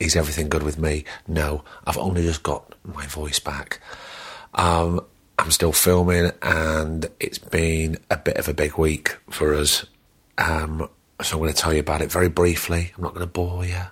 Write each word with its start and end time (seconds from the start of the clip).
Is 0.00 0.16
everything 0.16 0.48
good 0.48 0.62
with 0.62 0.78
me? 0.78 1.04
No, 1.28 1.62
I've 1.86 1.98
only 1.98 2.22
just 2.22 2.42
got 2.42 2.74
my 2.84 3.06
voice 3.06 3.38
back. 3.38 3.80
Um, 4.54 5.00
I'm 5.38 5.50
still 5.50 5.72
filming, 5.72 6.32
and 6.42 7.08
it's 7.20 7.38
been 7.38 7.98
a 8.10 8.16
bit 8.16 8.38
of 8.38 8.48
a 8.48 8.54
big 8.54 8.78
week 8.78 9.16
for 9.28 9.54
us. 9.54 9.84
Um, 10.38 10.88
so 11.22 11.36
I'm 11.36 11.42
going 11.42 11.52
to 11.52 11.58
tell 11.58 11.74
you 11.74 11.80
about 11.80 12.00
it 12.00 12.10
very 12.10 12.30
briefly. 12.30 12.92
I'm 12.96 13.02
not 13.02 13.14
going 13.14 13.26
to 13.26 13.30
bore 13.30 13.64
you. 13.66 13.82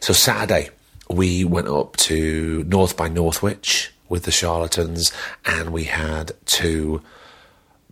So 0.00 0.14
Saturday, 0.14 0.70
we 1.10 1.44
went 1.44 1.68
up 1.68 1.96
to 1.98 2.64
North 2.66 2.96
by 2.96 3.08
Northwich 3.08 3.92
with 4.08 4.22
the 4.22 4.30
Charlatans, 4.30 5.12
and 5.44 5.70
we 5.70 5.84
had 5.84 6.32
two 6.46 7.02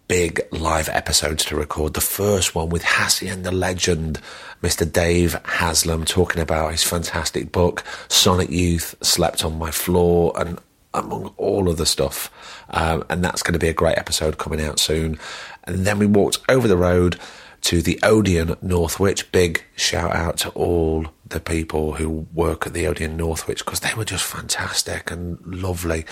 big 0.08 0.40
live 0.50 0.88
episodes 0.88 1.44
to 1.46 1.56
record. 1.56 1.94
The 1.94 2.00
first 2.00 2.54
one 2.54 2.68
with 2.68 2.82
the 2.82 3.52
legend, 3.52 4.20
Mr. 4.62 4.90
Dave 4.90 5.34
Haslam, 5.44 6.04
talking 6.04 6.42
about 6.42 6.72
his 6.72 6.84
fantastic 6.84 7.52
book, 7.52 7.84
Sonic 8.08 8.50
Youth, 8.50 8.94
Slept 9.02 9.44
on 9.44 9.58
My 9.58 9.70
Floor, 9.70 10.32
and 10.36 10.58
among 10.92 11.34
all 11.36 11.69
of 11.69 11.77
the 11.77 11.86
stuff. 11.86 12.30
Um, 12.70 13.05
and 13.10 13.25
that's 13.25 13.42
going 13.42 13.55
to 13.55 13.58
be 13.58 13.69
a 13.69 13.75
great 13.75 13.98
episode 13.98 14.38
coming 14.38 14.60
out 14.60 14.78
soon. 14.78 15.19
And 15.64 15.86
then 15.86 15.98
we 15.98 16.06
walked 16.06 16.38
over 16.48 16.69
the 16.69 16.77
road 16.77 17.19
to 17.62 17.82
the 17.82 17.98
Odeon 18.02 18.56
Northwich. 18.62 19.30
Big 19.32 19.64
shout 19.75 20.14
out 20.14 20.36
to 20.38 20.50
all 20.50 21.06
the 21.27 21.41
people 21.41 21.94
who 21.94 22.27
work 22.32 22.66
at 22.66 22.75
the 22.75 22.86
Odeon 22.86 23.16
Northwich 23.16 23.64
because 23.64 23.80
they 23.80 23.94
were 23.94 24.05
just 24.05 24.25
fantastic 24.25 25.10
and 25.10 25.44
lovely 25.47 26.05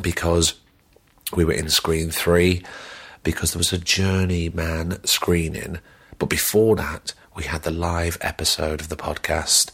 because 0.00 0.54
we 1.34 1.44
were 1.44 1.52
in 1.52 1.68
screen 1.68 2.10
three 2.10 2.62
because 3.22 3.52
there 3.52 3.58
was 3.58 3.72
a 3.72 3.78
Journeyman 3.78 5.04
screening. 5.04 5.78
But 6.18 6.28
before 6.28 6.76
that, 6.76 7.14
we 7.36 7.44
had 7.44 7.62
the 7.62 7.70
live 7.70 8.18
episode 8.20 8.80
of 8.80 8.88
the 8.88 8.96
podcast 8.96 9.70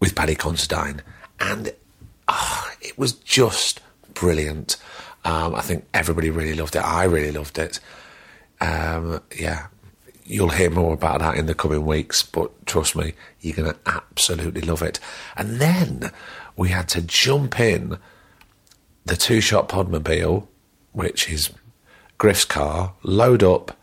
with 0.00 0.14
Paddy 0.14 0.34
Considine. 0.34 1.02
And 1.38 1.72
oh, 2.28 2.70
it 2.80 2.98
was 2.98 3.12
just 3.12 3.80
brilliant. 4.14 4.76
Um, 5.24 5.54
I 5.54 5.60
think 5.60 5.86
everybody 5.94 6.30
really 6.30 6.54
loved 6.54 6.74
it. 6.76 6.80
I 6.80 7.04
really 7.04 7.32
loved 7.32 7.58
it. 7.58 7.78
Um, 8.60 9.20
yeah, 9.38 9.66
you'll 10.24 10.50
hear 10.50 10.70
more 10.70 10.94
about 10.94 11.20
that 11.20 11.36
in 11.36 11.46
the 11.46 11.54
coming 11.54 11.84
weeks, 11.84 12.22
but 12.22 12.66
trust 12.66 12.96
me, 12.96 13.14
you're 13.40 13.56
going 13.56 13.72
to 13.72 13.78
absolutely 13.86 14.62
love 14.62 14.82
it. 14.82 14.98
And 15.36 15.60
then 15.60 16.10
we 16.56 16.68
had 16.70 16.88
to 16.90 17.02
jump 17.02 17.60
in 17.60 17.98
the 19.04 19.16
two 19.16 19.40
shot 19.40 19.68
podmobile, 19.68 20.46
which 20.92 21.28
is 21.30 21.50
Griff's 22.22 22.44
car, 22.44 22.92
load 23.02 23.42
up 23.42 23.76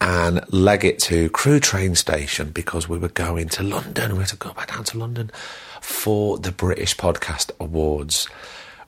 and 0.00 0.40
leg 0.52 0.84
it 0.84 1.00
to 1.00 1.28
Crewe 1.30 1.58
train 1.58 1.96
station 1.96 2.50
because 2.50 2.88
we 2.88 2.98
were 2.98 3.08
going 3.08 3.48
to 3.48 3.64
London. 3.64 4.12
We 4.12 4.20
had 4.20 4.28
to 4.28 4.36
go 4.36 4.52
back 4.52 4.68
down 4.68 4.84
to 4.84 4.98
London 4.98 5.32
for 5.80 6.38
the 6.38 6.52
British 6.52 6.96
Podcast 6.96 7.50
Awards. 7.58 8.28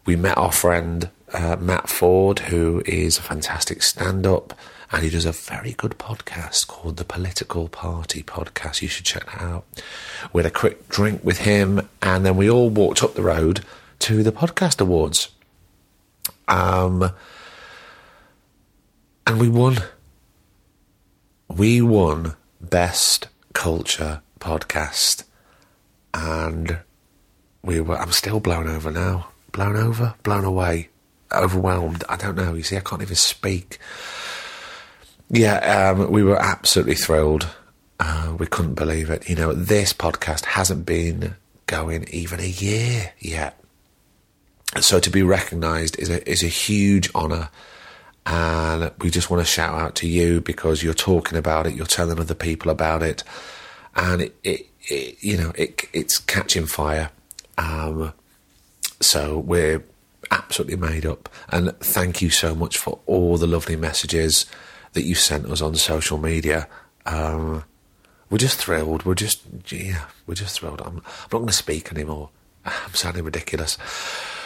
We 0.04 0.14
met 0.14 0.38
our 0.38 0.52
friend 0.52 1.10
uh, 1.32 1.56
Matt 1.58 1.88
Forde, 1.88 2.38
who 2.38 2.80
is 2.86 3.18
a 3.18 3.22
fantastic 3.22 3.82
stand 3.82 4.24
up, 4.24 4.56
and 4.92 5.02
he 5.02 5.10
does 5.10 5.26
a 5.26 5.32
very 5.32 5.72
good 5.72 5.98
podcast 5.98 6.68
called 6.68 6.96
the 6.96 7.04
Political 7.04 7.70
Party 7.70 8.22
Podcast. 8.22 8.82
You 8.82 8.88
should 8.88 9.04
check 9.04 9.26
that 9.26 9.42
out. 9.42 9.64
We 10.32 10.44
had 10.44 10.46
a 10.46 10.54
quick 10.54 10.88
drink 10.88 11.24
with 11.24 11.38
him, 11.38 11.88
and 12.02 12.24
then 12.24 12.36
we 12.36 12.48
all 12.48 12.70
walked 12.70 13.02
up 13.02 13.14
the 13.14 13.22
road 13.22 13.64
to 13.98 14.22
the 14.22 14.30
Podcast 14.30 14.80
Awards. 14.80 15.30
Um, 16.46 17.10
and 19.26 19.40
we 19.40 19.48
won. 19.48 19.78
We 21.48 21.80
won 21.80 22.36
Best 22.60 23.28
Culture 23.52 24.22
Podcast. 24.40 25.24
And 26.14 26.78
we 27.62 27.80
were, 27.80 27.98
I'm 27.98 28.12
still 28.12 28.40
blown 28.40 28.68
over 28.68 28.90
now. 28.90 29.28
Blown 29.52 29.76
over? 29.76 30.14
Blown 30.22 30.44
away? 30.44 30.88
Overwhelmed? 31.32 32.04
I 32.08 32.16
don't 32.16 32.36
know. 32.36 32.54
You 32.54 32.62
see, 32.62 32.76
I 32.76 32.80
can't 32.80 33.02
even 33.02 33.16
speak. 33.16 33.78
Yeah, 35.28 35.90
um, 35.90 36.10
we 36.10 36.22
were 36.22 36.40
absolutely 36.40 36.94
thrilled. 36.94 37.48
Uh, 37.98 38.36
we 38.38 38.46
couldn't 38.46 38.74
believe 38.74 39.10
it. 39.10 39.28
You 39.28 39.34
know, 39.34 39.52
this 39.52 39.92
podcast 39.92 40.44
hasn't 40.44 40.86
been 40.86 41.34
going 41.66 42.06
even 42.10 42.38
a 42.38 42.44
year 42.44 43.12
yet. 43.18 43.58
So 44.80 45.00
to 45.00 45.10
be 45.10 45.22
recognised 45.22 45.98
is 45.98 46.10
a 46.10 46.28
is 46.28 46.42
a 46.42 46.48
huge 46.48 47.12
honour, 47.14 47.48
and 48.26 48.90
we 49.00 49.08
just 49.08 49.30
want 49.30 49.40
to 49.40 49.50
shout 49.50 49.80
out 49.80 49.94
to 49.94 50.08
you 50.08 50.40
because 50.40 50.82
you're 50.82 50.94
talking 50.94 51.38
about 51.38 51.66
it, 51.66 51.74
you're 51.74 51.86
telling 51.86 52.18
other 52.18 52.34
people 52.34 52.70
about 52.70 53.02
it, 53.02 53.22
and 53.94 54.20
it, 54.22 54.36
it, 54.42 54.66
it 54.88 55.16
you 55.22 55.36
know 55.36 55.52
it 55.54 55.88
it's 55.92 56.18
catching 56.18 56.66
fire. 56.66 57.10
Um, 57.56 58.12
so 59.00 59.38
we're 59.38 59.84
absolutely 60.32 60.76
made 60.76 61.06
up, 61.06 61.28
and 61.50 61.78
thank 61.78 62.20
you 62.20 62.28
so 62.30 62.54
much 62.54 62.76
for 62.76 62.98
all 63.06 63.36
the 63.36 63.46
lovely 63.46 63.76
messages 63.76 64.46
that 64.94 65.02
you 65.02 65.14
sent 65.14 65.46
us 65.46 65.62
on 65.62 65.76
social 65.76 66.18
media. 66.18 66.68
Um, 67.06 67.62
we're 68.28 68.38
just 68.38 68.58
thrilled. 68.58 69.04
We're 69.04 69.14
just 69.14 69.42
yeah, 69.70 70.06
we're 70.26 70.34
just 70.34 70.58
thrilled. 70.58 70.80
I'm, 70.80 70.96
I'm 70.96 71.02
not 71.30 71.30
going 71.30 71.46
to 71.46 71.52
speak 71.52 71.92
anymore. 71.92 72.30
I'm 72.64 72.94
sounding 72.94 73.24
ridiculous. 73.24 73.78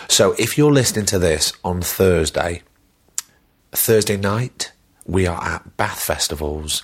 So 0.08 0.34
if 0.38 0.58
you're 0.58 0.72
listening 0.72 1.06
to 1.06 1.18
this 1.18 1.54
on 1.64 1.80
Thursday, 1.80 2.62
Thursday 3.72 4.16
night, 4.16 4.72
we 5.06 5.26
are 5.26 5.40
at 5.42 5.76
Bath 5.76 6.02
Festivals 6.02 6.82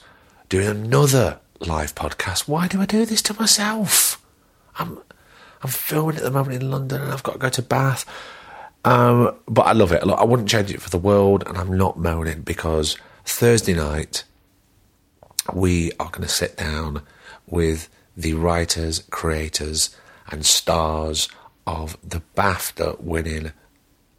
doing 0.48 0.68
another 0.68 1.40
live 1.60 1.94
podcast. 1.96 2.46
Why 2.46 2.68
do 2.68 2.80
I 2.80 2.86
do 2.86 3.04
this 3.04 3.22
to 3.22 3.34
myself? 3.34 4.22
I'm 4.78 4.98
I'm 5.62 5.70
filming 5.70 6.16
at 6.16 6.22
the 6.22 6.30
moment 6.30 6.62
in 6.62 6.70
London 6.70 7.02
and 7.02 7.12
I've 7.12 7.24
got 7.24 7.32
to 7.32 7.38
go 7.38 7.48
to 7.48 7.62
Bath. 7.62 8.04
Um, 8.84 9.34
but 9.48 9.62
I 9.62 9.72
love 9.72 9.90
it. 9.90 10.06
Look, 10.06 10.18
I 10.18 10.24
wouldn't 10.24 10.48
change 10.48 10.70
it 10.70 10.80
for 10.80 10.90
the 10.90 10.98
world, 10.98 11.42
and 11.46 11.58
I'm 11.58 11.76
not 11.76 11.98
moaning 11.98 12.42
because 12.42 12.96
Thursday 13.24 13.74
night 13.74 14.22
we 15.52 15.90
are 15.98 16.10
going 16.10 16.22
to 16.22 16.28
sit 16.28 16.56
down 16.56 17.02
with 17.48 17.88
the 18.16 18.34
writers, 18.34 19.02
creators, 19.10 19.94
and 20.28 20.46
stars 20.46 21.28
of 21.66 21.96
the 22.08 22.22
BAFTA 22.36 23.00
winning, 23.00 23.50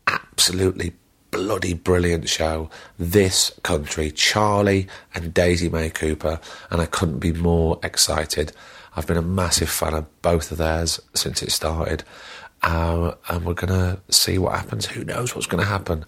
absolutely 0.06 0.94
bloody 1.38 1.76
brilliant 1.76 2.28
show, 2.28 2.68
This 2.98 3.52
Country, 3.62 4.10
Charlie 4.10 4.88
and 5.14 5.36
Daisy 5.36 5.70
May 5.70 5.92
Cooper, 5.92 6.40
and 6.72 6.82
I 6.82 6.88
couldn't 6.88 7.20
be 7.20 7.32
more 7.32 7.80
excited. 7.84 8.54
I've 8.96 9.06
been 9.06 9.18
a 9.18 9.22
massive 9.22 9.70
fan 9.70 9.94
of 9.94 10.22
both 10.24 10.52
of 10.52 10.58
theirs 10.58 11.00
since 11.14 11.44
it 11.44 11.52
started, 11.52 12.04
um, 12.64 13.14
and 13.30 13.46
we're 13.46 13.54
going 13.54 13.72
to 13.72 14.00
see 14.10 14.40
what 14.40 14.56
happens. 14.56 14.88
Who 14.88 15.04
knows 15.04 15.36
what's 15.36 15.46
going 15.46 15.62
to 15.62 15.70
happen? 15.70 16.06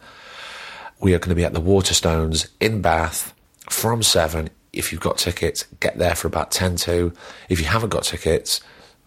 We 0.99 1.13
are 1.13 1.19
going 1.19 1.29
to 1.29 1.35
be 1.35 1.45
at 1.45 1.53
the 1.53 1.61
Waterstones 1.61 2.47
in 2.59 2.81
Bath 2.81 3.35
from 3.69 4.01
7. 4.01 4.49
If 4.73 4.91
you've 4.91 4.99
got 4.99 5.19
tickets, 5.19 5.63
get 5.79 5.99
there 5.99 6.15
for 6.15 6.27
about 6.27 6.49
10 6.49 6.75
to. 6.77 7.13
If 7.49 7.59
you 7.59 7.67
haven't 7.67 7.89
got 7.89 8.01
tickets, 8.01 8.61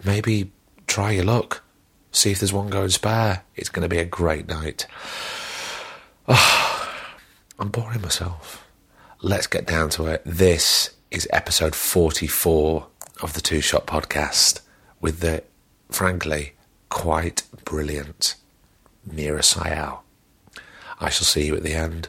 maybe 0.05 0.53
try 0.87 1.11
your 1.11 1.25
luck 1.25 1.65
see 2.13 2.31
if 2.31 2.39
there's 2.39 2.53
one 2.53 2.69
going 2.69 2.91
spare. 2.91 3.43
It's 3.57 3.71
going 3.71 3.83
to 3.83 3.89
be 3.89 3.99
a 3.99 4.05
great 4.05 4.47
night. 4.47 4.87
Oh, 6.35 6.89
I'm 7.59 7.69
boring 7.69 8.01
myself. 8.01 8.67
Let's 9.21 9.47
get 9.47 9.67
down 9.67 9.91
to 9.91 10.07
it. 10.07 10.23
This 10.25 10.91
is 11.11 11.29
episode 11.31 11.75
44 11.75 12.87
of 13.21 13.35
the 13.35 13.43
Two 13.43 13.61
Shot 13.61 13.87
Podcast 13.87 14.63
with 14.99 15.21
the, 15.21 15.45
frankly, 15.91 16.55
quite 16.89 17.43
brilliant 17.67 18.37
Meera 19.07 19.43
Syal. 19.43 19.99
I 20.99 21.11
shall 21.11 21.27
see 21.27 21.45
you 21.45 21.55
at 21.55 21.63
the 21.65 21.75
end 21.75 22.09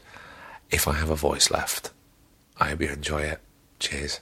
if 0.71 0.87
I 0.87 0.93
have 0.93 1.09
a 1.09 1.15
voice 1.17 1.51
left. 1.51 1.91
I 2.57 2.69
hope 2.69 2.81
you 2.81 2.89
enjoy 2.89 3.23
it. 3.23 3.41
Cheers. 3.79 4.21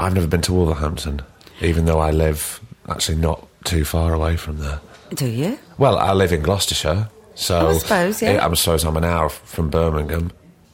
I've 0.00 0.14
never 0.14 0.26
been 0.26 0.42
to 0.42 0.52
Wolverhampton, 0.52 1.22
even 1.60 1.84
though 1.84 1.98
I 2.00 2.10
live 2.10 2.60
actually 2.88 3.18
not 3.18 3.46
too 3.64 3.84
far 3.84 4.14
away 4.14 4.36
from 4.36 4.58
there. 4.58 4.80
Do 5.14 5.26
you? 5.26 5.58
Well, 5.78 5.98
I 5.98 6.12
live 6.12 6.32
in 6.32 6.42
Gloucestershire, 6.42 7.08
so 7.34 7.58
Oh, 7.66 7.70
I 7.70 7.78
suppose, 7.78 8.22
yeah. 8.22 8.46
I 8.46 8.52
suppose 8.54 8.84
I'm 8.84 8.96
an 8.96 9.04
hour 9.04 9.28
from 9.28 9.70
Birmingham, 9.70 10.30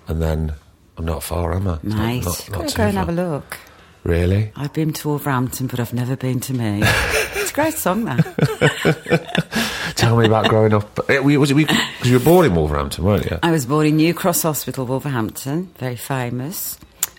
and 0.08 0.22
then 0.22 0.52
I'm 0.96 1.04
not 1.04 1.22
far, 1.22 1.54
am 1.54 1.66
I? 1.68 1.78
Nice. 1.82 2.24
Not, 2.24 2.58
not 2.60 2.68
too 2.68 2.76
go 2.76 2.84
and 2.84 2.94
far. 2.94 3.04
have 3.04 3.08
a 3.08 3.12
look. 3.12 3.58
Really? 4.04 4.52
I've 4.54 4.72
been 4.72 4.92
to 4.92 5.08
Wolverhampton, 5.08 5.66
but 5.66 5.80
I've 5.80 5.92
never 5.92 6.14
been 6.16 6.38
to 6.40 6.54
me. 6.54 6.80
it's 6.84 7.50
a 7.50 7.54
great 7.54 7.74
song, 7.74 8.04
that. 8.04 9.92
Tell 9.96 10.16
me 10.16 10.26
about 10.26 10.48
growing 10.48 10.72
up. 10.74 11.00
Eh, 11.10 11.18
we- 11.18 11.36
Was 11.36 11.50
it 11.50 11.54
because 11.54 11.78
you 12.04 12.18
were 12.18 12.24
born 12.24 12.46
in 12.46 12.54
Wolverhampton, 12.54 13.02
weren't 13.04 13.24
you? 13.24 13.38
I 13.42 13.50
was 13.50 13.66
born 13.66 13.86
in 13.86 13.96
New 13.96 14.14
Cross 14.14 14.42
Hospital, 14.42 14.86
Wolverhampton, 14.86 15.70
very 15.78 15.96
famous, 15.96 16.78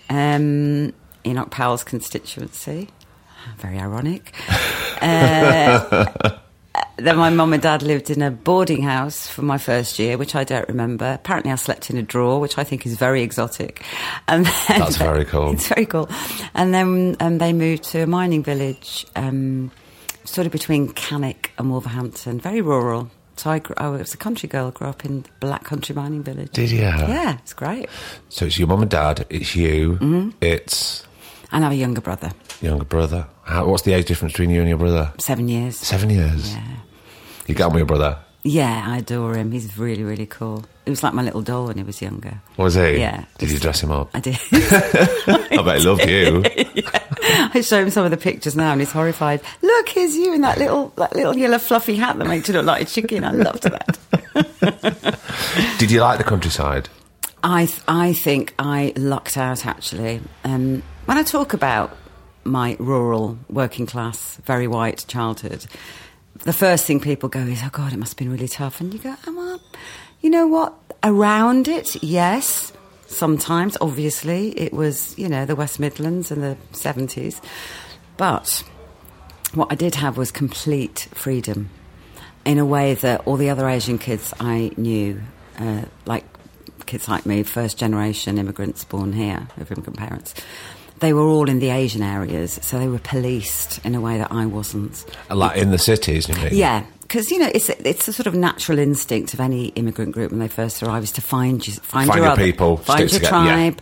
um, 0.10 0.94
in 1.30 1.44
Powell's 1.46 1.84
constituency. 1.84 2.90
Very 3.58 3.80
ironic. 3.80 4.34
Uh, 5.00 6.38
then 6.98 7.18
my 7.18 7.30
mum 7.30 7.54
and 7.54 7.62
dad 7.62 7.84
lived 7.84 8.10
in 8.10 8.22
a 8.24 8.32
boarding 8.32 8.82
house 8.82 9.28
for 9.28 9.44
my 9.44 9.58
first 9.60 10.00
year, 10.00 10.18
which 10.18 10.34
I 10.36 10.44
don't 10.44 10.68
remember. 10.68 11.14
Apparently, 11.14 11.52
I 11.52 11.56
slept 11.56 11.90
in 11.92 11.98
a 11.98 12.02
drawer, 12.02 12.40
which 12.40 12.58
I 12.58 12.64
think 12.64 12.86
is 12.86 12.98
very 12.98 13.22
exotic. 13.22 13.84
And 14.28 14.46
then, 14.46 14.80
That's 14.80 14.98
very 14.98 15.24
cool. 15.34 15.52
It's 15.54 15.68
very 15.68 15.86
cool. 15.86 16.10
And 16.56 16.74
then 16.74 17.16
um, 17.20 17.38
they 17.38 17.54
moved 17.54 17.84
to 17.92 18.00
a 18.02 18.08
mining 18.08 18.44
village, 18.44 19.06
um, 19.16 19.70
sort 20.24 20.48
of 20.48 20.52
between 20.52 20.90
Cannock 20.90 21.52
and 21.60 21.70
Wolverhampton, 21.70 22.40
very 22.40 22.62
rural. 22.62 23.12
So 23.36 23.52
I, 23.52 23.60
grew, 23.60 23.76
I 23.78 23.90
was 23.90 24.14
a 24.16 24.18
country 24.18 24.50
girl, 24.50 24.72
grew 24.72 24.88
up 24.88 25.06
in 25.06 25.26
Black 25.40 25.64
Country 25.64 25.94
Mining 25.94 26.24
Village. 26.24 26.52
Did 26.52 26.72
you? 26.72 26.80
Yeah, 26.80 27.38
it's 27.38 27.54
great. 27.54 27.88
So 28.30 28.46
it's 28.48 28.58
your 28.58 28.68
mum 28.68 28.82
and 28.82 28.90
dad, 28.90 29.28
it's 29.30 29.56
you, 29.56 29.94
Mm-hmm. 30.02 30.30
it's 30.42 31.04
And 31.52 31.64
I 31.64 31.68
have 31.68 31.72
a 31.74 31.76
younger 31.76 32.02
brother, 32.02 32.32
younger 32.62 32.86
brother. 32.86 33.28
How, 33.44 33.68
what's 33.68 33.84
the 33.84 33.94
age 33.94 34.06
difference 34.06 34.34
between 34.34 34.50
you 34.50 34.60
and 34.60 34.70
your 34.70 34.78
brother? 34.78 35.14
seven 35.18 35.48
years. 35.48 35.78
Seven 35.78 36.10
years. 36.10 36.54
Yeah. 36.54 36.68
You 37.48 37.56
get 37.56 37.64
on 37.64 37.72
with 37.74 37.80
your 37.80 37.86
brother? 37.88 38.20
Yeah, 38.44 38.86
I 38.88 38.98
adore 39.00 39.36
him. 39.36 39.52
He's 39.52 39.78
really, 39.78 40.04
really 40.04 40.26
cool. 40.26 40.64
He 40.86 40.90
was 40.90 41.04
like 41.04 41.14
my 41.14 41.22
little 41.22 41.42
doll 41.42 41.68
when 41.68 41.78
he 41.78 41.84
was 41.84 42.02
younger. 42.02 42.42
Was 42.56 42.76
he? 42.76 42.98
Yeah. 42.98 43.26
Did 43.40 43.52
you 43.52 43.60
dress 43.60 43.82
him 43.84 43.92
up? 43.92 44.10
I 44.14 44.20
did. 44.22 44.38
I 44.52 45.62
bet 45.66 45.80
he 45.80 45.86
loved 45.86 46.06
you. 46.08 46.44
I 47.54 47.62
show 47.62 47.82
him 47.82 47.90
some 47.90 48.06
of 48.06 48.12
the 48.12 48.18
pictures 48.18 48.56
now, 48.56 48.72
and 48.72 48.80
he's 48.80 48.92
horrified. 48.92 49.42
Look, 49.62 49.90
here's 49.90 50.16
you 50.16 50.34
in 50.34 50.42
that 50.42 50.58
little, 50.58 50.90
that 50.98 51.14
little 51.14 51.36
yellow 51.36 51.58
fluffy 51.58 51.96
hat 51.96 52.18
that 52.18 52.28
makes 52.28 52.48
you 52.48 52.54
look 52.54 52.66
like 52.66 52.84
a 52.84 52.86
chicken. 52.86 53.26
I 53.26 53.32
loved 53.32 53.64
that. 53.64 53.98
Did 55.80 55.92
you 55.92 56.00
like 56.00 56.18
the 56.18 56.24
countryside? 56.24 56.88
I, 57.44 57.66
th- 57.66 57.82
I 57.88 58.14
think 58.14 58.54
I 58.58 58.94
lucked 58.96 59.36
out 59.38 59.66
actually. 59.66 60.22
Um, 60.44 60.84
when 61.08 61.18
I 61.18 61.24
talk 61.24 61.54
about 61.54 61.96
my 62.44 62.76
rural, 62.80 63.38
working 63.50 63.86
class, 63.86 64.36
very 64.44 64.68
white 64.68 65.06
childhood, 65.08 65.66
the 66.44 66.52
first 66.52 66.86
thing 66.86 67.00
people 67.00 67.30
go 67.30 67.40
is, 67.40 67.62
"Oh 67.64 67.70
God, 67.72 67.94
it 67.94 67.98
must 67.98 68.12
have 68.12 68.18
been 68.18 68.30
really 68.30 68.50
tough." 68.50 68.82
And 68.82 68.94
you 68.94 69.00
go, 69.00 69.16
"Oh 69.26 69.34
well, 69.34 69.62
you 70.20 70.30
know 70.30 70.48
what? 70.48 70.74
Around 71.04 71.70
it, 71.70 72.04
yes." 72.04 72.74
Sometimes, 73.08 73.78
obviously, 73.80 74.50
it 74.60 74.74
was 74.74 75.18
you 75.18 75.30
know 75.30 75.46
the 75.46 75.56
West 75.56 75.80
Midlands 75.80 76.30
in 76.30 76.42
the 76.42 76.58
seventies, 76.74 77.42
but 78.18 78.64
what 79.54 79.72
I 79.72 79.76
did 79.76 79.96
have 79.96 80.18
was 80.18 80.30
complete 80.30 81.08
freedom 81.14 81.70
in 82.44 82.60
a 82.60 82.66
way 82.66 82.96
that 82.96 83.26
all 83.26 83.38
the 83.38 83.50
other 83.50 83.70
Asian 83.70 83.98
kids 83.98 84.34
I 84.42 84.72
knew, 84.76 85.22
uh, 85.58 85.84
like 86.06 86.26
kids 86.86 87.08
like 87.08 87.26
me, 87.26 87.44
first 87.44 87.78
generation 87.78 88.38
immigrants 88.38 88.84
born 88.84 89.14
here 89.14 89.48
of 89.58 89.72
immigrant 89.72 89.98
parents, 89.98 90.34
they 91.00 91.14
were 91.14 91.22
all 91.24 91.50
in 91.50 91.60
the 91.60 91.70
Asian 91.70 92.02
areas, 92.04 92.60
so 92.62 92.80
they 92.80 92.88
were 92.88 93.00
policed 93.00 93.84
in 93.86 93.96
a 93.96 94.02
way 94.02 94.18
that 94.18 94.32
I 94.32 94.46
wasn't. 94.46 95.06
Like 95.30 95.58
in 95.58 95.72
the 95.72 95.78
cities, 95.78 96.28
you 96.28 96.36
mean? 96.36 96.50
Yeah, 96.52 96.84
because 97.02 97.30
you 97.32 97.40
know 97.40 97.50
it's 97.54 97.70
it's 97.70 98.08
a 98.08 98.14
sort 98.14 98.28
of 98.28 98.34
natural 98.34 98.80
instinct 98.80 99.34
of 99.34 99.40
any 99.40 99.68
immigrant 99.70 100.12
group 100.14 100.32
when 100.32 100.40
they 100.40 100.48
first 100.48 100.82
arrive 100.84 101.04
is 101.04 101.12
to 101.14 101.22
find 101.22 101.66
you, 101.68 101.74
find, 101.74 102.08
Find 102.08 102.18
your, 102.18 102.26
your 102.26 102.32
other- 102.34 102.44
people, 102.44 102.78
find 102.78 103.00
your 103.02 103.10
together, 103.10 103.36
yeah. 103.38 103.54
tribe. 103.72 103.82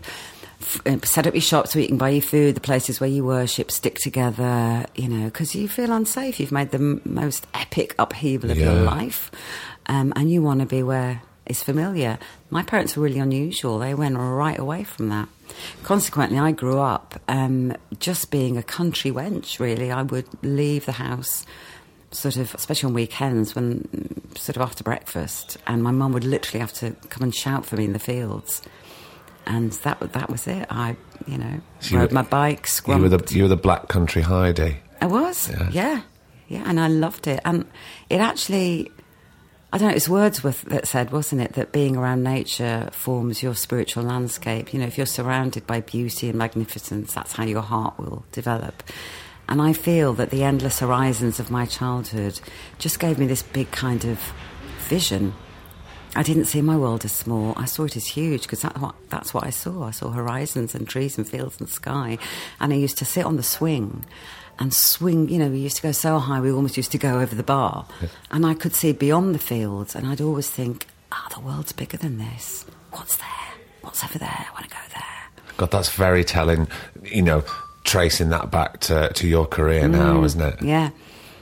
f- 0.61 0.81
uh, 0.87 0.97
Set 1.03 1.27
up 1.27 1.33
your 1.33 1.41
shop 1.41 1.67
so 1.67 1.79
you 1.79 1.87
can 1.87 1.97
buy 1.97 2.09
your 2.09 2.21
food, 2.21 2.55
the 2.55 2.61
places 2.61 2.99
where 2.99 3.09
you 3.09 3.23
worship, 3.23 3.71
stick 3.71 3.95
together, 3.99 4.85
you 4.95 5.07
know, 5.07 5.25
because 5.25 5.55
you 5.55 5.67
feel 5.69 5.91
unsafe. 5.91 6.39
You've 6.39 6.51
made 6.51 6.71
the 6.71 6.77
m- 6.77 7.01
most 7.05 7.45
epic 7.53 7.95
upheaval 7.99 8.51
of 8.51 8.57
your 8.57 8.73
life, 8.73 9.31
um, 9.87 10.11
and 10.15 10.29
you 10.31 10.41
want 10.41 10.59
to 10.61 10.65
be 10.65 10.81
where 10.83 11.21
it's 11.45 11.61
familiar. 11.63 12.17
My 12.49 12.63
parents 12.63 12.95
were 12.97 13.03
really 13.03 13.19
unusual. 13.19 13.79
They 13.79 13.93
went 13.93 14.17
right 14.17 14.57
away 14.57 14.83
from 14.83 15.09
that. 15.09 15.29
Consequently, 15.83 16.39
I 16.39 16.51
grew 16.51 16.79
up 16.79 17.19
um, 17.27 17.73
just 17.99 18.31
being 18.31 18.57
a 18.57 18.63
country 18.63 19.11
wench, 19.11 19.59
really. 19.59 19.91
I 19.91 20.01
would 20.01 20.27
leave 20.43 20.85
the 20.85 20.91
house 20.93 21.45
sort 22.11 22.37
of, 22.37 22.53
especially 22.55 22.87
on 22.87 22.93
weekends, 22.93 23.55
when 23.55 23.87
sort 24.35 24.55
of 24.55 24.61
after 24.63 24.83
breakfast, 24.83 25.57
and 25.67 25.83
my 25.83 25.91
mum 25.91 26.13
would 26.13 26.23
literally 26.23 26.59
have 26.61 26.73
to 26.73 26.91
come 27.09 27.23
and 27.23 27.35
shout 27.35 27.65
for 27.65 27.75
me 27.75 27.85
in 27.85 27.93
the 27.93 27.99
fields. 27.99 28.61
And 29.45 29.71
that 29.83 29.99
that 30.13 30.29
was 30.29 30.47
it. 30.47 30.65
I, 30.71 30.95
you 31.27 31.37
know, 31.37 31.61
So 31.79 31.93
you 31.95 31.99
rode 31.99 32.09
were- 32.11 32.15
my 32.15 32.21
bike, 32.23 32.67
You 32.87 32.97
were 32.97 33.09
the 33.09 33.33
you 33.35 33.43
were 33.43 33.49
the 33.49 33.55
black 33.57 33.87
country 33.87 34.23
Heidi. 34.23 34.77
I 35.01 35.05
was, 35.05 35.49
Yeah. 35.49 35.69
yeah. 35.71 36.01
yeah, 36.47 36.63
and 36.65 36.79
I 36.79 36.87
loved 36.87 37.27
it. 37.27 37.41
And 37.45 37.65
it 38.09 38.21
actually, 38.21 38.91
I 39.73 39.77
don't 39.77 39.89
know, 39.89 39.95
it's 39.95 40.07
Wordsworth 40.07 40.61
that 40.63 40.87
said, 40.87 41.11
wasn't 41.11 41.41
it, 41.41 41.53
that 41.53 41.71
being 41.71 41.97
around 41.97 42.23
nature 42.23 42.89
forms 42.93 43.43
your 43.43 43.55
spiritual 43.55 44.03
landscape. 44.03 44.73
You 44.73 44.79
know, 44.79 44.85
if 44.85 44.97
you're 44.97 45.05
surrounded 45.05 45.67
by 45.67 45.81
beauty 45.81 46.29
and 46.29 46.37
magnificence, 46.37 47.13
that's 47.13 47.33
how 47.33 47.43
your 47.43 47.61
heart 47.61 47.97
will 47.99 48.23
develop. 48.31 48.83
And 49.49 49.61
I 49.61 49.73
feel 49.73 50.13
that 50.13 50.29
the 50.29 50.43
endless 50.43 50.79
horizons 50.79 51.39
of 51.39 51.51
my 51.51 51.65
childhood 51.65 52.39
just 52.79 52.99
gave 52.99 53.19
me 53.19 53.27
this 53.27 53.43
big 53.43 53.69
kind 53.71 54.05
of 54.05 54.19
vision. 54.87 55.33
I 56.15 56.23
didn't 56.23 56.45
see 56.45 56.61
my 56.61 56.77
world 56.77 57.03
as 57.03 57.11
small. 57.11 57.53
I 57.57 57.65
saw 57.65 57.83
it 57.83 57.97
as 57.97 58.07
huge 58.07 58.43
because 58.43 58.61
that, 58.61 58.77
that's 59.09 59.33
what 59.33 59.45
I 59.45 59.49
saw. 59.49 59.83
I 59.83 59.91
saw 59.91 60.11
horizons 60.11 60.73
and 60.73 60.87
trees 60.87 61.17
and 61.17 61.27
fields 61.27 61.59
and 61.59 61.67
sky. 61.67 62.17
And 62.59 62.71
I 62.71 62.77
used 62.77 62.97
to 62.99 63.05
sit 63.05 63.25
on 63.25 63.35
the 63.35 63.43
swing 63.43 64.05
and 64.59 64.73
swing. 64.73 65.29
You 65.29 65.39
know, 65.39 65.49
we 65.49 65.57
used 65.59 65.77
to 65.77 65.81
go 65.81 65.91
so 65.91 66.19
high, 66.19 66.39
we 66.41 66.51
almost 66.51 66.77
used 66.77 66.91
to 66.93 66.97
go 66.97 67.19
over 67.19 67.35
the 67.35 67.43
bar. 67.43 67.87
And 68.31 68.45
I 68.45 68.53
could 68.53 68.75
see 68.75 68.91
beyond 68.91 69.35
the 69.35 69.39
fields. 69.39 69.95
And 69.95 70.07
I'd 70.07 70.21
always 70.21 70.49
think, 70.49 70.87
ah, 71.11 71.27
the 71.33 71.41
world's 71.41 71.71
bigger 71.73 71.97
than 71.97 72.17
this. 72.17 72.65
What's 72.91 73.17
there? 73.17 73.27
What's 73.81 74.03
over 74.03 74.17
there? 74.17 74.29
I 74.49 74.51
want 74.53 74.65
to 74.65 74.71
go 74.71 74.81
there. 74.93 75.51
God, 75.57 75.71
that's 75.71 75.89
very 75.95 76.23
telling. 76.23 76.67
You 77.03 77.21
know, 77.21 77.43
tracing 77.83 78.29
that 78.29 78.51
back 78.51 78.79
to 78.81 79.11
to 79.13 79.27
your 79.27 79.45
career 79.45 79.87
now, 79.87 80.23
isn't 80.23 80.41
it? 80.41 80.57
Mm, 80.59 80.67
Yeah. 80.67 80.89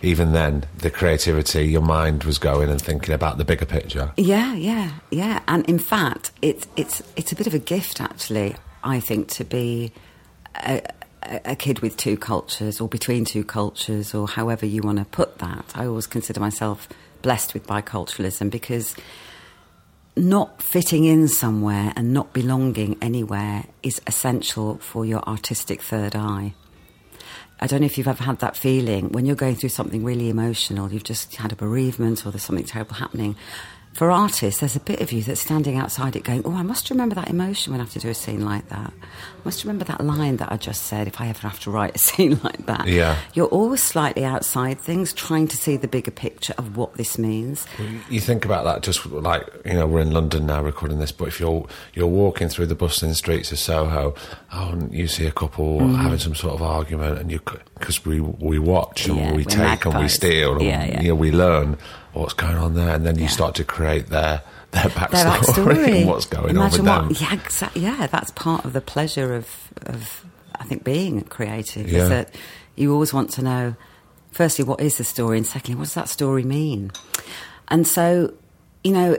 Even 0.02 0.34
then, 0.34 0.66
the 0.80 0.90
creativity, 0.92 1.66
your 1.66 1.82
mind 1.82 2.26
was 2.26 2.38
going 2.38 2.70
and 2.70 2.82
thinking 2.82 3.14
about 3.14 3.38
the 3.38 3.46
bigger 3.46 3.66
picture. 3.66 4.12
Yeah, 4.18 4.54
yeah, 4.54 4.92
yeah. 5.12 5.40
And 5.48 5.66
in 5.70 5.80
fact, 5.80 6.32
it's 6.42 6.68
it's 6.76 7.02
it's 7.16 7.32
a 7.32 7.36
bit 7.38 7.48
of 7.48 7.54
a 7.54 7.60
gift, 7.60 8.02
actually. 8.02 8.56
I 8.84 9.00
think 9.00 9.30
to 9.30 9.46
be 9.46 9.94
a, 10.58 10.82
a 11.46 11.56
kid 11.56 11.80
with 11.80 11.98
two 11.98 12.18
cultures, 12.18 12.82
or 12.82 12.88
between 12.88 13.26
two 13.26 13.44
cultures, 13.44 14.14
or 14.14 14.28
however 14.28 14.66
you 14.66 14.82
want 14.82 15.00
to 15.00 15.06
put 15.06 15.40
that. 15.40 15.72
I 15.76 15.86
always 15.86 16.08
consider 16.08 16.40
myself 16.40 16.88
blessed 17.22 17.54
with 17.54 17.66
biculturalism 17.68 18.50
because 18.50 18.96
not 20.16 20.62
fitting 20.62 21.06
in 21.06 21.28
somewhere 21.28 21.94
and 21.96 22.14
not 22.14 22.34
belonging 22.34 22.98
anywhere 23.02 23.66
is 23.82 24.00
essential 24.06 24.78
for 24.78 25.06
your 25.06 25.28
artistic 25.28 25.82
third 25.82 26.16
eye. 26.16 26.54
I 27.60 27.68
don't 27.68 27.80
know 27.80 27.86
if 27.86 27.98
you've 27.98 28.08
ever 28.08 28.24
had 28.24 28.40
that 28.40 28.58
feeling 28.58 29.12
when 29.12 29.26
you're 29.26 29.36
going 29.36 29.56
through 29.56 29.70
something 29.70 30.04
really 30.04 30.30
emotional, 30.30 30.92
you've 30.92 31.04
just 31.04 31.36
had 31.36 31.52
a 31.52 31.56
bereavement 31.56 32.26
or 32.26 32.32
there's 32.32 32.44
something 32.44 32.66
terrible 32.66 32.96
happening, 32.96 33.36
for 33.94 34.10
artists, 34.10 34.60
there's 34.60 34.76
a 34.76 34.80
bit 34.80 35.02
of 35.02 35.12
you 35.12 35.22
that's 35.22 35.42
standing 35.42 35.78
outside 35.78 36.16
it 36.16 36.24
going, 36.24 36.42
Oh, 36.46 36.54
I 36.56 36.64
must 36.64 36.90
remember 36.90 37.14
that 37.16 37.30
emotion 37.30 37.72
when 37.72 37.80
I 37.80 37.84
have 37.84 37.94
to 37.94 38.00
do 38.00 38.10
a 38.10 38.14
scene 38.14 38.44
like 38.44 38.68
that. 38.70 38.92
I 38.92 39.42
must 39.46 39.64
remember 39.64 39.86
that 39.86 40.04
line 40.04 40.38
that 40.38 40.52
I 40.52 40.58
just 40.58 40.84
said 40.84 41.08
if 41.08 41.22
I 41.22 41.28
ever 41.28 41.48
have 41.48 41.60
to 41.62 41.72
write 41.72 41.96
a 41.96 41.98
scene 42.08 42.40
like 42.44 42.66
that. 42.66 42.88
Yeah. 42.88 43.18
You're 43.34 43.48
always 43.48 43.84
slightly 43.84 44.26
outside 44.26 44.80
things, 44.80 45.14
trying 45.14 45.48
to 45.50 45.58
see 45.58 45.78
the 45.78 45.88
bigger 45.88 46.12
picture 46.12 46.54
of 46.58 46.76
what 46.76 46.96
this 46.96 47.18
means. 47.20 47.68
You 48.10 48.20
think 48.20 48.46
about 48.46 48.64
that 48.66 48.82
just 48.82 49.06
like 49.06 49.48
you 49.66 49.74
know 49.74 49.86
we're 49.86 50.00
in 50.02 50.12
London 50.12 50.46
now 50.48 50.64
recording 50.64 51.00
this, 51.00 51.12
but 51.12 51.28
if 51.28 51.40
you're 51.40 51.68
you're 51.94 52.08
walking 52.08 52.50
through 52.50 52.66
the 52.68 52.76
bustling 52.76 53.14
streets 53.14 53.52
of 53.52 53.60
Soho, 53.60 54.16
oh, 54.54 54.70
and 54.70 54.92
you 54.94 55.08
see 55.08 55.26
a 55.28 55.32
couple 55.32 55.80
Mm-hmm. 55.80 55.96
having 55.96 56.20
some 56.20 56.36
sort 56.36 56.54
of 56.56 56.62
argument, 56.62 57.20
and 57.20 57.32
you 57.32 57.40
because 57.78 58.04
we 58.06 58.20
we 58.22 58.58
watch 58.60 59.08
and 59.08 59.18
Yeah, 59.18 59.34
we 59.34 59.46
take 59.46 59.86
and 59.86 60.00
we 60.00 60.08
steal, 60.08 60.54
and 60.54 60.62
Yeah, 60.64 60.84
yeah. 60.86 61.02
you 61.02 61.08
know 61.10 61.16
we 61.16 61.32
learn 61.32 61.78
what's 62.14 62.34
going 62.34 62.56
on 62.58 62.74
there, 62.76 62.96
and 62.96 63.06
then 63.06 63.16
you 63.18 63.24
Yeah. 63.24 63.30
start 63.30 63.56
to 63.56 63.64
create 63.64 64.08
their 64.08 64.42
their 64.72 64.84
backstory, 64.86 65.12
Their 65.12 65.66
backstory. 65.66 65.98
and 66.00 66.08
what's 66.10 66.26
going 66.26 66.50
Imagine 66.56 66.88
on 66.88 67.02
what, 67.04 67.08
with 67.10 67.20
them. 67.20 67.30
Yeah, 67.30 67.38
exa- 67.44 67.72
yeah, 67.82 68.08
that's 68.08 68.32
part 68.32 68.66
of 68.66 68.74
the 68.74 68.82
pleasure 68.82 69.36
of, 69.36 69.48
of 69.86 70.26
I 70.60 70.64
think, 70.64 70.84
being 70.84 71.22
creative 71.22 71.88
Yeah. 71.92 72.04
is 72.04 72.10
that 72.10 72.34
you 72.76 72.92
always 72.92 73.14
want 73.14 73.30
to 73.32 73.44
know, 73.44 73.76
firstly, 74.32 74.66
what 74.66 74.80
is 74.82 74.98
the 74.98 75.04
story, 75.04 75.38
and 75.38 75.46
secondly, 75.46 75.76
what 75.78 75.84
does 75.86 75.94
that 75.94 76.10
story 76.10 76.42
mean? 76.44 76.92
And 77.68 77.86
so, 77.88 78.34
you 78.84 78.94
know, 78.94 79.18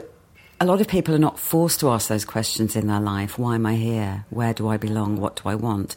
a 0.59 0.65
lot 0.65 0.81
of 0.81 0.87
people 0.89 1.15
are 1.15 1.19
not 1.19 1.39
forced 1.39 1.79
to 1.81 1.89
ask 1.89 2.09
those 2.09 2.25
questions 2.25 2.75
in 2.75 2.87
their 2.87 2.99
life. 2.99 3.39
Why 3.39 3.55
am 3.55 3.65
I 3.65 3.75
here? 3.75 4.25
Where 4.31 4.53
do 4.53 4.67
I 4.67 4.75
belong? 4.77 5.15
What 5.21 5.37
do 5.41 5.43
I 5.49 5.55
want? 5.55 5.95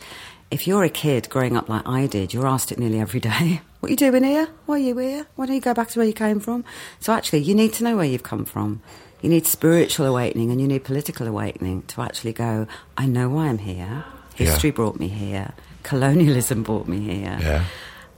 If 0.52 0.66
you're 0.68 0.84
a 0.84 0.88
kid 0.88 1.28
growing 1.30 1.56
up 1.56 1.68
like 1.68 1.86
I 1.86 2.06
did, 2.06 2.32
you're 2.32 2.46
asked 2.46 2.70
it 2.72 2.78
nearly 2.78 3.00
every 3.00 3.20
day. 3.20 3.60
What 3.80 3.88
are 3.88 3.90
you 3.90 3.96
doing 3.96 4.24
here? 4.24 4.48
Why 4.66 4.74
are 4.76 4.78
you 4.78 4.96
here? 4.98 5.26
Why 5.36 5.46
don't 5.46 5.54
you 5.54 5.60
go 5.60 5.74
back 5.74 5.88
to 5.90 5.98
where 6.00 6.06
you 6.06 6.12
came 6.12 6.40
from? 6.40 6.64
So 7.00 7.12
actually, 7.12 7.40
you 7.40 7.54
need 7.54 7.72
to 7.74 7.84
know 7.84 7.96
where 7.96 8.04
you've 8.06 8.22
come 8.24 8.44
from. 8.44 8.82
You 9.22 9.28
need 9.30 9.46
spiritual 9.46 10.06
awakening 10.06 10.50
and 10.50 10.60
you 10.60 10.66
need 10.68 10.84
political 10.84 11.26
awakening 11.26 11.82
to 11.88 12.02
actually 12.02 12.32
go, 12.32 12.66
I 12.96 13.06
know 13.06 13.28
why 13.28 13.46
I'm 13.48 13.58
here. 13.58 14.04
History 14.34 14.70
Yeah. 14.70 14.74
brought 14.74 14.98
me 14.98 15.08
here. 15.08 15.52
Colonialism 15.84 16.62
brought 16.62 16.88
me 16.88 17.00
here. 17.00 17.38
Yeah. 17.40 17.64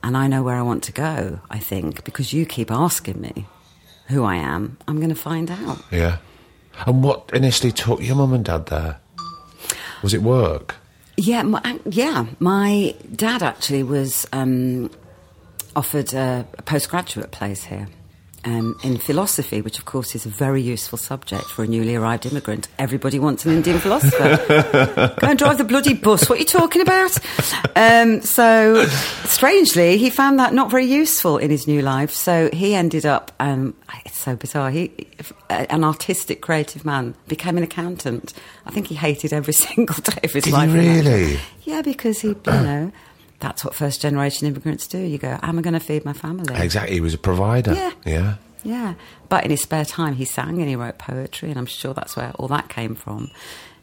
And 0.03 0.17
I 0.17 0.27
know 0.29 0.43
where 0.43 0.57
I 0.57 0.63
want 0.63 0.83
to 0.85 0.93
go, 0.93 1.41
I 1.51 1.59
think, 1.59 2.05
because 2.05 2.33
you 2.33 2.47
keep 2.47 2.71
asking 2.71 3.21
me 3.21 3.47
who 4.09 4.25
I 4.25 4.37
am. 4.37 4.79
I'm 4.89 4.97
going 4.97 5.11
to 5.11 5.15
find 5.15 5.51
out. 5.51 5.83
Yeah. 5.91 6.19
And 6.87 7.03
what 7.05 7.31
initially 7.35 7.73
took 7.73 8.01
your 8.03 8.17
mum 8.17 8.33
and 8.33 8.45
dad 8.45 8.67
there? 8.67 8.99
Was 10.03 10.15
it 10.15 10.23
work? 10.23 10.77
Yeah, 11.19 11.43
my, 11.43 11.79
yeah. 11.85 12.27
My 12.39 12.95
dad 13.15 13.43
actually 13.43 13.83
was 13.83 14.27
um, 14.33 14.91
offered 15.77 16.13
a, 16.15 16.47
a 16.59 16.63
postgraduate 16.63 17.31
place 17.31 17.65
here 17.65 17.89
um, 18.45 18.79
in 18.83 18.97
philosophy, 18.97 19.61
which 19.61 19.79
of 19.79 19.85
course 19.85 20.15
is 20.15 20.25
a 20.25 20.29
very 20.29 20.63
useful 20.63 20.97
subject 20.99 21.45
for 21.45 21.63
a 21.63 21.67
newly 21.67 21.95
arrived 21.95 22.25
immigrant. 22.27 22.69
Everybody 22.79 23.19
wants 23.19 23.45
an 23.45 23.53
Indian 23.53 23.79
philosopher. 23.79 24.37
Go 25.21 25.27
and 25.27 25.39
drive 25.39 25.59
the 25.59 25.65
bloody 25.65 25.95
bus. 25.95 26.29
What 26.29 26.37
are 26.37 26.41
you 26.41 26.47
talking 26.47 26.81
about? 26.81 27.19
Um, 27.77 28.23
so, 28.23 28.87
strangely, 29.25 29.99
he 29.99 30.11
found 30.11 30.39
that 30.39 30.55
not 30.55 30.71
very 30.71 30.87
useful 30.87 31.37
in 31.37 31.51
his 31.51 31.67
new 31.67 31.83
life. 31.83 32.13
So 32.13 32.49
he 32.53 32.75
ended 32.75 33.05
up. 33.05 33.33
Um, 33.41 33.75
it's 34.07 34.19
so 34.19 34.37
bizarre. 34.37 34.71
He, 34.71 34.91
an 35.51 35.85
artistic, 35.85 36.41
creative 36.41 36.85
man, 36.85 37.15
became 37.29 37.59
an 37.59 37.63
accountant. 37.63 38.33
I 38.65 38.71
think 38.71 38.87
he 38.87 38.95
hated 38.95 39.33
every 39.33 39.53
single 39.67 39.97
day 40.03 40.21
of 40.25 40.33
his 40.33 40.45
Did 40.45 40.53
life. 40.55 40.73
really? 40.73 41.39
Yeah, 41.65 41.83
because 41.83 42.21
he, 42.21 42.29
you 42.29 42.37
know, 42.47 42.93
that's 43.41 43.65
what 43.65 43.75
first 43.75 44.01
generation 44.03 44.47
immigrants 44.47 44.87
do. 44.87 44.99
You 44.99 45.19
go, 45.19 45.39
am 45.43 45.59
I 45.59 45.63
going 45.63 45.75
to 45.75 45.81
feed 45.81 46.05
my 46.05 46.13
family? 46.13 46.55
Exactly. 46.55 46.95
He 46.95 47.01
was 47.01 47.15
a 47.15 47.19
provider. 47.19 47.75
Yeah. 47.75 47.93
Yeah. 48.05 48.35
Yeah. 48.63 48.95
But 49.29 49.45
in 49.45 49.51
his 49.51 49.63
spare 49.63 49.85
time, 49.85 50.15
he 50.15 50.25
sang 50.25 50.61
and 50.61 50.69
he 50.69 50.77
wrote 50.77 50.99
poetry, 50.99 51.51
and 51.51 51.59
I'm 51.59 51.67
sure 51.67 51.95
that's 51.95 52.17
where 52.17 52.33
all 52.33 52.49
that 52.49 52.69
came 52.69 52.95
from. 52.95 53.31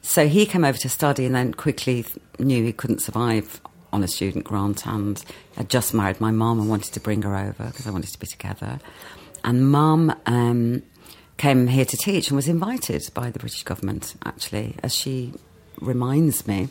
So 0.02 0.28
he 0.28 0.46
came 0.46 0.64
over 0.64 0.78
to 0.78 0.90
study 0.90 1.26
and 1.26 1.36
then 1.36 1.54
quickly 1.54 2.06
knew 2.40 2.64
he 2.64 2.72
couldn't 2.72 3.02
survive 3.02 3.60
on 3.92 4.04
a 4.04 4.08
student 4.08 4.46
grant 4.46 4.86
and 4.86 5.24
had 5.56 5.70
just 5.70 5.94
married 5.94 6.22
my 6.22 6.32
mum 6.32 6.60
and 6.60 6.70
wanted 6.70 6.94
to 6.94 7.00
bring 7.00 7.24
her 7.24 7.36
over 7.36 7.66
because 7.66 7.88
I 7.88 7.90
wanted 7.90 8.12
to 8.12 8.20
be 8.20 8.28
together. 8.28 8.80
And 9.44 9.70
mum 9.70 10.16
um, 10.26 10.84
came 11.38 11.68
here 11.68 11.86
to 11.86 11.98
teach 11.98 12.30
and 12.30 12.36
was 12.36 12.48
invited 12.48 13.10
by 13.14 13.32
the 13.32 13.40
British 13.40 13.64
government, 13.64 14.16
actually, 14.26 14.76
as 14.84 14.94
she 14.94 15.34
reminds 15.80 16.48
me 16.48 16.70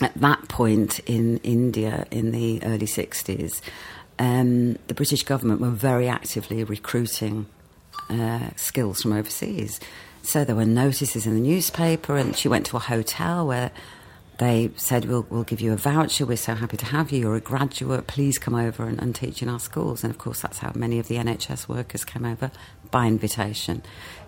at 0.00 0.14
that 0.14 0.48
point 0.48 0.98
in 1.00 1.38
India 1.38 2.06
in 2.10 2.32
the 2.32 2.62
early 2.64 2.86
60s, 2.86 3.60
um, 4.18 4.74
the 4.86 4.94
British 4.94 5.22
government 5.22 5.60
were 5.60 5.70
very 5.70 6.08
actively 6.08 6.64
recruiting 6.64 7.46
uh, 8.10 8.50
skills 8.56 9.02
from 9.02 9.12
overseas. 9.12 9.80
So 10.22 10.44
there 10.44 10.56
were 10.56 10.64
notices 10.64 11.26
in 11.26 11.34
the 11.34 11.40
newspaper, 11.40 12.16
and 12.16 12.36
she 12.36 12.48
went 12.48 12.66
to 12.66 12.76
a 12.76 12.80
hotel 12.80 13.46
where 13.46 13.70
they 14.38 14.70
said, 14.76 15.04
we'll, 15.04 15.26
we'll 15.30 15.44
give 15.44 15.60
you 15.60 15.72
a 15.72 15.76
voucher. 15.76 16.26
We're 16.26 16.36
so 16.36 16.54
happy 16.54 16.76
to 16.78 16.86
have 16.86 17.12
you. 17.12 17.20
You're 17.20 17.36
a 17.36 17.40
graduate. 17.40 18.06
Please 18.06 18.38
come 18.38 18.54
over 18.54 18.84
and, 18.84 19.00
and 19.00 19.14
teach 19.14 19.42
in 19.42 19.48
our 19.48 19.60
schools. 19.60 20.02
And 20.02 20.10
of 20.10 20.18
course, 20.18 20.40
that's 20.40 20.58
how 20.58 20.72
many 20.74 20.98
of 20.98 21.08
the 21.08 21.16
NHS 21.16 21.68
workers 21.68 22.04
came 22.04 22.24
over 22.24 22.50
by 22.94 23.06
invitation. 23.08 23.82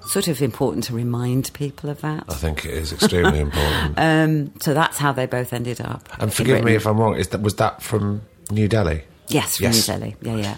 Sort 0.09 0.27
of 0.29 0.43
important 0.43 0.83
to 0.85 0.93
remind 0.95 1.53
people 1.53 1.89
of 1.89 2.01
that. 2.01 2.25
I 2.29 2.35
think 2.35 2.65
it 2.65 2.75
is 2.75 2.93
extremely 2.93 3.39
important. 3.41 3.95
Um, 3.99 4.53
so 4.61 4.75
that's 4.75 4.99
how 4.99 5.13
they 5.13 5.27
both 5.27 5.53
ended 5.53 5.81
up. 5.81 6.09
and 6.21 6.33
forgive 6.35 6.65
me 6.65 6.75
if 6.75 6.85
I'm 6.87 6.99
wrong. 6.99 7.17
Is 7.17 7.29
that 7.29 7.41
was 7.43 7.55
that 7.57 7.81
from 7.83 8.23
New 8.51 8.67
Delhi? 8.69 9.03
Yes, 9.29 9.57
from 9.57 9.65
Yes. 9.65 9.89
New 9.89 9.95
Delhi. 9.95 10.17
Yeah, 10.23 10.37
yeah. 10.37 10.57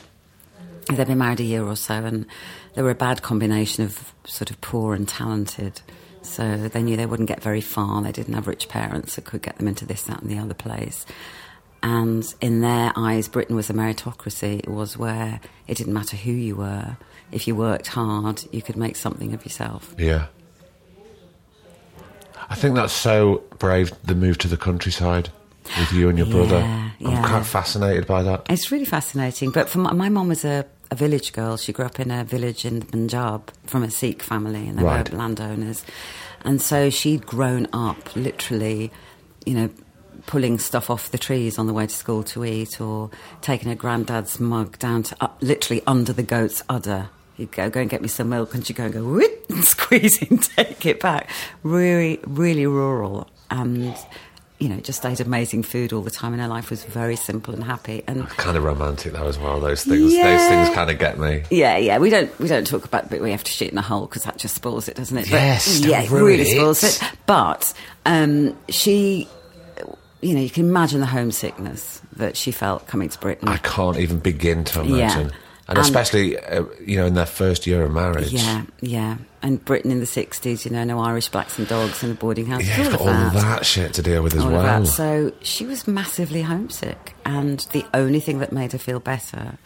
They'd 0.97 1.07
been 1.07 1.19
married 1.19 1.41
a 1.41 1.45
year 1.45 1.65
or 1.65 1.77
so, 1.77 1.95
and 1.95 2.25
they 2.75 2.83
were 2.83 2.91
a 2.91 2.95
bad 2.95 3.21
combination 3.23 3.85
of 3.85 4.13
sort 4.25 4.51
of 4.51 4.59
poor 4.63 4.95
and 4.95 5.07
talented. 5.07 5.81
So 6.23 6.69
they 6.69 6.83
knew 6.83 6.97
they 6.97 7.07
wouldn't 7.07 7.29
get 7.29 7.43
very 7.43 7.61
far. 7.61 8.03
They 8.03 8.13
didn't 8.13 8.35
have 8.35 8.47
rich 8.47 8.69
parents 8.69 9.15
that 9.17 9.25
could 9.27 9.43
get 9.43 9.57
them 9.59 9.69
into 9.69 9.85
this, 9.87 10.03
that, 10.05 10.21
and 10.23 10.31
the 10.31 10.39
other 10.39 10.55
place. 10.55 11.05
And 11.83 12.25
in 12.41 12.61
their 12.61 12.93
eyes, 12.97 13.29
Britain 13.29 13.55
was 13.57 13.71
a 13.71 13.73
meritocracy. 13.75 14.59
It 14.59 14.69
was 14.69 14.97
where 14.99 15.41
it 15.67 15.77
didn't 15.77 15.93
matter 15.95 16.17
who 16.17 16.33
you 16.33 16.57
were. 16.57 16.97
If 17.31 17.47
you 17.47 17.55
worked 17.55 17.89
hard, 17.89 18.43
you 18.53 18.63
could 18.63 18.77
make 18.77 18.97
something 18.97 19.35
of 19.35 19.45
yourself. 19.45 19.95
Yeah. 19.99 20.27
I 22.51 22.55
think 22.55 22.75
that's 22.77 22.95
so 22.95 23.43
brave. 23.59 23.93
The 24.05 24.15
move 24.15 24.39
to 24.39 24.49
the 24.49 24.57
countryside 24.57 25.29
with 25.79 25.93
you 25.93 26.09
and 26.09 26.17
your 26.17 26.27
brother. 26.29 26.57
I'm 26.57 26.93
yeah. 26.99 27.29
quite 27.29 27.45
fascinated 27.45 28.07
by 28.07 28.23
that. 28.23 28.47
It's 28.49 28.73
really 28.73 28.87
fascinating. 28.87 29.51
But 29.51 29.69
for 29.69 29.79
my, 29.79 29.93
my 29.93 30.09
mum 30.09 30.29
was 30.29 30.45
a, 30.45 30.65
a 30.91 30.95
village 30.95 31.33
girl. 31.35 31.59
She 31.59 31.73
grew 31.73 31.85
up 31.85 32.01
in 32.01 32.11
a 32.11 32.25
village 32.25 32.65
in 32.65 32.81
Punjab 32.83 33.53
from 33.67 33.83
a 33.83 33.91
Sikh 33.91 34.23
family, 34.23 34.67
and 34.67 34.79
they 34.79 34.83
Right. 34.83 35.11
were 35.11 35.19
landowners. 35.19 35.85
And 36.43 36.63
so 36.63 36.89
she'd 36.89 37.27
grown 37.27 37.67
up 37.75 38.17
literally, 38.17 38.91
you 39.45 39.55
know, 39.55 39.71
pulling 40.27 40.59
stuff 40.59 40.89
off 40.89 41.11
the 41.11 41.19
trees 41.19 41.59
on 41.59 41.67
the 41.67 41.73
way 41.75 41.87
to 41.87 41.95
school 41.95 42.23
to 42.23 42.45
eat, 42.47 42.81
or 42.81 43.11
taking 43.43 43.69
her 43.69 43.75
granddad's 43.75 44.41
mug 44.41 44.79
down 44.79 45.03
to 45.03 45.17
up, 45.21 45.37
literally 45.43 45.83
under 45.87 46.15
the 46.15 46.23
goat's 46.23 46.63
udder. 46.71 47.11
You'd 47.39 47.53
go, 47.53 47.71
go 47.71 47.81
and 47.81 47.89
get 47.89 48.03
me 48.03 48.09
some 48.09 48.29
milk, 48.29 48.53
and 48.55 48.67
she'd 48.67 48.77
go 48.77 48.85
and 48.85 48.93
go, 48.93 49.03
whoop, 49.05 49.47
and 49.49 49.65
squeeze 49.65 50.21
it 50.21 50.31
and 50.31 50.43
take 50.57 50.85
it 50.85 51.01
back. 51.01 51.31
Really, 51.63 52.21
really 52.27 52.67
rural. 52.67 53.27
And, 53.51 53.95
you 54.59 54.69
know, 54.69 54.79
just 54.81 55.07
ate 55.07 55.21
amazing 55.21 55.63
food 55.63 55.93
all 55.93 56.03
the 56.03 56.11
time, 56.11 56.33
and 56.33 56.43
her 56.43 56.49
life 56.49 56.69
was 56.69 56.85
very 56.85 57.15
simple 57.15 57.55
and 57.55 57.63
happy. 57.63 58.03
And 58.09 58.29
Kind 58.31 58.57
of 58.57 58.65
romantic 58.65 59.13
though 59.13 59.27
as 59.29 59.39
well. 59.39 59.61
Those 59.61 59.85
things. 59.85 60.13
Those 60.13 60.49
things 60.49 60.69
kind 60.71 60.91
of 60.91 60.99
get 60.99 61.17
me. 61.19 61.45
yeah, 61.51 61.77
yeah, 61.79 61.99
we 61.99 62.11
don't 62.11 62.37
we 62.41 62.49
don't 62.49 62.67
talk 62.67 62.85
about 62.85 63.09
but 63.09 63.21
we 63.21 63.31
have 63.31 63.45
to 63.45 63.53
shit 63.53 63.69
in 63.69 63.77
the 63.77 63.83
hole 63.83 64.07
because 64.07 64.25
that 64.25 64.37
just 64.37 64.57
spoils 64.57 64.89
it, 64.89 64.97
doesn't 64.97 65.17
it? 65.17 65.31
Yes, 65.31 65.79
yeah, 65.81 66.03
it 66.03 66.11
really 66.11 66.45
spoils 66.45 66.83
it. 66.83 67.01
But 67.27 67.73
um, 68.05 68.57
she, 68.69 69.29
you 70.21 70.35
know, 70.35 70.41
you 70.41 70.51
can 70.51 70.65
imagine 70.69 70.99
the 70.99 71.07
homesickness 71.07 72.03
that 72.17 72.37
she 72.37 72.51
felt 72.51 72.89
coming 72.89 73.09
to 73.11 73.19
Britain. 73.21 73.47
I 73.49 73.59
can't 73.59 73.97
even 73.99 74.19
begin 74.19 74.65
to 74.65 74.85
Yeah. 74.85 75.29
And 75.69 75.77
especially, 75.79 76.39
uh, 76.39 76.65
you 76.81 76.97
know, 76.97 77.05
in 77.05 77.13
their 77.13 77.27
first 77.27 77.67
year 77.67 77.83
of 77.83 77.93
marriage. 77.93 78.33
yeah, 78.33 78.65
yeah, 78.81 79.19
and 79.43 79.63
Britain 79.65 79.91
in 79.91 80.01
the 80.01 80.07
sixties, 80.07 80.65
you 80.65 80.71
know, 80.71 80.83
no 80.83 80.99
Irish 80.99 81.29
blacks 81.29 81.59
and 81.59 81.69
dogs 81.69 82.03
in 82.03 82.11
a 82.11 82.15
boarding 82.15 82.47
house. 82.47 82.67
Yeah, 82.67 82.97
all 82.99 83.01
all 83.01 83.05
that. 83.07 83.33
that 83.35 83.67
shit 83.67 83.93
to 83.95 84.03
deal 84.03 84.23
with 84.23 84.35
as 84.35 84.45
all 84.45 84.51
well. 84.51 84.61
of 84.61 84.87
that. 84.87 84.91
So 84.91 85.33
she 85.43 85.67
was 85.67 85.87
massively 85.87 86.41
homesick, 86.41 87.15
and 87.27 87.61
the 87.73 87.85
only 87.93 88.21
thing 88.21 88.39
that 88.39 88.51
made 88.51 88.73
her 88.73 88.79
feel 88.79 88.99
better 88.99 89.59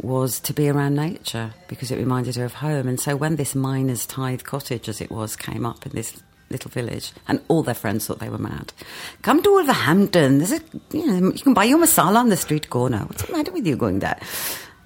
was 0.00 0.40
to 0.40 0.52
be 0.52 0.68
around 0.68 0.94
nature 0.94 1.54
because 1.68 1.90
it 1.90 1.96
reminded 1.96 2.36
her 2.36 2.44
of 2.44 2.54
home. 2.54 2.86
And 2.88 3.00
so 3.00 3.16
when 3.16 3.36
this 3.36 3.54
miner's 3.54 4.06
tithe 4.06 4.42
cottage, 4.42 4.88
as 4.88 5.00
it 5.00 5.10
was, 5.10 5.36
came 5.36 5.64
up 5.66 5.86
in 5.86 5.92
this 5.92 6.22
little 6.50 6.70
village, 6.70 7.12
and 7.26 7.40
all 7.48 7.62
their 7.62 7.74
friends 7.74 8.06
thought 8.06 8.18
they 8.18 8.28
were 8.28 8.38
mad. 8.38 8.72
Come 9.22 9.42
to 9.42 9.50
Wolverhampton. 9.50 10.38
There's 10.38 10.52
a, 10.52 10.60
you 10.92 11.06
know, 11.06 11.32
you 11.32 11.42
can 11.42 11.54
buy 11.54 11.64
your 11.64 11.78
masala 11.78 12.16
on 12.16 12.28
the 12.28 12.36
street 12.36 12.70
corner. 12.70 12.98
What's 12.98 13.24
the 13.24 13.32
matter 13.32 13.52
with 13.52 13.66
you 13.66 13.76
going 13.76 14.00
there? 14.00 14.20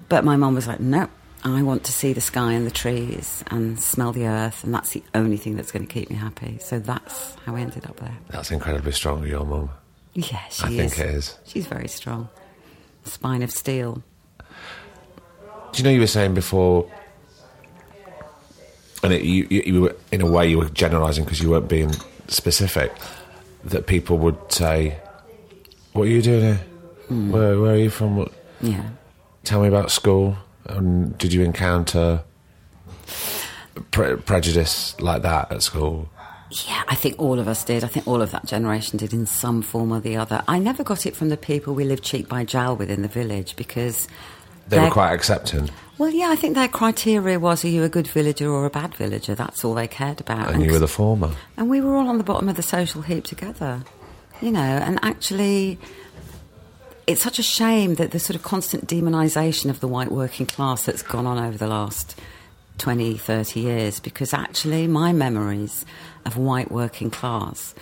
But 0.09 0.25
my 0.25 0.37
mum 0.37 0.55
was 0.55 0.67
like, 0.67 0.81
no. 0.81 1.09
I 1.45 1.63
want 1.63 1.85
to 1.85 1.93
see 1.93 2.13
the 2.13 2.21
sky 2.21 2.53
and 2.53 2.67
the 2.67 2.73
trees 2.73 3.45
and 3.49 3.79
smell 3.79 4.11
the 4.13 4.27
earth, 4.27 4.65
and 4.65 4.75
that's 4.75 4.91
the 4.91 5.03
only 5.15 5.37
thing 5.37 5.55
that's 5.55 5.71
going 5.71 5.87
to 5.87 5.93
keep 5.93 6.11
me 6.11 6.17
happy. 6.17 6.59
So 6.61 6.81
that's 6.81 7.35
how 7.45 7.55
I 7.55 7.61
ended 7.61 7.87
up 7.87 7.99
there. 8.01 8.17
That's 8.31 8.51
incredibly 8.51 8.91
strong 8.91 9.21
of 9.21 9.29
your 9.29 9.45
mum. 9.45 9.71
Yeah, 10.15 10.43
she 10.49 10.65
is. 10.65 10.65
I 10.65 10.69
is. 10.71 10.95
think 10.95 10.99
it 11.09 11.15
is. 11.15 11.39
She's 11.45 11.67
very 11.67 11.87
strong. 11.87 12.29
Spine 13.05 13.43
of 13.43 13.53
steel. 13.53 14.03
Do 14.39 14.45
you 15.75 15.85
know 15.85 15.91
you 15.91 16.01
were 16.01 16.07
saying 16.09 16.35
before 16.35 16.91
and 19.07 19.13
it, 19.15 19.23
you, 19.23 19.47
you, 19.51 19.63
you 19.67 19.81
were 19.83 19.97
in 20.11 20.21
a 20.21 20.27
way 20.31 20.49
you 20.49 20.59
were 20.59 20.69
generalising 20.71 21.25
because 21.25 21.41
you 21.41 21.51
weren't 21.51 21.69
being 21.69 21.93
specific. 22.29 22.93
That 23.65 23.87
people 23.87 24.19
would 24.19 24.53
say, 24.53 24.97
"What 25.93 26.05
are 26.05 26.11
you 26.11 26.23
doing 26.23 26.41
here? 26.43 26.61
Hmm. 27.09 27.31
Where, 27.31 27.61
where 27.61 27.75
are 27.75 27.79
you 27.79 27.91
from? 27.91 28.17
What, 28.17 28.33
Yeah. 28.61 28.91
Tell 29.47 29.63
me 29.63 29.69
about 29.69 29.91
school. 29.91 30.37
And 30.67 31.17
did 31.19 31.33
you 31.33 31.43
encounter 31.43 32.23
pre- 33.91 34.17
prejudice 34.17 34.99
like 35.01 35.23
that 35.23 35.51
at 35.53 35.63
school? 35.63 36.09
Yeah, 36.69 36.83
I 36.89 36.95
think 36.95 37.17
all 37.19 37.39
of 37.39 37.49
us 37.49 37.65
did. 37.65 37.83
I 37.83 37.89
think 37.89 38.07
all 38.07 38.23
of 38.23 38.31
that 38.31 38.47
generation 38.47 38.99
did 38.99 39.13
in 39.13 39.27
some 39.27 39.63
form 39.63 39.93
or 39.93 40.01
the 40.01 40.17
other. 40.17 40.43
I 40.47 40.59
never 40.59 40.85
got 40.85 41.05
it 41.07 41.17
from 41.17 41.29
the 41.29 41.37
people 41.37 41.75
we 41.75 41.85
lived 41.85 42.05
cheek 42.05 42.29
by 42.29 42.45
jowl 42.45 42.77
with 42.77 42.89
in 42.91 43.03
the 43.03 43.09
village 43.09 43.57
because 43.57 44.07
They 44.69 44.79
were 44.81 44.91
quite 44.91 45.13
accepting, 45.13 45.71
Well, 45.99 46.11
yeah, 46.11 46.29
I 46.31 46.37
think 46.37 46.55
their 46.55 46.69
criteria 46.69 47.39
was 47.41 47.65
are 47.65 47.69
you 47.69 47.83
a 47.83 47.89
good 47.89 48.07
villager 48.07 48.49
or 48.49 48.65
a 48.65 48.71
bad 48.71 48.95
villager? 48.95 49.35
That's 49.35 49.65
all 49.65 49.75
they 49.75 49.89
cared 49.89 50.21
about. 50.21 50.53
and 50.53 50.63
you 50.65 50.71
were 50.73 50.79
the 50.79 50.89
former. 50.89 51.33
and 51.57 51.69
we 51.69 51.81
were 51.81 51.97
all 51.97 52.09
on 52.09 52.19
the 52.19 52.25
bottom 52.25 52.49
of 52.49 52.55
the 52.57 52.63
social 52.63 53.03
heap 53.03 53.25
together, 53.25 53.83
you 54.41 54.51
know, 54.53 54.61
and 54.61 54.99
actually. 55.03 55.79
It's 57.07 57.23
such 57.23 57.39
a 57.39 57.43
shame 57.43 57.95
that 57.97 58.11
the 58.11 58.19
sort 58.19 58.35
of 58.35 58.43
constant 58.43 58.89
demonisation 58.89 59.71
of 59.71 59.79
the 59.79 59.87
white 59.87 60.11
working 60.11 60.47
class 60.47 60.85
that's 60.85 61.03
gone 61.03 61.25
on 61.25 61.39
over 61.39 61.57
the 61.57 61.69
last 61.69 62.19
20, 62.79 63.17
30 63.17 63.61
years, 63.61 64.01
because 64.01 64.35
actually 64.35 64.89
my 64.89 65.13
memories 65.13 65.87
of 66.25 66.37
white 66.37 66.71
working 66.71 67.11
class 67.11 67.75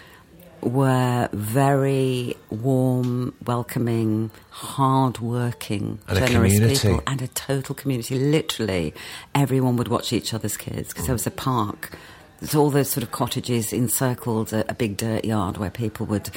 were 0.61 1.29
very 1.33 2.37
warm, 2.51 3.35
welcoming, 3.47 4.31
hard-working, 4.51 5.99
And 6.09 6.19
generous 6.27 6.83
people, 6.83 7.03
and 7.07 7.23
a 7.23 7.29
total 7.29 7.75
community. 7.75 8.19
Literally, 8.19 8.95
everyone 9.35 9.77
would 9.77 9.89
watch 9.89 10.13
each 10.13 10.33
other's 10.33 10.57
kids 10.57 10.89
because 10.89 11.07
there 11.07 11.15
was 11.15 11.27
a 11.27 11.31
park. 11.31 11.97
There's 12.41 12.55
all 12.55 12.71
those 12.71 12.91
sort 12.91 13.05
of 13.05 13.11
cottages 13.11 13.73
encircled 13.73 14.53
a, 14.53 14.71
a 14.71 14.75
big 14.75 14.97
dirt 14.97 15.25
yard 15.25 15.57
where 15.57 15.71
people 15.71 16.07
would 16.07 16.31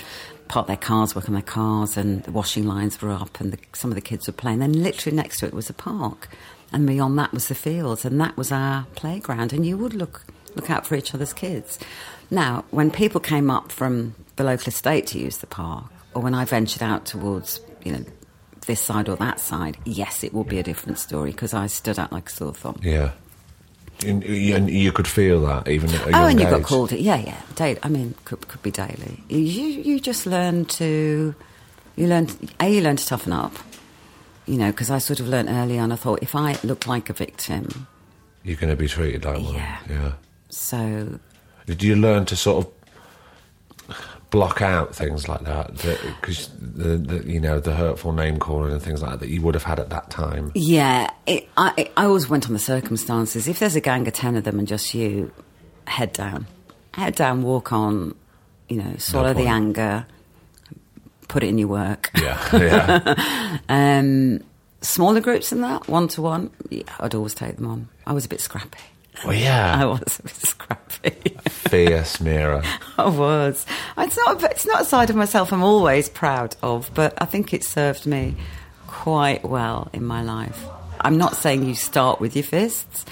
park 0.47 0.67
their 0.67 0.77
cars, 0.77 1.15
work 1.15 1.27
on 1.27 1.33
their 1.33 1.41
cars, 1.41 1.97
and 1.97 2.23
the 2.23 2.31
washing 2.31 2.65
lines 2.65 3.01
were 3.01 3.11
up, 3.11 3.39
and 3.39 3.53
the, 3.53 3.59
some 3.73 3.91
of 3.91 3.95
the 3.95 4.01
kids 4.01 4.27
were 4.27 4.33
playing. 4.33 4.59
Then, 4.59 4.73
literally 4.73 5.15
next 5.15 5.39
to 5.39 5.45
it 5.45 5.53
was 5.53 5.69
a 5.69 5.73
park, 5.73 6.29
and 6.71 6.85
beyond 6.87 7.17
that 7.19 7.33
was 7.33 7.47
the 7.47 7.55
fields, 7.55 8.05
and 8.05 8.19
that 8.19 8.35
was 8.37 8.51
our 8.51 8.85
playground. 8.95 9.53
And 9.53 9.65
you 9.65 9.77
would 9.77 9.93
look 9.93 10.25
look 10.55 10.69
out 10.69 10.85
for 10.85 10.95
each 10.95 11.13
other's 11.13 11.33
kids. 11.33 11.77
Now, 12.31 12.65
when 12.71 12.91
people 12.91 13.21
came 13.21 13.49
up 13.49 13.71
from 13.71 14.15
the 14.35 14.43
local 14.43 14.67
estate 14.67 15.07
to 15.07 15.19
use 15.19 15.37
the 15.37 15.47
park, 15.47 15.85
or 16.13 16.21
when 16.21 16.33
I 16.33 16.45
ventured 16.45 16.83
out 16.83 17.05
towards, 17.05 17.61
you 17.83 17.91
know, 17.91 18.03
this 18.65 18.81
side 18.81 19.07
or 19.07 19.15
that 19.17 19.39
side, 19.39 19.77
yes, 19.85 20.23
it 20.23 20.33
would 20.33 20.49
be 20.49 20.59
a 20.59 20.63
different 20.63 20.99
story 20.99 21.31
because 21.31 21.53
I 21.53 21.67
stood 21.67 21.99
out 21.99 22.11
like 22.11 22.27
a 22.27 22.31
sore 22.31 22.53
thumb. 22.53 22.79
Yeah. 22.81 23.11
And, 24.05 24.23
and 24.23 24.69
you 24.69 24.91
could 24.91 25.07
feel 25.07 25.41
that 25.41 25.67
even 25.67 25.89
at 25.89 26.01
a 26.01 26.05
Oh, 26.05 26.09
young 26.09 26.31
and 26.31 26.39
you 26.39 26.45
got 26.45 26.63
called 26.63 26.91
it. 26.91 26.99
Yeah, 26.99 27.15
yeah. 27.17 27.41
Daily. 27.55 27.79
I 27.81 27.89
mean, 27.89 28.13
could 28.25 28.47
could 28.47 28.61
be 28.61 28.69
daily. 28.71 29.23
You 29.27 29.39
you 29.39 29.99
just 29.99 30.25
learn 30.27 30.65
to 30.65 31.33
you 31.95 32.07
learn 32.07 32.27
a 32.59 32.69
you 32.69 32.81
learn 32.81 32.97
to 32.97 33.05
toughen 33.07 33.33
up. 33.33 33.53
You 34.45 34.57
know, 34.57 34.71
because 34.71 34.91
I 34.91 34.99
sort 34.99 35.19
of 35.19 35.27
learned 35.27 35.49
early 35.49 35.79
on. 35.79 35.91
I 35.91 35.95
thought 35.95 36.19
if 36.21 36.35
I 36.35 36.57
look 36.63 36.85
like 36.87 37.09
a 37.09 37.13
victim, 37.13 37.87
You're 38.43 38.55
going 38.55 38.69
to 38.69 38.75
be 38.77 38.87
treated 38.87 39.25
like 39.25 39.41
one. 39.43 39.55
Yeah. 39.55 39.77
Yeah. 39.89 40.11
so 40.49 41.19
Did 41.65 41.81
you 41.83 41.95
learn 41.95 42.25
to 42.25 42.35
sort 42.35 42.65
of 42.65 42.71
block 44.29 44.61
out 44.61 44.95
things 44.95 45.27
like 45.27 45.41
that? 45.41 45.73
Because 45.75 46.49
the, 46.59 46.97
the 46.97 47.31
you 47.31 47.39
know 47.39 47.59
the 47.59 47.73
hurtful 47.73 48.11
name 48.11 48.39
calling 48.39 48.71
and 48.73 48.81
things 48.81 49.01
like 49.01 49.11
that 49.11 49.19
that 49.21 49.29
you 49.29 49.41
would 49.41 49.53
have 49.55 49.63
had 49.63 49.79
at 49.79 49.89
that 49.89 50.09
time. 50.09 50.51
yeah, 50.55 51.09
it, 51.25 51.47
I 51.57 51.73
it, 51.77 51.91
I 51.97 52.05
always 52.05 52.27
went 52.29 52.47
on 52.47 52.53
the 52.53 52.59
circumstances. 52.59 53.47
If 53.47 53.59
there's 53.59 53.75
a 53.75 53.81
gang 53.81 54.07
of 54.07 54.13
ten 54.13 54.35
of 54.35 54.43
them 54.43 54.59
and 54.59 54.67
just 54.67 54.93
you, 54.93 55.31
head 55.85 56.13
down, 56.13 56.47
head 56.93 57.15
down, 57.15 57.41
walk 57.43 57.71
on. 57.71 58.15
You 58.69 58.83
know, 58.83 58.95
swallow 58.97 59.33
the 59.33 59.47
anger, 59.47 60.05
put 61.29 61.41
it 61.41 61.47
in 61.47 61.57
your 61.57 61.69
work. 61.69 62.11
Yeah. 62.15 62.37
Yeah. 62.53 63.57
Um, 63.69 64.41
smaller 64.81 65.21
groups 65.21 65.49
than 65.49 65.61
that, 65.61 65.87
one 65.87 66.07
to 66.09 66.21
one, 66.21 66.51
I'd 66.99 67.15
always 67.15 67.33
take 67.33 67.55
them 67.55 67.67
on. 67.67 67.89
I 68.05 68.13
was 68.13 68.25
a 68.25 68.29
bit 68.29 68.39
scrappy. 68.41 68.77
Well, 69.25 69.33
yeah. 69.35 69.81
I 69.81 69.85
was 69.85 70.19
a 70.19 70.23
bit 70.23 70.35
scrappy. 70.35 71.09
Fierce 71.49 72.17
Meera. 72.17 72.65
I 72.97 73.07
was. 73.09 73.65
It's 73.97 74.17
not. 74.17 74.43
It's 74.43 74.65
not 74.65 74.81
a 74.81 74.85
side 74.85 75.09
of 75.09 75.15
myself 75.15 75.51
I'm 75.51 75.63
always 75.63 76.09
proud 76.09 76.55
of, 76.61 76.91
but 76.93 77.13
I 77.21 77.25
think 77.25 77.53
it 77.53 77.63
served 77.63 78.05
me 78.05 78.35
quite 78.87 79.43
well 79.43 79.89
in 79.93 80.03
my 80.05 80.21
life. 80.23 80.63
I'm 81.01 81.17
not 81.17 81.35
saying 81.35 81.63
you 81.63 81.75
start 81.75 82.19
with 82.19 82.35
your 82.35 82.43
fists, 82.43 83.05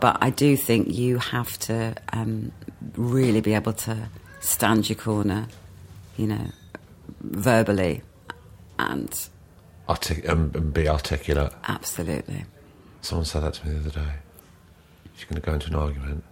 but 0.00 0.18
I 0.20 0.30
do 0.30 0.56
think 0.56 0.92
you 0.92 1.18
have 1.18 1.58
to 1.60 1.94
um, 2.12 2.52
really 2.96 3.40
be 3.40 3.54
able 3.54 3.72
to 3.72 4.08
stand 4.40 4.88
your 4.88 4.98
corner, 4.98 5.46
you 6.16 6.26
know, 6.26 6.46
verbally, 7.20 8.02
and 8.78 9.28
Artic- 9.88 10.28
and, 10.28 10.54
and 10.54 10.72
be 10.74 10.88
articulate. 10.88 11.52
absolutely. 11.68 12.44
Someone 13.00 13.24
said 13.24 13.42
that 13.42 13.54
to 13.54 13.66
me 13.68 13.74
the 13.74 13.80
other 13.80 14.00
day. 14.00 14.12
If 15.14 15.20
you're 15.20 15.28
going 15.28 15.40
to 15.40 15.46
go 15.46 15.52
into 15.54 15.66
an 15.68 15.74
argument, 15.74 16.24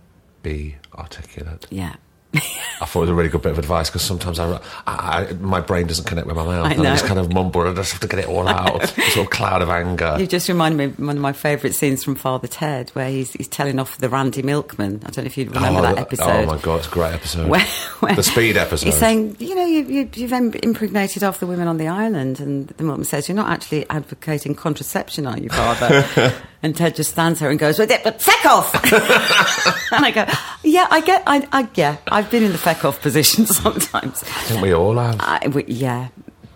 be 0.42 0.76
articulate. 0.94 1.66
Yeah. 1.70 1.96
I 2.32 2.86
thought 2.86 3.00
it 3.00 3.02
was 3.02 3.10
a 3.10 3.14
really 3.14 3.28
good 3.28 3.42
bit 3.42 3.50
of 3.52 3.58
advice 3.58 3.90
because 3.90 4.02
sometimes 4.02 4.38
I, 4.38 4.60
I, 4.86 5.26
I, 5.28 5.32
my 5.34 5.60
brain 5.60 5.88
doesn't 5.88 6.04
connect 6.04 6.28
with 6.28 6.36
my 6.36 6.44
mouth. 6.44 6.66
I 6.66 6.74
and 6.74 6.86
I 6.86 6.92
just 6.92 7.04
kind 7.04 7.18
of 7.18 7.32
mumble 7.32 7.62
and 7.62 7.70
I 7.70 7.74
just 7.74 7.92
have 7.92 8.00
to 8.02 8.06
get 8.06 8.20
it 8.20 8.28
all 8.28 8.46
out. 8.46 8.88
sort 8.88 9.26
of 9.26 9.30
cloud 9.30 9.62
of 9.62 9.68
anger. 9.68 10.16
You 10.18 10.28
just 10.28 10.48
reminded 10.48 10.76
me 10.78 10.84
of 10.84 10.98
one 10.98 11.16
of 11.16 11.22
my 11.22 11.32
favourite 11.32 11.74
scenes 11.74 12.04
from 12.04 12.14
Father 12.14 12.46
Ted, 12.46 12.90
where 12.90 13.08
he's, 13.10 13.32
he's 13.32 13.48
telling 13.48 13.80
off 13.80 13.98
the 13.98 14.08
Randy 14.08 14.42
Milkman. 14.42 15.02
I 15.04 15.10
don't 15.10 15.24
know 15.24 15.26
if 15.26 15.36
you 15.36 15.46
remember 15.50 15.80
oh, 15.80 15.82
that 15.82 15.98
episode. 15.98 16.44
Oh 16.44 16.46
my 16.46 16.58
god, 16.58 16.76
it's 16.78 16.86
a 16.86 16.90
great 16.90 17.14
episode. 17.14 17.48
Where- 17.48 17.66
where 18.00 18.14
the 18.14 18.22
speed 18.22 18.56
episode. 18.56 18.86
He's 18.86 18.96
saying, 18.96 19.36
you 19.40 19.54
know, 19.54 19.66
you, 19.66 19.84
you, 19.84 20.10
you've 20.14 20.32
im- 20.32 20.54
impregnated 20.54 21.22
half 21.22 21.40
the 21.40 21.46
women 21.46 21.68
on 21.68 21.76
the 21.78 21.88
island, 21.88 22.40
and 22.40 22.68
the 22.68 22.84
Milkman 22.84 23.04
says, 23.04 23.28
"You're 23.28 23.36
not 23.36 23.50
actually 23.50 23.88
advocating 23.90 24.54
contraception, 24.54 25.26
are 25.26 25.38
you, 25.38 25.50
Father?" 25.50 26.32
and 26.62 26.76
Ted 26.76 26.94
just 26.94 27.10
stands 27.12 27.40
there 27.40 27.50
and 27.50 27.58
goes, 27.58 27.78
"Well, 27.78 27.88
but 27.88 28.20
feck 28.20 28.44
off!" 28.44 28.74
and 29.92 30.04
I 30.04 30.10
go, 30.10 30.26
"Yeah, 30.62 30.86
I 30.90 31.00
get, 31.00 31.22
I, 31.26 31.46
I, 31.52 31.68
yeah, 31.74 31.96
I've 32.08 32.30
been 32.30 32.42
in 32.42 32.52
the 32.52 32.58
feck 32.58 32.84
off 32.84 33.00
position 33.00 33.46
sometimes." 33.46 34.22
I 34.22 34.26
think 34.26 34.62
we 34.62 34.72
all 34.74 34.96
have. 34.98 35.16
I, 35.20 35.38
w- 35.44 35.66
yeah, 35.68 36.08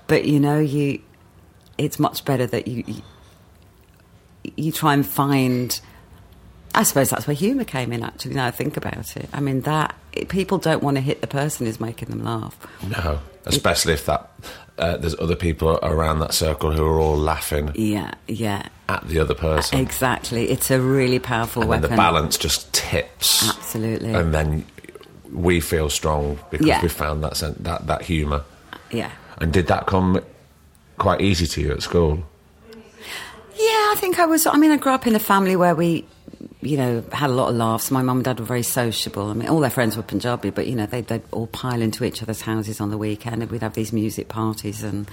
but 0.07 0.25
you 0.27 0.40
know, 0.40 0.59
you, 0.59 1.01
it's 1.79 1.99
much 1.99 2.25
better 2.25 2.47
that 2.47 2.69
you, 2.69 2.85
you, 2.87 3.03
you 4.57 4.73
try 4.73 4.93
and 4.95 5.07
find. 5.07 5.81
I 6.77 6.83
suppose 6.83 7.11
that's 7.11 7.27
where 7.27 7.35
humour 7.37 7.64
came 7.64 7.93
in. 7.93 8.03
Actually, 8.03 8.35
now 8.35 8.47
I 8.47 8.51
think 8.51 8.77
about 8.77 9.17
it, 9.17 9.29
I 9.33 9.40
mean 9.40 9.61
that 9.62 9.95
people 10.29 10.59
don't 10.59 10.83
want 10.83 10.97
to 10.97 11.01
hit 11.01 11.21
the 11.21 11.27
person 11.27 11.67
who's 11.67 11.81
making 11.81 12.09
them 12.11 12.23
laugh. 12.25 12.59
No, 12.87 13.21
especially 13.47 13.95
if 13.95 14.07
that 14.07 14.31
uh, 14.78 14.96
there's 14.96 15.18
other 15.20 15.37
people 15.37 15.78
around 15.82 16.18
that 16.20 16.34
circle 16.34 16.72
who 16.72 16.84
are 16.84 16.98
all 16.98 17.16
laughing 17.16 17.70
Yeah, 17.74 18.12
yeah, 18.26 18.66
at 18.88 19.06
the 19.08 19.18
other 19.20 19.34
person. 19.34 19.78
exactly. 19.78 20.50
It's 20.50 20.70
a 20.70 20.80
really 20.80 21.18
powerful 21.18 21.62
and 21.62 21.68
weapon. 21.70 21.90
the 21.90 21.96
balance 21.96 22.37
just 22.37 22.72
tips. 22.72 23.48
Absolutely. 23.48 24.12
And 24.12 24.34
then 24.34 24.64
we 25.32 25.60
feel 25.60 25.88
strong 25.90 26.38
because 26.50 26.66
Yeah. 26.66 26.82
we 26.82 26.88
found 26.88 27.22
that 27.24 27.37
sen- 27.37 27.56
that 27.60 27.87
that 27.87 28.02
humour. 28.02 28.42
Yeah. 28.90 29.10
And 29.38 29.52
did 29.52 29.66
that 29.68 29.87
come 29.87 30.20
quite 30.98 31.20
easy 31.20 31.46
to 31.46 31.60
you 31.60 31.72
at 31.72 31.82
school? 31.82 32.24
Yeah, 33.56 33.92
I 33.92 33.94
think 33.98 34.18
I 34.18 34.26
was. 34.26 34.46
I 34.46 34.56
mean, 34.56 34.70
I 34.72 34.76
grew 34.76 34.92
up 34.92 35.06
in 35.06 35.14
a 35.14 35.18
family 35.20 35.54
where 35.56 35.74
we, 35.74 36.04
you 36.64 36.77
know, 36.77 37.05
had 37.12 37.31
a 37.31 37.33
lot 37.33 37.50
of 37.50 37.57
laughs. 37.57 37.90
My 37.90 38.03
mum 38.03 38.18
and 38.18 38.24
dad 38.24 38.40
were 38.40 38.46
very 38.46 38.62
sociable. 38.62 39.29
I 39.29 39.35
mean, 39.35 39.48
all 39.48 39.61
their 39.61 39.70
friends 39.70 39.96
were 39.96 40.03
Punjabi, 40.03 40.50
but 40.50 40.66
you 40.66 40.74
know, 40.74 40.87
they'd, 40.87 41.07
they'd 41.07 41.22
all 41.31 41.46
pile 41.46 41.83
into 41.83 42.05
each 42.05 42.22
other's 42.22 42.40
houses 42.40 42.81
on 42.81 42.90
the 42.90 42.98
weekend, 42.98 43.42
and 43.42 43.50
we'd 43.50 43.62
have 43.62 43.74
these 43.74 43.92
music 43.92 44.29
parties, 44.29 44.83
and 44.83 45.09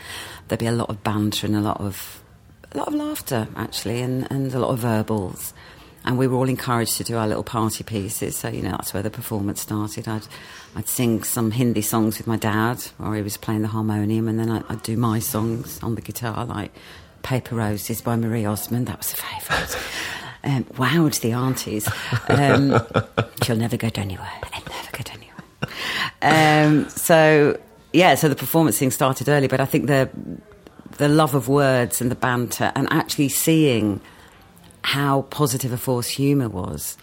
there'd 0.48 0.60
be 0.60 0.66
a 0.66 0.72
lot 0.72 0.90
of 0.90 1.04
banter 1.04 1.46
and 1.48 1.56
a 1.56 1.62
lot 1.62 1.82
of, 1.82 2.24
a 2.72 2.78
lot 2.78 2.88
of 2.88 2.94
laughter 2.94 3.48
actually, 3.56 4.02
and, 4.02 4.32
and 4.32 4.54
a 4.54 4.60
lot 4.60 4.70
of 4.70 4.80
verbals. 4.80 5.54
And 6.04 6.18
we 6.18 6.26
were 6.26 6.38
all 6.38 6.50
encouraged 6.50 6.98
to 6.98 7.04
do 7.04 7.18
our 7.18 7.28
little 7.28 7.44
party 7.44 7.84
pieces. 7.84 8.36
So 8.36 8.50
you 8.50 8.64
know, 8.64 8.72
that's 8.72 8.94
where 8.94 9.04
the 9.04 9.12
performance 9.12 9.62
started. 9.62 10.08
I'd, 10.08 10.26
I'd 10.76 10.88
sing 10.88 11.24
some 11.24 11.52
Hindi 11.52 11.82
songs 11.82 12.18
with 12.18 12.28
my 12.28 12.38
dad, 12.38 12.84
or 12.98 13.16
he 13.16 13.22
was 13.22 13.38
playing 13.38 13.62
the 13.62 13.68
harmonium, 13.68 14.28
and 14.28 14.40
then 14.40 14.50
I'd, 14.50 14.64
I'd 14.70 14.84
do 14.84 14.98
my 14.98 15.20
songs 15.20 15.82
on 15.84 15.96
the 15.96 16.02
guitar, 16.02 16.46
like 16.46 16.72
Paper 17.24 17.56
Roses 17.56 18.02
by 18.02 18.16
Marie 18.16 18.46
Osmond. 18.46 18.88
That 18.88 18.98
was 18.98 19.14
a 19.14 19.18
favourite. 19.18 19.78
Um, 20.44 20.64
wowed 20.64 21.20
the 21.22 21.34
aunties. 21.34 21.88
Um, 22.28 22.80
she'll 23.44 23.58
never 23.58 23.78
go 23.78 23.90
anywhere. 23.94 24.32
I'll 24.54 24.64
never 24.64 24.92
go 24.92 25.04
anywhere. 25.12 25.36
Um, 26.22 26.90
so 26.90 27.60
yeah, 27.94 28.16
so 28.16 28.28
the 28.28 28.36
performance 28.36 28.80
thing 28.80 28.92
started 28.92 29.30
early, 29.30 29.48
but 29.48 29.60
I 29.60 29.66
think 29.66 29.88
the 29.88 30.10
the 30.98 31.08
love 31.08 31.36
of 31.36 31.48
words 31.48 32.02
and 32.02 32.12
the 32.12 32.16
banter, 32.16 32.72
and 32.76 32.88
actually 32.92 33.30
seeing 33.30 34.02
how 34.84 35.24
positive 35.24 35.72
a 35.72 35.78
force 35.78 36.08
humour 36.08 36.50
was 36.50 36.98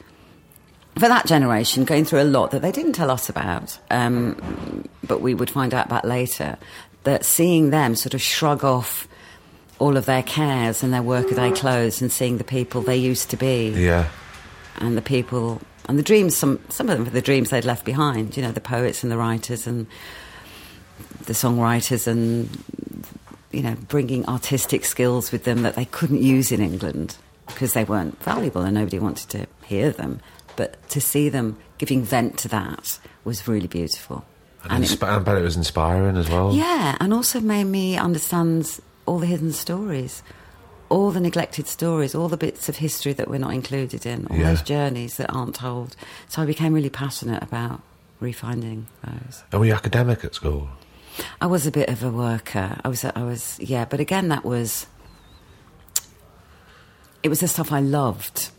for 0.98 1.08
that 1.08 1.26
generation, 1.26 1.84
going 1.84 2.04
through 2.04 2.22
a 2.22 2.24
lot 2.24 2.50
that 2.50 2.62
they 2.62 2.72
didn't 2.72 2.92
tell 2.94 3.10
us 3.10 3.28
about, 3.28 3.78
um, 3.90 4.84
but 5.06 5.20
we 5.20 5.34
would 5.34 5.50
find 5.50 5.72
out 5.74 5.86
about 5.86 6.04
later. 6.04 6.56
That 7.04 7.24
seeing 7.24 7.70
them 7.70 7.94
sort 7.94 8.12
of 8.12 8.20
shrug 8.20 8.64
off 8.64 9.08
all 9.78 9.96
of 9.96 10.06
their 10.06 10.22
cares 10.22 10.82
and 10.82 10.92
their 10.92 11.02
workaday 11.02 11.50
clothes 11.52 12.00
and 12.02 12.10
seeing 12.10 12.38
the 12.38 12.44
people 12.44 12.80
they 12.82 12.96
used 12.96 13.30
to 13.30 13.36
be 13.36 13.68
Yeah. 13.70 14.08
and 14.78 14.96
the 14.96 15.02
people 15.02 15.60
And 15.88 15.98
the 15.98 16.02
dreams, 16.02 16.36
some 16.36 16.58
some 16.68 16.88
of 16.90 16.96
them 16.98 17.04
were 17.06 17.10
the 17.12 17.22
dreams 17.22 17.48
they'd 17.50 17.64
left 17.64 17.84
behind. 17.86 18.36
You 18.36 18.42
know, 18.42 18.52
the 18.52 18.60
poets 18.60 19.02
and 19.02 19.10
the 19.10 19.16
writers 19.16 19.66
and 19.66 19.86
the 21.24 21.32
songwriters 21.32 22.06
and 22.06 22.48
you 23.52 23.62
know, 23.62 23.74
bringing 23.88 24.26
artistic 24.26 24.84
skills 24.84 25.32
with 25.32 25.44
them 25.44 25.62
that 25.62 25.74
they 25.76 25.86
couldn't 25.86 26.20
use 26.22 26.52
in 26.52 26.60
England 26.60 27.16
because 27.46 27.72
they 27.72 27.84
weren't 27.84 28.22
valuable 28.22 28.60
and 28.60 28.74
nobody 28.74 28.98
wanted 28.98 29.30
to 29.30 29.46
hear 29.64 29.90
them. 29.90 30.20
But 30.56 30.76
to 30.90 31.00
see 31.00 31.30
them 31.30 31.56
giving 31.78 32.02
vent 32.04 32.36
to 32.40 32.48
that 32.48 32.98
was 33.24 33.48
really 33.48 33.68
beautiful. 33.68 34.24
And, 34.68 34.84
it- 34.84 34.90
inspi- 34.90 35.08
I 35.08 35.18
bet 35.20 35.38
it 35.38 35.42
was 35.42 35.56
inspiring 35.56 36.16
as 36.18 36.28
well. 36.28 36.52
yeah, 36.52 36.96
and 37.00 37.14
also 37.14 37.40
made 37.40 37.64
me 37.64 37.96
understand 37.96 38.78
all 39.08 39.18
the 39.18 39.26
hidden 39.26 39.52
stories, 39.52 40.22
all 40.88 41.10
the 41.10 41.20
neglected 41.20 41.66
stories, 41.66 42.14
all 42.14 42.28
the 42.28 42.36
bits 42.36 42.68
of 42.68 42.76
history 42.76 43.12
that 43.14 43.28
we're 43.28 43.38
not 43.46 43.52
included 43.54 44.06
in, 44.06 44.26
all 44.30 44.36
Yeah. 44.36 44.50
those 44.50 44.62
journeys 44.62 45.16
that 45.16 45.30
aren't 45.34 45.54
told. 45.56 45.96
So 46.28 46.42
I 46.42 46.46
became 46.46 46.72
really 46.72 46.90
passionate 46.90 47.42
about 47.42 47.80
refinding 48.22 48.84
those. 49.04 49.42
And 49.52 49.60
were 49.60 49.66
you 49.66 49.74
academic 49.74 50.24
at 50.24 50.34
school? 50.34 50.68
I 51.40 51.46
was 51.46 51.66
a 51.66 51.70
bit 51.70 51.88
of 51.88 52.02
a 52.04 52.10
worker. 52.10 52.78
I 52.84 52.88
was, 52.88 53.04
I 53.04 53.22
was, 53.22 53.58
yeah, 53.60 53.84
but 53.84 53.98
again, 54.00 54.28
that 54.28 54.44
was, 54.44 54.86
it 57.22 57.28
was 57.28 57.40
the 57.40 57.48
stuff 57.48 57.72
I 57.72 57.80
loved. 57.80 58.50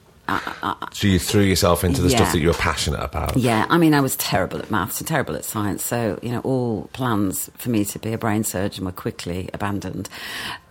So 0.92 1.08
you 1.08 1.20
threw 1.20 1.42
yourself 1.44 1.84
into 1.84 2.02
the 2.02 2.10
Yeah. 2.10 2.18
stuff 2.18 2.32
that 2.34 2.40
you 2.40 2.48
were 2.48 2.54
passionate 2.54 3.02
about. 3.04 3.38
Yeah, 3.38 3.66
I 3.70 3.78
mean, 3.78 3.94
I 3.94 4.02
was 4.02 4.16
terrible 4.16 4.60
at 4.60 4.70
maths 4.72 5.00
and 5.00 5.08
terrible 5.08 5.36
at 5.36 5.46
science, 5.46 5.84
so 5.84 6.20
you 6.22 6.32
know, 6.32 6.40
all 6.42 6.90
plans 6.94 7.50
for 7.58 7.70
me 7.70 7.86
to 7.86 8.00
be 8.00 8.14
a 8.14 8.18
brain 8.18 8.44
surgeon 8.44 8.86
were 8.86 8.92
quickly 8.92 9.50
abandoned. 9.54 10.10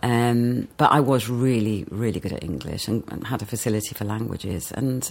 Um, 0.03 0.67
but 0.77 0.91
I 0.91 0.99
was 0.99 1.29
really, 1.29 1.85
really 1.91 2.19
good 2.19 2.33
at 2.33 2.43
English 2.43 2.87
and, 2.87 3.03
and 3.09 3.27
had 3.27 3.41
a 3.41 3.45
facility 3.45 3.93
for 3.95 4.05
languages. 4.05 4.71
And 4.71 5.09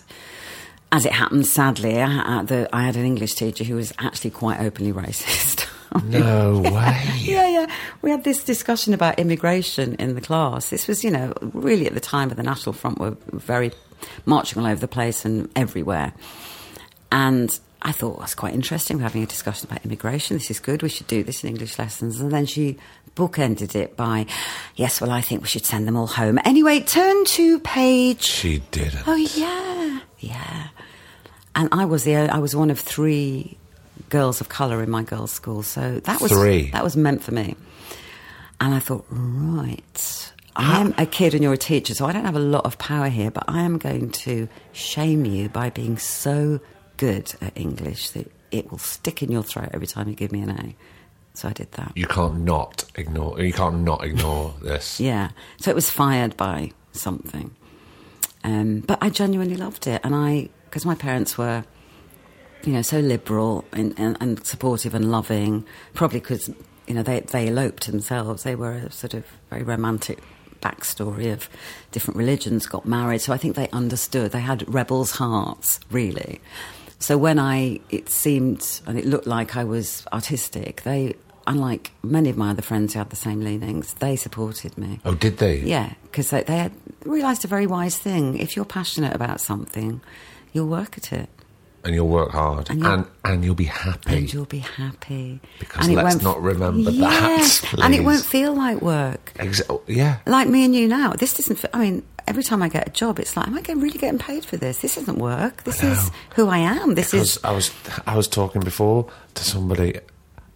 as 0.93 1.05
it 1.05 1.13
happened, 1.13 1.47
sadly, 1.47 2.01
I 2.01 2.07
had, 2.09 2.49
the, 2.49 2.69
I 2.73 2.83
had 2.85 2.97
an 2.97 3.05
English 3.05 3.35
teacher 3.35 3.65
who 3.65 3.75
was 3.77 3.93
actually 3.99 4.31
quite 4.31 4.61
openly 4.61 4.93
racist. 5.05 5.67
No 6.05 6.59
way. 6.61 7.03
Yeah, 7.19 7.47
yeah. 7.49 7.67
We 8.03 8.11
had 8.11 8.25
this 8.25 8.43
discussion 8.45 8.95
about 8.95 9.19
immigration 9.19 9.95
in 9.97 10.15
the 10.15 10.21
class. 10.23 10.71
This 10.71 10.87
was, 10.89 11.05
you 11.05 11.11
know, 11.11 11.35
really 11.43 11.87
at 11.87 11.93
the 11.95 12.01
time 12.01 12.31
of 12.31 12.37
the 12.39 12.43
National 12.43 12.73
Front 12.73 12.99
were 12.99 13.17
very 13.33 13.73
marching 14.27 14.61
all 14.61 14.69
over 14.69 14.81
the 14.81 14.89
place 14.89 15.25
and 15.25 15.49
everywhere. 15.57 16.13
And 17.11 17.59
I 17.83 17.93
thought 17.93 18.11
well, 18.11 18.21
that's 18.21 18.35
quite 18.35 18.55
interesting. 18.55 18.97
We're 18.97 19.05
having 19.05 19.23
a 19.23 19.27
discussion 19.27 19.69
about 19.71 19.85
immigration. 19.85 20.37
This 20.37 20.51
is 20.51 20.59
good. 20.61 20.83
We 20.83 20.89
should 20.89 21.07
do 21.07 21.23
this 21.23 21.45
in 21.45 21.51
English 21.51 21.79
lessons. 21.79 22.21
And 22.21 22.31
then 22.33 22.45
she 22.47 22.77
bookended 23.15 23.75
it 23.75 23.97
by, 23.97 24.27
yes, 24.77 25.01
well, 25.01 25.11
I 25.11 25.21
think 25.21 25.43
we 25.43 25.49
should 25.49 25.65
send 25.65 25.87
them 25.89 25.97
all 25.97 26.07
home. 26.07 26.39
Anyway, 26.45 26.81
turn 26.81 27.25
to 27.25 27.59
page 27.61 28.23
She 28.23 28.63
didn't. 28.71 29.03
Oh 29.07 29.15
yeah, 29.17 30.01
yeah. 30.19 30.69
And 31.55 31.69
I 31.73 31.85
was 31.87 32.05
the 32.05 32.17
uh, 32.17 32.35
I 32.35 32.39
was 32.39 32.55
one 32.55 32.71
of 32.71 32.79
three 32.79 33.57
girls 34.11 34.41
of 34.41 34.49
colour 34.49 34.83
in 34.83 34.91
my 34.91 35.03
girls' 35.03 35.33
school, 35.33 35.63
so 35.63 35.99
that 36.01 36.21
was 36.21 36.31
Three? 36.33 36.71
that 36.71 36.85
was 36.85 36.97
meant 36.97 37.23
for 37.23 37.33
me. 37.33 37.57
And 38.61 38.75
I 38.75 38.79
thought, 38.81 39.05
right, 39.11 40.33
I'm 40.59 40.93
a 40.99 41.07
kid 41.07 41.35
and 41.35 41.43
you're 41.43 41.53
a 41.53 41.57
teacher, 41.57 41.95
so 41.95 42.05
I 42.05 42.13
don't 42.13 42.25
have 42.25 42.35
a 42.35 42.41
lot 42.41 42.65
of 42.65 42.79
power 42.79 43.09
here, 43.09 43.31
but 43.31 43.45
I 43.47 43.63
am 43.63 43.79
going 43.79 44.11
to 44.11 44.49
shame 44.73 45.25
you 45.25 45.49
by 45.49 45.71
being 45.71 45.99
so 45.99 46.59
good 46.97 47.33
at 47.41 47.57
English 47.57 48.11
that 48.11 48.29
it 48.51 48.69
will 48.69 48.79
stick 48.79 49.23
in 49.23 49.31
your 49.31 49.45
throat 49.45 49.71
every 49.73 49.87
time 49.87 50.09
you 50.09 50.17
give 50.17 50.33
me 50.33 50.41
an 50.41 50.51
A. 50.51 50.75
So 51.35 51.49
I 51.49 51.53
did 51.53 51.71
that. 51.73 51.93
You 51.95 52.07
can't 52.09 52.41
not 52.41 52.85
ignore. 52.97 53.41
You 53.41 53.53
can't 53.53 53.83
not 53.83 54.03
ignore 54.03 54.53
this. 54.63 54.99
Yeah. 54.99 55.31
So 55.61 55.71
it 55.71 55.77
was 55.77 55.89
fired 55.89 56.37
by 56.37 56.73
something. 56.91 57.55
Um, 58.43 58.81
but 58.81 58.99
I 59.01 59.11
genuinely 59.11 59.57
loved 59.57 59.87
it. 59.87 60.01
And 60.03 60.13
I, 60.13 60.49
because 60.65 60.85
my 60.85 60.97
parents 60.97 61.39
were, 61.39 61.65
you 62.65 62.73
know, 62.73 62.83
so 62.83 62.99
liberal 62.99 63.65
and, 63.73 63.95
and, 63.97 64.17
and 64.21 64.45
supportive 64.45 64.93
and 64.93 65.13
loving, 65.13 65.65
probably 65.95 66.19
because, 66.19 66.49
you 66.89 66.95
know, 66.95 67.05
they, 67.05 67.21
they 67.21 67.47
eloped 67.47 67.87
themselves. 67.87 68.43
They 68.43 68.57
were 68.57 68.73
a 68.73 68.91
sort 68.91 69.15
of 69.15 69.25
very 69.51 69.63
romantic 69.63 70.19
backstory 70.61 71.33
of 71.33 71.49
different 71.93 72.17
religions, 72.17 72.67
got 72.67 72.87
married. 72.87 73.21
So 73.21 73.33
I 73.33 73.37
think 73.37 73.57
they 73.57 73.69
understood. 73.71 74.33
They 74.33 74.41
had 74.41 74.73
rebels' 74.73 75.13
hearts, 75.13 75.81
really. 75.91 76.41
So 76.99 77.17
when 77.17 77.39
I, 77.39 77.81
it 77.91 78.09
seemed 78.09 78.81
and 78.87 78.99
it 78.99 79.07
looked 79.07 79.27
like 79.27 79.57
I 79.57 79.65
was 79.65 80.05
artistic, 80.13 80.83
they, 80.83 81.15
unlike 81.47 81.93
many 82.03 82.31
of 82.31 82.37
my 82.37 82.51
other 82.51 82.63
friends 82.63 82.93
who 82.93 82.99
had 82.99 83.11
the 83.11 83.17
same 83.17 83.41
leanings, 83.41 83.95
they 83.95 84.17
supported 84.17 84.77
me. 84.77 85.01
Oh, 85.05 85.15
did 85.15 85.39
they? 85.39 85.61
Yeah, 85.61 85.93
because 86.03 86.31
they, 86.31 86.43
they 86.43 86.59
had 86.59 86.73
realised 87.05 87.45
a 87.45 87.49
very 87.49 87.67
wise 87.67 87.97
thing. 87.97 88.39
If 88.39 88.57
you're 88.57 88.65
passionate 88.65 89.15
about 89.15 89.41
something, 89.41 90.01
you'll 90.53 90.67
work 90.67 90.99
at 90.99 91.13
it 91.13 91.29
And 91.85 91.95
you'll 91.95 92.09
work 92.09 92.31
hard, 92.33 92.69
And 92.71 92.85
and 92.85 93.05
you'll- 93.05 93.33
and, 93.33 93.45
you'll 93.45 93.55
be 93.55 93.65
happy. 93.65 94.17
and 94.17 94.33
you'll 94.33 94.45
be 94.47 94.59
happy. 94.59 95.41
Because 95.61 95.87
And 95.87 95.93
it 95.97 96.03
let's 96.03 96.17
won't- 96.17 96.25
not 96.25 96.43
remember 96.43 96.91
yeah, 96.91 97.09
that, 97.09 97.75
And 97.83 97.95
it 97.95 98.03
won't 98.05 98.25
feel 98.25 98.53
like 98.55 98.83
work. 98.83 99.33
Exa- 99.37 99.63
oh, 99.71 99.83
yeah. 99.87 100.19
Like 100.27 100.49
me 100.49 100.65
and 100.65 100.75
you 100.75 100.89
now. 100.89 101.13
This 101.13 101.35
doesn't. 101.37 101.57
Feel, 101.57 101.71
I 101.73 101.79
mean, 101.79 102.03
every 102.27 102.43
time 102.43 102.63
I 102.63 102.69
get 102.69 102.89
a 102.89 102.91
job, 102.91 103.19
it's 103.21 103.37
like, 103.37 103.47
am 103.47 103.55
I 103.57 103.61
getting, 103.63 103.81
really 103.81 103.99
getting 103.99 104.19
paid 104.19 104.45
for 104.45 104.57
this? 104.57 104.79
This 104.79 104.97
isn't 104.99 105.19
work. 105.19 105.63
This 105.65 105.83
is 105.85 106.11
who 106.35 106.49
I 106.49 106.59
am. 106.59 106.95
This 106.97 107.13
Because 107.13 107.37
is. 107.37 107.45
I 107.45 107.53
was 107.53 107.71
I 108.07 108.17
was 108.17 108.27
talking 108.29 108.61
before 108.61 109.09
to 109.35 109.45
somebody, 109.45 109.99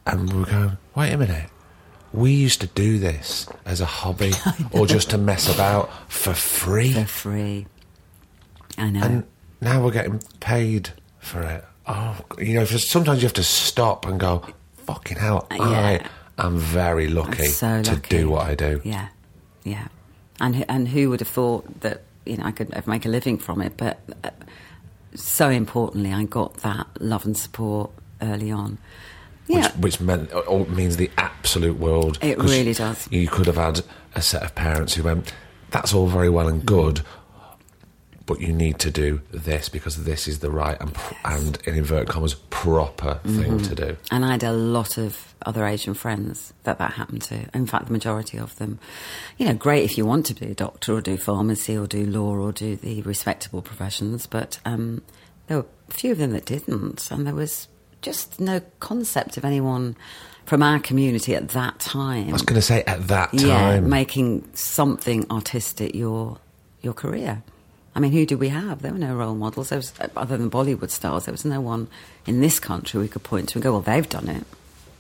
and 0.07 0.31
we 0.33 0.41
were 0.41 0.47
going, 0.47 0.77
wait 0.97 1.13
a 1.13 1.17
minute. 1.17 1.49
We 2.13 2.33
used 2.33 2.61
to 2.61 2.67
do 2.67 2.99
this 2.99 3.47
as 3.65 3.81
a 3.81 3.87
hobby 3.87 4.33
or 4.73 4.87
just 4.87 5.09
to 5.11 5.19
mess 5.19 5.49
about 5.55 5.89
for 6.13 6.35
free, 6.35 6.93
For 6.93 7.07
free. 7.07 7.67
I 8.77 8.91
know. 8.91 9.03
and 9.03 9.25
now 9.63 9.83
we're 9.83 9.93
getting 9.93 10.21
paid 10.41 10.91
for 11.23 11.43
it. 11.43 11.65
Oh, 11.87 12.17
you 12.39 12.55
know, 12.55 12.65
sometimes 12.65 13.23
you 13.23 13.27
have 13.27 13.33
to 13.35 13.43
stop 13.43 14.07
and 14.07 14.21
go, 14.21 14.43
"Fucking 14.87 15.17
hell!" 15.17 15.47
Uh, 15.51 15.57
yeah. 15.57 15.99
I 16.39 16.47
am 16.47 16.59
very 16.59 17.09
lucky 17.09 17.47
so 17.47 17.83
to 17.83 17.97
do 17.97 18.29
what 18.29 18.47
I 18.47 18.55
do. 18.55 18.81
Yeah, 18.85 19.09
yeah. 19.65 19.89
And 20.41 20.57
who- 20.57 20.65
and 20.69 20.89
who 20.89 21.11
would 21.11 21.21
have 21.21 21.29
thought 21.29 21.81
that 21.81 22.03
you 22.27 22.37
know 22.37 22.45
I 22.45 22.53
could 22.53 22.87
make 22.87 23.07
a 23.07 23.09
living 23.09 23.39
from 23.39 23.61
it? 23.63 23.77
But 23.77 24.01
uh, 24.23 24.31
so 25.15 25.49
importantly, 25.51 26.13
I 26.13 26.25
got 26.25 26.55
that 26.59 26.87
love 27.01 27.25
and 27.25 27.37
support 27.37 27.91
early 28.21 28.51
on. 28.51 28.79
Yeah, 29.49 29.67
which, 29.73 29.99
which 29.99 30.01
meant 30.01 30.31
oh, 30.33 30.65
means 30.67 30.97
the 30.97 31.11
absolute 31.19 31.79
world. 31.79 32.19
It 32.23 32.39
really 32.39 32.75
does. 32.75 33.09
You 33.11 33.29
could 33.29 33.47
have 33.47 33.57
had 33.57 33.81
a 34.15 34.23
set 34.23 34.43
of 34.43 34.55
parents 34.55 34.95
who 34.95 35.03
went, 35.03 35.33
"That's 35.71 35.93
all 35.93 36.07
very 36.07 36.31
well 36.31 36.49
and 36.49 36.65
good, 36.65 37.01
but 38.27 38.41
you 38.41 38.53
need 38.53 38.79
to 38.81 38.91
do 38.91 39.21
this 39.31 39.69
because 39.69 40.05
this 40.05 40.29
is 40.29 40.39
the 40.41 40.51
right 40.51 40.81
and 40.81 40.95
pr- 40.95 41.15
and 41.25 41.59
in 41.67 41.75
inverted 41.75 42.09
commas 42.09 42.35
proper 42.51 43.21
thing 43.25 43.59
Mm-hmm. 43.59 43.69
to 43.69 43.75
do." 43.75 43.97
And 44.11 44.25
I 44.25 44.33
had 44.33 44.43
a 44.45 44.53
lot 44.53 44.99
of 44.99 45.35
other 45.45 45.67
Asian 45.67 45.95
friends 45.95 46.53
that 46.63 46.79
that 46.79 46.93
happened 46.93 47.23
to. 47.23 47.47
In 47.53 47.67
fact, 47.67 47.87
the 47.87 47.93
majority 47.93 48.39
of 48.39 48.55
them. 48.57 48.79
You 49.39 49.47
know, 49.47 49.55
great 49.55 49.85
if 49.85 49.99
you 49.99 50.07
want 50.07 50.27
to 50.27 50.35
be 50.35 50.47
a 50.47 50.55
doctor 50.55 50.95
or 50.95 51.01
do 51.01 51.17
pharmacy 51.17 51.77
or 51.77 51.87
do 51.87 52.07
law 52.07 52.37
or 52.37 52.53
do 52.53 52.77
the 52.77 53.03
respectable 53.03 53.63
professions, 53.63 54.27
but 54.27 54.59
um, 54.65 55.03
there 55.49 55.59
were 55.59 55.67
a 55.91 55.93
few 55.95 56.13
of 56.13 56.19
them 56.19 56.31
that 56.33 56.45
didn't. 56.45 57.11
And 57.11 57.27
there 57.27 57.35
was 57.35 57.69
just 58.03 58.41
no 58.41 58.61
concept 58.81 59.37
of 59.37 59.45
anyone 59.45 59.97
from 60.47 60.63
our 60.63 60.79
community 60.81 61.35
at 61.35 61.49
that 61.51 61.79
time. 61.81 62.29
I 62.29 62.33
was 62.33 62.43
going 62.43 62.61
to 62.61 62.67
say 62.67 62.83
at 62.85 63.07
that 63.09 63.33
yeah, 63.33 63.47
time, 63.59 63.89
making 63.89 64.49
something 64.55 65.27
artistic 65.31 65.95
your 65.95 66.39
your 66.83 66.93
career. 66.95 67.43
I 67.95 68.01
mean, 68.01 68.13
who 68.13 68.25
did 68.25 68.41
we 68.41 68.49
have? 68.49 68.83
There 68.83 68.93
were 68.93 68.99
no 68.99 69.15
role 69.15 69.35
models. 69.35 69.69
There 69.69 69.79
was, 69.79 69.93
other 70.17 70.39
than 70.39 70.51
Bollywood 70.51 70.91
stars, 70.91 71.27
there 71.27 71.33
was 71.33 71.45
no 71.45 71.61
one 71.61 71.89
in 72.27 72.41
this 72.41 72.59
country 72.59 73.01
we 73.01 73.09
could 73.09 73.23
point 73.23 73.51
to 73.51 73.57
and 73.57 73.63
go, 73.63 73.73
"Well, 73.73 73.83
they've 73.83 74.09
done 74.09 74.29
it. 74.29 74.45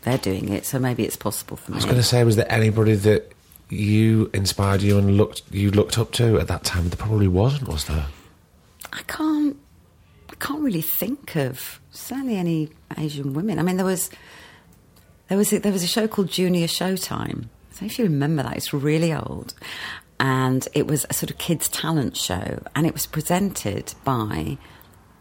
They're 0.02 0.18
doing 0.18 0.48
it, 0.48 0.66
so 0.66 0.78
maybe 0.78 1.04
it's 1.04 1.16
possible 1.16 1.56
for 1.56 1.70
me. 1.70 1.76
I 1.76 1.78
was 1.78 1.84
going 1.84 1.96
to 1.96 2.02
say, 2.02 2.24
was 2.24 2.36
there 2.36 2.50
anybody 2.50 2.94
that 2.96 3.32
you 3.68 4.30
inspired 4.34 4.82
you 4.82 4.98
and 4.98 5.16
looked 5.16 5.42
you 5.50 5.70
looked 5.70 5.96
up 5.96 6.12
to 6.12 6.38
at 6.38 6.48
that 6.48 6.64
time? 6.64 6.88
There 6.88 6.96
probably 6.96 7.28
wasn't, 7.28 7.68
was 7.68 7.84
there? 7.86 8.06
I 8.92 9.02
can't. 9.06 9.56
I 10.30 10.34
can't 10.44 10.60
really 10.60 10.82
think 10.82 11.36
of 11.36 11.80
certainly 11.92 12.36
any 12.36 12.70
Asian 12.98 13.32
women. 13.32 13.58
I 13.58 13.62
mean, 13.62 13.76
there 13.76 13.86
was 13.86 14.10
there 15.28 15.38
was 15.38 15.52
a, 15.52 15.60
there 15.60 15.72
was 15.72 15.84
a 15.84 15.86
show 15.86 16.08
called 16.08 16.28
Junior 16.28 16.66
Showtime. 16.66 17.46
I 17.70 17.74
don't 17.74 17.82
know 17.82 17.86
if 17.86 17.98
you 17.98 18.04
remember 18.04 18.42
that. 18.42 18.56
It's 18.56 18.74
really 18.74 19.14
old, 19.14 19.54
and 20.22 20.68
it 20.72 20.86
was 20.86 21.04
a 21.10 21.14
sort 21.14 21.30
of 21.32 21.38
kids' 21.38 21.68
talent 21.68 22.16
show, 22.16 22.62
and 22.76 22.86
it 22.86 22.92
was 22.92 23.06
presented 23.06 23.92
by 24.04 24.56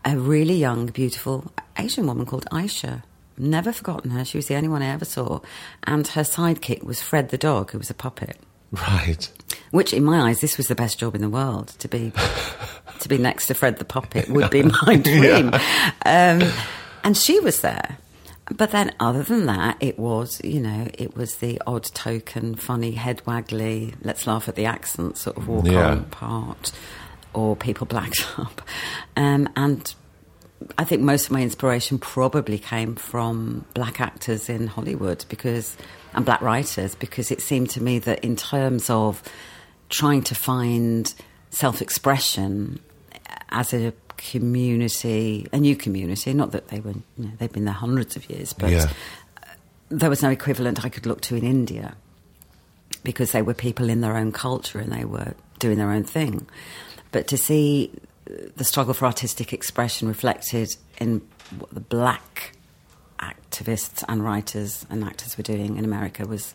a 0.06 0.16
really 0.16 0.54
young, 0.54 0.86
beautiful 0.86 1.52
Asian 1.76 2.06
woman 2.06 2.28
called 2.28 2.46
Aisha. 2.52 3.02
Never 3.36 3.74
forgotten 3.74 4.12
her. 4.12 4.24
She 4.24 4.38
was 4.38 4.46
the 4.46 4.56
only 4.56 4.70
one 4.70 4.84
I 4.84 4.94
ever 4.94 5.04
saw, 5.04 5.40
and 5.86 6.06
her 6.10 6.22
sidekick 6.22 6.84
was 6.84 7.02
Fred 7.02 7.30
the 7.30 7.38
dog, 7.40 7.72
who 7.72 7.80
was 7.80 7.90
a 7.90 7.96
puppet. 7.96 8.38
Right. 8.72 9.28
Which, 9.72 9.92
in 9.92 10.04
my 10.04 10.30
eyes, 10.30 10.40
this 10.40 10.58
was 10.58 10.68
the 10.68 10.76
best 10.76 11.00
job 11.00 11.16
in 11.16 11.22
the 11.22 11.30
world 11.30 11.70
to 11.80 11.88
be 11.88 12.14
to 13.00 13.10
be 13.10 13.18
next 13.18 13.48
to 13.48 13.56
Fred 13.56 13.78
the 13.78 13.86
puppet 13.86 14.30
would 14.30 14.52
be 14.52 14.62
my 14.86 14.98
dream. 14.98 15.52
Um, 16.06 16.44
and 17.04 17.18
she 17.18 17.40
was 17.40 17.62
there. 17.62 17.98
But 18.58 18.72
then, 18.72 18.94
other 19.00 19.24
than 19.24 19.46
that, 19.46 19.78
it 19.80 19.98
was 19.98 20.42
you 20.44 20.60
know 20.60 20.88
it 20.94 21.16
was 21.16 21.36
the 21.36 21.62
odd 21.66 21.84
token, 21.86 22.56
funny, 22.56 22.92
head 22.92 23.22
waggly, 23.26 23.94
let's 24.04 24.28
laugh 24.28 24.48
at 24.50 24.56
the 24.56 24.66
accent 24.66 25.18
sort 25.18 25.38
of 25.38 25.48
walk 25.48 25.66
Yeah. 25.66 25.92
on 25.92 26.06
part, 26.06 26.72
or 27.34 27.56
people 27.56 27.86
blacked 27.88 28.28
up, 28.38 28.62
um, 29.16 29.48
and 29.56 29.94
I 30.78 30.84
think 30.84 31.02
most 31.02 31.26
of 31.26 31.32
my 31.32 31.42
inspiration 31.42 31.98
probably 31.98 32.60
came 32.60 32.96
from 32.96 33.66
black 33.74 34.00
actors 34.02 34.50
in 34.50 34.68
Hollywood 34.68 35.26
because 35.30 35.76
and 36.14 36.26
black 36.26 36.42
writers 36.42 36.94
because 36.96 37.32
it 37.32 37.42
seemed 37.42 37.70
to 37.72 37.82
me 37.82 38.00
that 38.00 38.24
in 38.24 38.36
terms 38.36 38.90
of 38.90 39.24
trying 39.90 40.22
to 40.24 40.36
find 40.36 41.14
self-expression 41.50 42.80
as 43.52 43.74
a 43.74 43.94
community, 44.18 45.48
a 45.52 45.58
new 45.58 45.76
community, 45.76 46.34
not 46.34 46.52
that 46.52 46.68
they 46.70 46.80
were 46.80 46.92
you 47.18 47.26
know, 47.26 47.32
they've 47.38 47.52
been 47.52 47.66
there 47.66 47.74
hundreds 47.74 48.16
of 48.16 48.30
years, 48.30 48.54
but 48.54 48.70
Yeah. 48.72 48.90
there 49.90 50.10
was 50.10 50.22
no 50.22 50.30
equivalent 50.30 50.86
I 50.86 50.90
could 50.90 51.06
look 51.06 51.22
to 51.22 51.36
in 51.36 51.44
India 51.44 51.96
because 53.04 53.32
they 53.32 53.42
were 53.42 53.54
people 53.54 53.90
in 53.90 54.02
their 54.02 54.16
own 54.16 54.32
culture 54.32 54.80
and 54.80 54.92
they 54.92 55.06
were 55.06 55.34
doing 55.60 55.78
their 55.78 55.92
own 55.92 56.04
thing. 56.04 56.48
But 57.12 57.28
to 57.28 57.38
see 57.38 57.92
the 58.56 58.64
struggle 58.64 58.94
for 58.94 59.06
artistic 59.06 59.52
expression 59.54 60.08
reflected 60.08 60.70
in 61.00 61.22
what 61.60 61.72
the 61.74 61.82
black 61.82 62.54
activists 63.20 64.04
and 64.08 64.24
writers 64.24 64.86
and 64.90 65.04
actors 65.04 65.36
were 65.38 65.44
doing 65.44 65.78
in 65.78 65.84
America 65.86 66.26
was, 66.26 66.54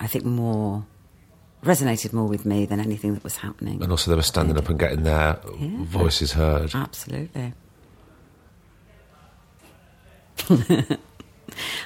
I 0.00 0.06
think, 0.06 0.24
more 0.24 0.84
resonated 1.64 2.12
more 2.12 2.26
with 2.26 2.44
me 2.44 2.66
than 2.66 2.80
anything 2.80 3.14
that 3.14 3.24
was 3.24 3.36
happening. 3.36 3.82
And 3.82 3.90
also, 3.90 4.10
they 4.10 4.16
were 4.16 4.22
standing 4.22 4.56
up 4.56 4.68
and 4.68 4.78
getting 4.78 5.02
their 5.02 5.38
voices 5.44 6.32
heard. 6.32 6.74
Absolutely. 6.74 7.54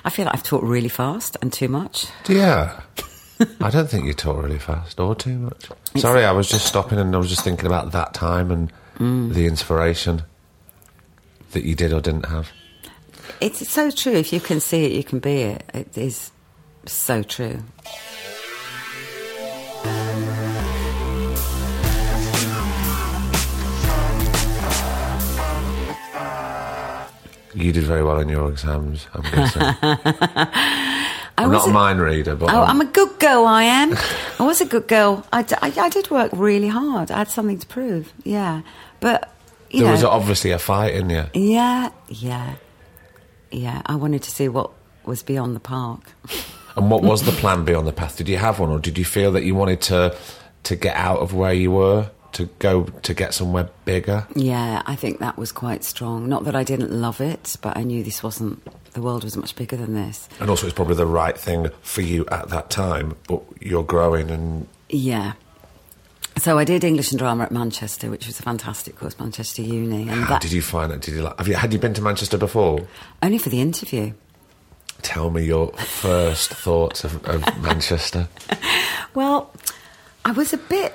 I 0.05 0.11
feel 0.11 0.25
like 0.25 0.35
I've 0.35 0.43
talked 0.43 0.65
really 0.65 0.89
fast 0.89 1.37
and 1.43 1.53
too 1.53 1.69
much. 1.69 2.07
Yeah. 2.29 2.81
I 3.61 3.71
don't 3.71 3.89
think 3.89 4.07
you 4.07 4.15
talk 4.15 4.43
really 4.43 4.59
fast 4.59 4.99
or 4.99 5.15
too 5.15 5.39
much. 5.39 5.69
Sorry, 5.97 6.25
I 6.25 6.33
was 6.33 6.49
just 6.49 6.67
stopping 6.67 6.99
and 6.99 7.15
I 7.15 7.19
was 7.19 7.29
just 7.29 7.45
thinking 7.45 7.67
about 7.67 7.93
that 7.93 8.15
time 8.15 8.51
and 8.51 8.73
mm. 8.99 9.33
the 9.33 9.47
inspiration 9.47 10.23
that 11.53 11.65
you 11.65 11.75
did 11.75 11.93
or 11.93 12.01
didn't 12.01 12.27
have. 12.27 12.51
It's 13.41 13.69
so 13.69 13.91
true. 13.91 14.15
If 14.15 14.33
you 14.33 14.41
can 14.41 14.61
see 14.61 14.87
it, 14.87 14.93
you 14.93 15.05
can 15.05 15.21
be 15.21 15.43
it. 15.43 15.65
It 15.73 15.97
is 15.97 16.33
so 16.87 17.23
true. 17.23 17.63
You 27.55 27.73
did 27.73 27.85
very 27.85 28.03
well 28.05 28.19
in 28.21 28.29
your 28.29 28.49
exams, 28.51 29.07
I'm 29.15 29.23
guessing. 29.23 29.63
I'm 31.39 31.51
not 31.53 31.69
a 31.69 31.71
mind 31.71 32.01
reader, 32.01 32.35
but 32.35 32.53
Oh, 32.53 32.59
I'm- 32.63 32.71
I'm 32.71 32.81
a 32.81 32.91
good 32.91 33.19
girl, 33.19 33.47
I 33.47 33.63
am. 33.65 33.97
I 34.39 34.43
was 34.45 34.61
a 34.61 34.65
good 34.67 34.89
girl. 34.89 35.25
I, 35.33 35.43
d- 35.43 35.55
I- 35.63 35.73
I 35.79 35.89
did 35.89 36.11
work 36.11 36.31
really 36.35 36.69
hard. 36.69 37.11
I 37.11 37.19
had 37.19 37.29
something 37.29 37.59
to 37.59 37.67
prove, 37.67 38.13
yeah. 38.25 38.63
But, 39.01 39.33
you 39.71 39.81
there 39.81 39.89
know. 39.89 39.93
was 39.93 40.05
obviously 40.05 40.51
a 40.51 40.59
fight 40.59 40.95
in 40.95 41.11
you. 41.11 41.25
yeah, 41.35 41.91
yeah, 42.09 42.55
yeah. 43.51 43.83
I 43.87 43.95
wanted 43.95 44.23
to 44.25 44.31
see 44.31 44.49
what 44.49 44.71
was 45.05 45.23
beyond 45.23 45.55
the 45.55 45.61
park. 45.61 46.13
And 46.77 46.91
what 46.91 47.03
was 47.03 47.23
the 47.23 47.33
plan 47.41 47.65
beyond 47.65 47.87
the 47.87 47.93
path? 47.93 48.17
Did 48.17 48.29
you 48.29 48.37
have 48.39 48.59
one, 48.59 48.71
or 48.71 48.79
did 48.81 48.99
you 48.99 49.05
feel 49.05 49.31
that 49.33 49.45
you 49.45 49.55
wanted 49.55 49.81
to 49.83 50.17
to 50.65 50.77
get 50.77 50.97
out 50.97 51.21
of 51.21 51.33
where 51.35 51.53
you 51.53 51.71
were 51.71 52.11
to 52.33 52.47
go 52.59 52.85
to 52.85 53.15
get 53.15 53.35
somewhere 53.35 53.69
bigger? 53.85 54.27
Yeah, 54.35 54.83
I 54.87 54.95
think 54.97 55.19
that 55.21 55.37
was 55.39 55.53
quite 55.53 55.85
strong. 55.85 56.29
Not 56.29 56.45
that 56.45 56.55
I 56.57 56.65
didn't 56.65 56.93
love 56.93 57.21
it, 57.21 57.57
but 57.63 57.77
I 57.77 57.83
knew 57.83 58.03
this 58.03 58.23
wasn't, 58.23 58.63
the 58.93 59.03
world 59.03 59.25
was 59.25 59.37
much 59.37 59.55
bigger 59.57 59.77
than 59.77 59.95
this. 59.95 60.29
And 60.41 60.51
also, 60.51 60.67
it's 60.67 60.75
probably 60.75 60.97
the 60.97 61.07
right 61.07 61.37
thing 61.39 61.69
for 61.83 62.03
you 62.03 62.27
at 62.27 62.49
that 62.51 62.71
time. 62.71 63.17
But 63.27 63.43
you're 63.61 63.83
growing, 63.85 64.31
and 64.31 64.67
Yeah. 64.89 65.33
So 66.37 66.57
I 66.57 66.63
did 66.65 66.85
English 66.85 67.11
and 67.11 67.19
drama 67.19 67.45
at 67.45 67.51
Manchester, 67.51 68.11
which 68.11 68.29
was 68.29 68.39
a 68.39 68.45
fantastic 68.45 68.95
course, 68.95 69.19
Manchester 69.19 69.63
Uni, 69.63 70.03
and 70.03 70.11
how 70.11 70.29
that 70.29 70.41
did 70.43 70.53
you 70.53 70.63
find 70.63 70.93
it? 70.93 71.01
Did 71.01 71.15
you 71.15 71.23
like? 71.23 71.37
Have 71.37 71.49
you 71.49 71.55
had 71.55 71.73
you 71.73 71.81
been 71.81 71.95
to 71.95 72.03
Manchester 72.03 72.39
before? 72.39 72.87
only 73.25 73.39
for 73.39 73.49
the 73.49 73.61
interview. 73.61 74.13
Tell 75.03 75.31
me 75.31 75.45
your 75.45 75.73
first 75.73 76.51
thoughts 76.51 77.03
of, 77.03 77.25
of 77.25 77.43
Manchester. 77.63 78.29
Well, 79.15 79.53
I 80.25 80.31
was 80.33 80.53
a 80.53 80.59
bit. 80.59 80.95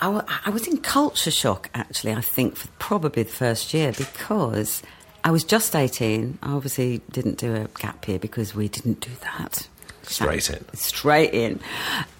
I, 0.00 0.50
was 0.50 0.66
in 0.66 0.78
culture 0.78 1.30
shock, 1.30 1.70
actually, 1.74 2.12
I 2.12 2.20
think, 2.20 2.56
for 2.56 2.68
probably 2.78 3.24
the 3.24 3.32
first 3.32 3.74
year 3.74 3.92
because 3.92 4.82
I 5.24 5.30
was 5.30 5.44
just 5.44 5.74
18. 5.74 6.38
I 6.42 6.52
obviously 6.52 7.00
didn't 7.10 7.38
do 7.38 7.54
a 7.54 7.68
gap 7.80 8.06
year 8.06 8.18
because 8.18 8.54
we 8.54 8.68
didn't 8.68 9.00
do 9.00 9.10
that. 9.22 9.68
Straight 10.02 10.50
in. 10.50 10.64
Straight 10.74 11.34
in. 11.34 11.60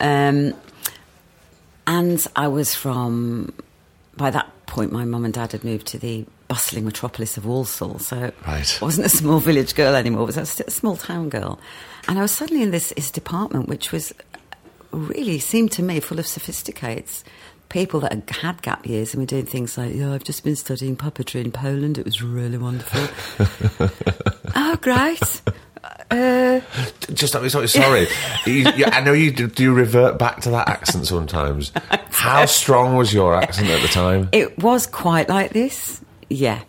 Um, 0.01 0.55
and 1.87 2.27
I 2.37 2.49
was 2.49 2.75
from. 2.75 3.53
By 4.17 4.31
that 4.31 4.51
point, 4.67 4.91
my 4.91 5.05
mum 5.05 5.25
and 5.25 5.33
dad 5.33 5.53
had 5.53 5.63
moved 5.63 5.87
to 5.89 5.99
the 5.99 6.27
bustling 6.49 6.85
metropolis 6.85 7.37
of 7.37 7.47
Walsall, 7.47 7.99
so 8.01 8.33
Right. 8.47 8.79
I 8.81 8.85
wasn't 8.85 9.07
a 9.07 9.11
small 9.11 9.39
village 9.49 9.75
girl 9.75 9.95
anymore. 9.95 10.23
I 10.23 10.27
was 10.27 10.37
a, 10.37 10.65
a 10.65 10.71
small 10.71 10.97
town 10.97 11.29
girl, 11.29 11.61
and 12.09 12.19
I 12.19 12.23
was 12.23 12.33
suddenly 12.33 12.63
in 12.63 12.73
this, 12.73 12.93
this 12.97 13.11
department, 13.11 13.69
which 13.69 13.93
was 13.93 14.13
really 14.91 15.39
seemed 15.39 15.71
to 15.73 15.83
me 15.83 16.01
full 16.01 16.19
of 16.19 16.27
sophisticates. 16.27 17.23
People 17.69 18.01
that 18.01 18.31
had 18.31 18.63
gap 18.63 18.87
years 18.87 19.13
and 19.13 19.23
were 19.23 19.27
doing 19.27 19.45
things 19.47 19.77
like, 19.77 19.95
yeah, 19.95 20.13
I've 20.13 20.25
just 20.25 20.43
been 20.43 20.57
studying 20.57 20.97
puppetry 20.97 21.45
in 21.45 21.53
Poland. 21.53 21.99
It 21.99 22.05
was 22.05 22.23
really 22.23 22.57
wonderful. 22.57 23.09
oh, 24.57 24.77
great. 24.81 25.43
Uh, 26.11 26.61
Just 27.13 27.37
I'm 27.37 27.49
sorry. 27.51 27.69
sorry. 27.69 28.07
you, 28.47 28.71
you, 28.77 28.85
I 28.87 29.01
know 29.01 29.13
you 29.13 29.31
do, 29.31 29.47
do 29.47 29.63
you 29.63 29.75
revert 29.75 30.19
back 30.19 30.41
to 30.43 30.51
that 30.51 30.69
accent 30.69 31.07
sometimes. 31.07 31.73
How 32.11 32.47
strong 32.47 32.97
was 32.97 33.13
your 33.13 33.35
accent 33.35 33.69
at 33.69 33.83
the 33.83 33.89
time? 33.89 34.29
It 34.33 34.59
was 34.59 34.87
quite 34.87 35.29
like 35.29 35.53
this, 35.53 36.01
yeah. 36.31 36.63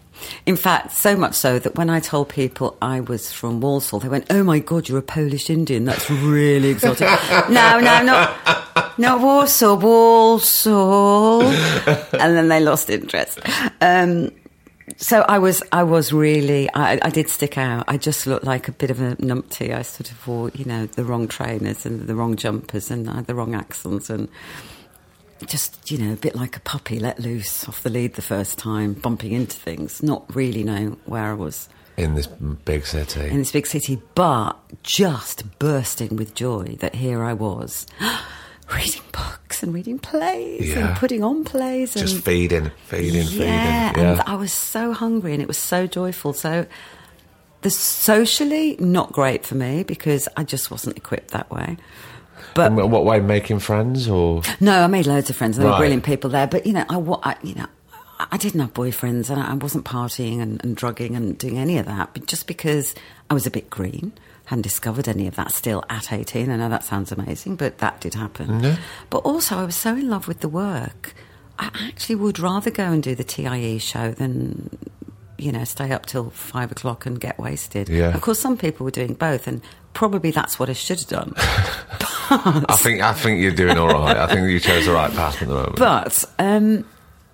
In 0.46 0.56
fact, 0.56 0.92
so 0.92 1.16
much 1.16 1.34
so 1.34 1.60
that 1.60 1.76
when 1.76 1.90
I 1.90 2.00
told 2.00 2.30
people 2.30 2.78
I 2.82 3.02
was 3.02 3.32
from 3.32 3.62
Walsall, 3.62 4.00
they 4.00 4.10
went, 4.10 4.28
"Oh 4.30 4.44
my 4.44 4.60
God, 4.60 4.90
you're 4.90 5.00
a 5.00 5.04
Polish 5.04 5.50
Indian. 5.50 5.86
That's 5.86 6.10
really 6.10 6.70
exotic." 6.70 7.08
no, 7.50 7.80
no, 7.80 8.04
not 8.04 8.98
not 8.98 9.22
Warsaw, 9.22 9.76
Walsall. 9.76 11.44
and 11.44 12.38
then 12.38 12.50
they 12.50 12.60
lost 12.60 12.90
interest. 12.90 13.40
Um, 13.82 14.32
so 14.98 15.22
I 15.22 15.40
was, 15.40 15.64
I 15.72 15.84
was 15.84 16.12
really, 16.12 16.70
I, 16.74 17.00
I 17.02 17.10
did 17.10 17.30
stick 17.30 17.58
out. 17.58 17.86
I 17.88 17.98
just 17.98 18.28
looked 18.28 18.44
like 18.44 18.68
a 18.68 18.72
bit 18.72 18.92
of 18.92 19.00
a 19.00 19.16
numpty. 19.16 19.74
I 19.74 19.84
sort 19.84 20.12
of 20.12 20.28
wore, 20.28 20.50
you 20.54 20.66
know, 20.66 20.86
the 20.88 21.06
wrong 21.06 21.28
trainers 21.28 21.86
and 21.86 22.08
the 22.08 22.16
wrong 22.16 22.36
jumpers 22.36 22.92
and 22.92 23.10
I 23.10 23.16
had 23.16 23.28
the 23.28 23.36
wrong 23.36 23.56
accents 23.56 24.10
and 24.10 24.28
just, 25.48 25.90
you 25.92 25.98
know, 25.98 26.14
a 26.14 26.18
bit 26.18 26.36
like 26.36 26.56
a 26.58 26.60
puppy 26.60 27.00
let 27.00 27.20
loose 27.20 27.68
off 27.68 27.82
the 27.84 27.90
lead 27.90 28.16
the 28.16 28.22
first 28.22 28.58
time, 28.58 28.94
bumping 28.94 29.32
into 29.32 29.58
things, 29.58 30.02
not 30.04 30.34
really 30.36 30.64
knowing 30.64 31.00
where 31.06 31.26
I 31.26 31.34
was 31.34 31.70
In 31.98 32.16
this 32.16 32.28
big 32.28 32.86
city. 32.86 33.28
in 33.28 33.38
this 33.40 33.52
big 33.52 33.68
city, 33.68 34.02
but 34.16 34.54
just 34.84 35.44
bursting 35.60 36.16
with 36.16 36.34
joy 36.36 36.76
that 36.80 36.96
here 36.96 37.24
I 37.24 37.34
was. 37.34 37.88
Reading 38.76 39.02
books 39.12 39.64
and 39.64 39.74
reading 39.74 39.98
plays 39.98 40.70
Yeah. 40.70 40.90
and 40.90 40.98
putting 40.98 41.24
on 41.24 41.44
plays 41.44 41.96
and 41.96 42.08
just 42.08 42.24
feeding, 42.24 42.70
feeding, 42.86 43.26
yeah, 43.30 43.90
feeding. 43.94 44.06
and 44.10 44.22
I 44.28 44.36
was 44.36 44.54
so 44.54 44.94
hungry 44.94 45.34
and 45.34 45.42
it 45.42 45.48
was 45.48 45.58
so 45.58 45.88
joyful. 45.88 46.34
So, 46.34 46.68
the 47.62 47.72
socially 47.72 48.76
not 48.80 49.12
great 49.12 49.44
for 49.46 49.56
me 49.56 49.82
because 49.82 50.30
I 50.38 50.44
just 50.44 50.70
wasn't 50.70 50.98
equipped 50.98 51.32
that 51.32 51.50
way. 51.50 51.78
But 52.60 52.84
In 52.84 52.92
what 52.92 53.06
way? 53.06 53.20
Making 53.20 53.60
friends 53.60 54.08
or 54.08 54.42
no, 54.60 54.84
I 54.84 54.88
made 54.88 55.06
loads 55.08 55.30
of 55.30 55.36
friends. 55.36 55.58
There 55.58 55.66
Right. 55.66 55.74
were 55.74 55.80
brilliant 55.80 56.04
people 56.04 56.30
there. 56.30 56.48
But 56.48 56.66
you 56.66 56.74
know, 56.74 56.86
I, 56.90 57.32
I 57.32 57.36
you 57.44 57.56
know, 57.56 57.68
I 58.32 58.38
didn't 58.38 58.60
have 58.60 58.74
boyfriends 58.74 59.30
and 59.30 59.40
I 59.42 59.54
wasn't 59.54 59.86
partying 59.86 60.42
and, 60.42 60.64
and 60.64 60.76
drugging 60.76 61.16
and 61.16 61.38
doing 61.38 61.58
any 61.58 61.78
of 61.78 61.86
that. 61.86 62.10
But 62.14 62.26
just 62.28 62.48
because 62.48 62.94
I 63.30 63.34
was 63.34 63.46
a 63.48 63.52
bit 63.52 63.70
green, 63.70 64.12
hadn't 64.46 64.64
discovered 64.64 65.08
any 65.08 65.28
of 65.28 65.36
that 65.36 65.52
still 65.52 65.84
at 65.90 66.12
eighteen. 66.12 66.50
I 66.52 66.56
know 66.58 66.70
that 66.70 66.84
sounds 66.84 67.12
amazing, 67.12 67.56
but 67.56 67.78
that 67.80 68.02
did 68.02 68.14
happen. 68.16 68.78
But 69.10 69.20
also, 69.20 69.58
I 69.58 69.64
was 69.64 69.76
so 69.76 69.92
in 69.96 70.10
love 70.10 70.28
with 70.28 70.40
the 70.42 70.50
work. 70.50 71.14
I 71.58 71.70
actually 71.88 72.16
would 72.16 72.40
rather 72.40 72.72
go 72.72 72.84
and 72.86 73.04
do 73.04 73.16
the 73.16 73.24
TIE 73.24 73.78
show 73.80 74.12
than 74.12 74.70
you 75.38 75.52
know 75.52 75.64
stay 75.66 75.92
up 75.92 76.06
till 76.06 76.30
five 76.32 76.72
o'clock 76.72 77.06
and 77.06 77.20
get 77.20 77.38
wasted. 77.40 77.90
Yeah. 77.90 78.14
Of 78.16 78.22
course, 78.22 78.40
some 78.40 78.58
people 78.58 78.84
were 78.86 78.92
doing 78.92 79.14
both, 79.14 79.48
and 79.48 79.62
probably 79.94 80.32
that's 80.32 80.60
what 80.60 80.70
I 80.70 80.74
should 80.74 81.00
have 81.00 81.08
done. 81.08 81.34
I 82.32 82.78
think 82.78 83.02
I 83.02 83.14
think 83.14 83.42
you're 83.42 83.52
doing 83.52 83.78
all 83.78 83.88
right. 83.88 84.16
I 84.16 84.28
think 84.28 84.50
you 84.50 84.60
chose 84.60 84.86
the 84.86 84.94
right 84.94 85.12
path 85.12 85.42
at 85.42 85.48
the 85.48 85.54
moment. 85.54 85.78
But 85.78 86.26
um, 86.38 86.86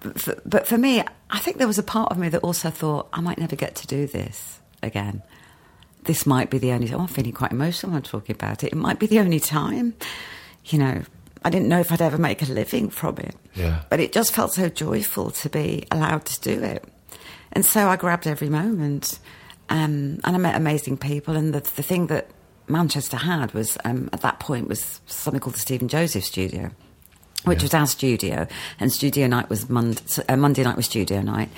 f- 0.05 0.39
but 0.45 0.67
for 0.67 0.77
me, 0.77 1.03
I 1.29 1.39
think 1.39 1.57
there 1.57 1.67
was 1.67 1.77
a 1.77 1.83
part 1.83 2.11
of 2.11 2.17
me 2.17 2.29
that 2.29 2.41
also 2.43 2.69
thought 2.69 3.09
I 3.11 3.21
might 3.21 3.37
never 3.37 3.55
get 3.55 3.75
to 3.75 3.87
do 3.87 4.07
this 4.07 4.59
again. 4.81 5.21
This 6.03 6.25
might 6.25 6.49
be 6.49 6.59
the 6.59 6.71
only. 6.71 6.93
Oh, 6.93 6.99
I'm 6.99 7.07
feeling 7.07 7.33
quite 7.33 7.51
emotional 7.51 7.91
when 7.91 7.97
I'm 7.97 8.03
talking 8.03 8.35
about 8.35 8.63
it. 8.63 8.67
It 8.71 8.75
might 8.75 8.99
be 8.99 9.07
the 9.07 9.19
only 9.19 9.39
time. 9.39 9.95
You 10.65 10.79
know, 10.79 11.01
I 11.43 11.49
didn't 11.49 11.67
know 11.67 11.79
if 11.79 11.91
I'd 11.91 12.01
ever 12.01 12.17
make 12.17 12.41
a 12.41 12.45
living 12.45 12.89
from 12.89 13.17
it. 13.17 13.35
Yeah. 13.53 13.81
But 13.89 13.99
it 13.99 14.13
just 14.13 14.33
felt 14.33 14.53
so 14.53 14.69
joyful 14.69 15.31
to 15.31 15.49
be 15.49 15.87
allowed 15.91 16.25
to 16.25 16.41
do 16.41 16.63
it, 16.63 16.85
and 17.51 17.65
so 17.65 17.89
I 17.89 17.95
grabbed 17.97 18.27
every 18.27 18.49
moment. 18.49 19.19
Um, 19.67 20.19
and 20.23 20.35
I 20.35 20.37
met 20.37 20.55
amazing 20.55 20.97
people. 20.97 21.35
And 21.35 21.53
the 21.53 21.59
the 21.59 21.83
thing 21.83 22.07
that 22.07 22.29
Manchester 22.67 23.17
had 23.17 23.53
was 23.53 23.77
um, 23.85 24.09
at 24.13 24.21
that 24.21 24.39
point 24.39 24.67
was 24.67 25.01
something 25.05 25.39
called 25.39 25.55
the 25.55 25.59
Stephen 25.59 25.87
Joseph 25.87 26.23
Studio 26.23 26.71
which 27.45 27.61
was 27.61 27.73
our 27.73 27.87
studio, 27.87 28.47
and 28.79 28.91
studio 28.91 29.27
night 29.27 29.49
was 29.49 29.69
Monday, 29.69 30.01
uh, 30.27 30.35
Monday 30.35 30.63
night 30.63 30.75
was 30.75 30.85
studio 30.87 31.21
night. 31.21 31.49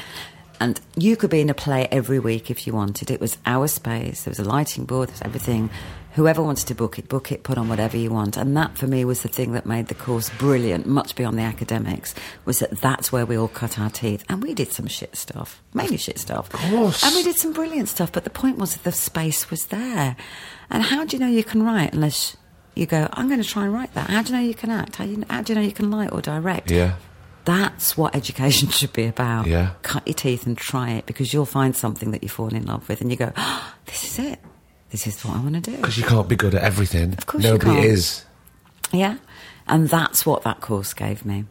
And 0.59 0.79
you 0.95 1.15
could 1.15 1.29
be 1.29 1.39
in 1.39 1.49
a 1.49 1.53
play 1.53 1.87
every 1.91 2.19
week 2.19 2.49
if 2.49 2.65
you 2.65 2.73
wanted. 2.73 3.11
It 3.11 3.21
was 3.21 3.37
our 3.45 3.67
space. 3.67 4.23
There 4.23 4.31
was 4.31 4.39
a 4.39 4.43
lighting 4.43 4.85
board. 4.85 5.09
There 5.09 5.13
was 5.13 5.21
everything. 5.21 5.69
Whoever 6.17 6.41
wanted 6.41 6.65
to 6.69 6.73
book 6.73 6.97
it, 6.97 7.07
book 7.07 7.31
it. 7.31 7.43
Put 7.43 7.59
on 7.59 7.69
whatever 7.69 7.95
you 7.95 8.09
want. 8.09 8.37
And 8.37 8.57
that, 8.57 8.75
for 8.75 8.87
me, 8.87 9.05
was 9.05 9.21
the 9.21 9.27
thing 9.27 9.51
that 9.51 9.67
made 9.67 9.85
the 9.85 9.93
course 9.93 10.31
brilliant, 10.31 10.87
much 10.87 11.15
beyond 11.15 11.37
the 11.37 11.43
academics. 11.43 12.15
Was 12.43 12.57
that 12.57 12.71
that's 12.81 13.11
where 13.11 13.23
we 13.23 13.37
all 13.37 13.47
cut 13.47 13.77
our 13.77 13.91
teeth, 13.91 14.25
and 14.27 14.41
we 14.41 14.55
did 14.55 14.71
some 14.71 14.87
shit 14.87 15.15
stuff, 15.15 15.61
mainly 15.75 15.97
shit 15.97 16.17
stuff. 16.17 16.51
Of 16.51 16.59
course. 16.71 17.03
And 17.03 17.13
we 17.13 17.21
did 17.21 17.37
some 17.37 17.53
brilliant 17.53 17.87
stuff. 17.87 18.11
But 18.11 18.23
the 18.23 18.31
point 18.31 18.57
was 18.57 18.73
that 18.73 18.83
the 18.83 18.91
space 18.93 19.51
was 19.51 19.67
there. 19.67 20.15
And 20.71 20.81
how 20.81 21.05
do 21.05 21.15
you 21.15 21.19
know 21.19 21.29
you 21.29 21.43
can 21.43 21.61
write 21.61 21.93
unless 21.93 22.35
you 22.73 22.87
go? 22.87 23.07
I'm 23.13 23.27
going 23.27 23.39
to 23.39 23.47
try 23.47 23.65
and 23.65 23.73
write 23.73 23.93
that. 23.93 24.09
How 24.09 24.23
do 24.23 24.33
you 24.33 24.39
know 24.39 24.43
you 24.43 24.55
can 24.55 24.71
act? 24.71 24.95
How, 24.95 25.03
you, 25.03 25.23
how 25.29 25.43
do 25.43 25.53
you 25.53 25.59
know 25.59 25.65
you 25.65 25.71
can 25.71 25.91
light 25.91 26.11
or 26.11 26.21
direct? 26.21 26.71
Yeah. 26.71 26.95
That's 27.45 27.95
what 27.95 28.15
education 28.15 28.69
should 28.71 28.91
be 28.91 29.05
about. 29.05 29.45
Yeah. 29.45 29.73
Cut 29.83 30.07
your 30.07 30.15
teeth 30.15 30.47
and 30.47 30.57
try 30.57 30.93
it 30.93 31.05
because 31.05 31.31
you'll 31.31 31.45
find 31.45 31.75
something 31.75 32.09
that 32.09 32.23
you 32.23 32.29
fall 32.29 32.55
in 32.55 32.65
love 32.65 32.89
with 32.89 33.01
and 33.01 33.11
you 33.11 33.17
go, 33.17 33.31
oh, 33.37 33.73
this 33.85 34.03
is 34.03 34.17
it. 34.31 34.39
This 34.91 35.05
is 35.07 35.21
what 35.23 35.35
I 35.37 35.41
want 35.41 35.55
to 35.55 35.71
do. 35.71 35.77
Because 35.77 35.97
you 35.97 36.03
can't 36.03 36.27
be 36.27 36.35
good 36.35 36.55
at 36.55 36.63
everything. 36.63 37.13
Of 37.13 37.25
course 37.25 37.43
you 37.43 37.51
Nobody 37.51 37.71
can't. 37.71 37.85
is. 37.85 38.25
Yeah. 38.91 39.17
And 39.67 39.89
that's 39.89 40.25
what 40.25 40.43
that 40.43 40.61
course 40.61 40.93
gave 40.93 41.25
me. 41.25 41.45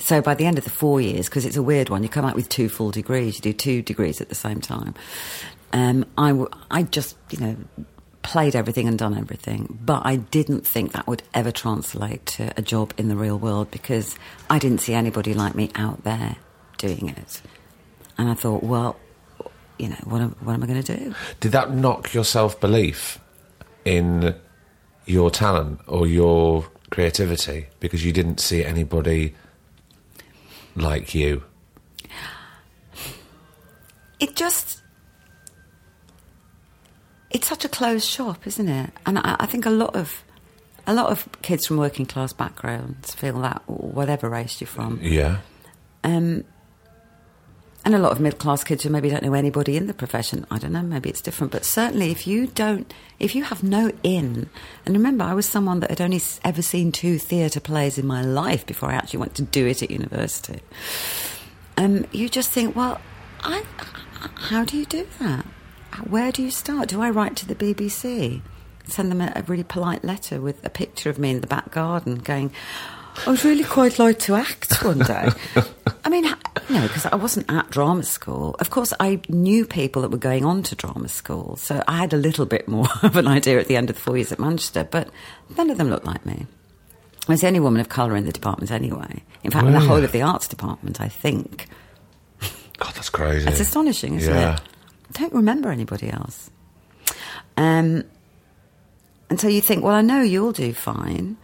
So 0.00 0.20
by 0.20 0.34
the 0.34 0.46
end 0.46 0.58
of 0.58 0.64
the 0.64 0.70
four 0.70 1.00
years, 1.00 1.28
because 1.28 1.44
it's 1.44 1.56
a 1.56 1.62
weird 1.62 1.88
one, 1.88 2.02
you 2.02 2.08
come 2.08 2.24
out 2.24 2.34
with 2.34 2.48
two 2.48 2.68
full 2.68 2.90
degrees. 2.90 3.36
You 3.36 3.42
do 3.42 3.52
two 3.52 3.82
degrees 3.82 4.20
at 4.20 4.28
the 4.28 4.34
same 4.34 4.60
time. 4.60 4.94
Um, 5.72 6.04
I, 6.18 6.30
w- 6.30 6.48
I 6.70 6.82
just, 6.82 7.16
you 7.30 7.38
know, 7.38 7.56
played 8.22 8.56
everything 8.56 8.88
and 8.88 8.98
done 8.98 9.16
everything. 9.16 9.78
But 9.84 10.02
I 10.04 10.16
didn't 10.16 10.66
think 10.66 10.92
that 10.92 11.06
would 11.06 11.22
ever 11.32 11.52
translate 11.52 12.26
to 12.26 12.52
a 12.56 12.62
job 12.62 12.92
in 12.98 13.08
the 13.08 13.14
real 13.16 13.38
world 13.38 13.70
because 13.70 14.16
I 14.48 14.58
didn't 14.58 14.78
see 14.78 14.94
anybody 14.94 15.32
like 15.32 15.54
me 15.54 15.70
out 15.76 16.02
there 16.02 16.36
doing 16.78 17.10
it. 17.10 17.40
And 18.18 18.28
I 18.28 18.34
thought, 18.34 18.62
well, 18.64 18.96
you 19.80 19.88
know, 19.88 19.96
what 20.04 20.20
am, 20.20 20.36
what 20.40 20.52
am 20.54 20.62
I 20.62 20.66
going 20.66 20.82
to 20.82 20.96
do? 20.96 21.14
Did 21.40 21.52
that 21.52 21.72
knock 21.74 22.12
your 22.14 22.24
self 22.24 22.60
belief 22.60 23.18
in 23.84 24.34
your 25.06 25.30
talent 25.30 25.80
or 25.86 26.06
your 26.06 26.66
creativity 26.90 27.66
because 27.80 28.04
you 28.04 28.12
didn't 28.12 28.38
see 28.40 28.64
anybody 28.64 29.34
like 30.76 31.14
you? 31.14 31.42
it 34.18 34.36
just 34.36 34.82
it's 37.30 37.48
such 37.48 37.64
a 37.64 37.68
closed 37.68 38.06
shop 38.06 38.46
isn't 38.46 38.68
it 38.68 38.90
and 39.06 39.18
I, 39.18 39.36
I 39.40 39.46
think 39.46 39.64
a 39.64 39.70
lot 39.70 39.96
of 39.96 40.22
a 40.86 40.92
lot 40.92 41.10
of 41.10 41.26
kids 41.42 41.66
from 41.66 41.78
working 41.78 42.04
class 42.04 42.32
backgrounds 42.34 43.14
feel 43.14 43.40
that 43.40 43.62
whatever 43.66 44.28
race 44.28 44.60
you're 44.60 44.68
from 44.68 44.98
Yeah. 45.02 45.38
um, 46.04 46.44
and 47.84 47.94
a 47.94 47.98
lot 47.98 48.12
of 48.12 48.20
middle 48.20 48.38
class 48.38 48.62
kids 48.62 48.82
who 48.82 48.90
maybe 48.90 49.08
don't 49.08 49.22
know 49.22 49.32
anybody 49.32 49.76
in 49.76 49.86
the 49.86 49.94
profession. 49.94 50.46
I 50.50 50.58
don't 50.58 50.72
know, 50.72 50.82
maybe 50.82 51.08
it's 51.08 51.20
different. 51.20 51.52
But 51.52 51.64
certainly, 51.64 52.10
if 52.10 52.26
you 52.26 52.46
don't, 52.46 52.92
if 53.18 53.34
you 53.34 53.44
have 53.44 53.62
no 53.62 53.90
in, 54.02 54.50
and 54.84 54.94
remember, 54.94 55.24
I 55.24 55.34
was 55.34 55.46
someone 55.46 55.80
that 55.80 55.90
had 55.90 56.00
only 56.00 56.20
ever 56.44 56.62
seen 56.62 56.92
two 56.92 57.18
theatre 57.18 57.60
plays 57.60 57.96
in 57.96 58.06
my 58.06 58.22
life 58.22 58.66
before 58.66 58.90
I 58.90 58.94
actually 58.94 59.20
went 59.20 59.34
to 59.36 59.42
do 59.42 59.66
it 59.66 59.82
at 59.82 59.90
university. 59.90 60.60
Um, 61.76 62.06
you 62.12 62.28
just 62.28 62.50
think, 62.50 62.76
well, 62.76 63.00
I, 63.40 63.64
how 64.34 64.64
do 64.64 64.76
you 64.76 64.84
do 64.84 65.06
that? 65.20 65.46
Where 66.08 66.30
do 66.32 66.42
you 66.42 66.50
start? 66.50 66.88
Do 66.88 67.00
I 67.00 67.10
write 67.10 67.36
to 67.36 67.46
the 67.46 67.54
BBC? 67.54 68.42
Send 68.84 69.10
them 69.10 69.20
a, 69.20 69.32
a 69.34 69.42
really 69.42 69.64
polite 69.64 70.04
letter 70.04 70.40
with 70.40 70.64
a 70.64 70.70
picture 70.70 71.08
of 71.08 71.18
me 71.18 71.30
in 71.30 71.40
the 71.40 71.46
back 71.46 71.70
garden 71.70 72.16
going, 72.16 72.52
I 73.26 73.30
would 73.30 73.44
really 73.44 73.64
quite 73.64 73.98
like 73.98 74.18
to 74.20 74.34
act 74.34 74.82
one 74.84 74.98
day. 75.00 75.28
I 76.04 76.08
mean, 76.08 76.24
you 76.24 76.30
know, 76.70 76.82
because 76.82 77.06
I 77.06 77.16
wasn't 77.16 77.50
at 77.50 77.70
drama 77.70 78.02
school. 78.02 78.56
Of 78.58 78.70
course, 78.70 78.92
I 78.98 79.20
knew 79.28 79.66
people 79.66 80.02
that 80.02 80.10
were 80.10 80.16
going 80.18 80.44
on 80.44 80.62
to 80.64 80.74
drama 80.74 81.08
school, 81.08 81.56
so 81.56 81.82
I 81.86 81.98
had 81.98 82.12
a 82.12 82.16
little 82.16 82.46
bit 82.46 82.66
more 82.68 82.86
of 83.02 83.16
an 83.16 83.26
idea 83.28 83.58
at 83.60 83.66
the 83.68 83.76
end 83.76 83.90
of 83.90 83.96
the 83.96 84.02
four 84.02 84.16
years 84.16 84.32
at 84.32 84.38
Manchester, 84.38 84.84
but 84.84 85.08
none 85.56 85.70
of 85.70 85.78
them 85.78 85.90
looked 85.90 86.06
like 86.06 86.24
me. 86.24 86.46
I 87.28 87.32
was 87.32 87.42
the 87.42 87.46
only 87.48 87.60
woman 87.60 87.80
of 87.80 87.88
colour 87.88 88.16
in 88.16 88.24
the 88.24 88.32
department 88.32 88.70
anyway. 88.70 89.22
In 89.44 89.50
fact, 89.50 89.66
in 89.66 89.72
the 89.72 89.80
whole 89.80 90.02
of 90.02 90.10
the 90.12 90.22
arts 90.22 90.48
department, 90.48 91.00
I 91.00 91.08
think. 91.08 91.68
God, 92.78 92.94
that's 92.94 93.10
crazy. 93.10 93.46
It's 93.48 93.60
astonishing, 93.60 94.14
isn't 94.14 94.34
Yeah. 94.34 94.54
it? 94.54 94.60
I 95.14 95.20
don't 95.20 95.34
remember 95.34 95.70
anybody 95.70 96.10
else. 96.10 96.50
Um, 97.56 98.04
and 99.28 99.38
so 99.38 99.48
you 99.48 99.60
think, 99.60 99.84
well, 99.84 99.94
I 99.94 100.00
know 100.00 100.22
you'll 100.22 100.52
do 100.52 100.72
fine, 100.72 101.36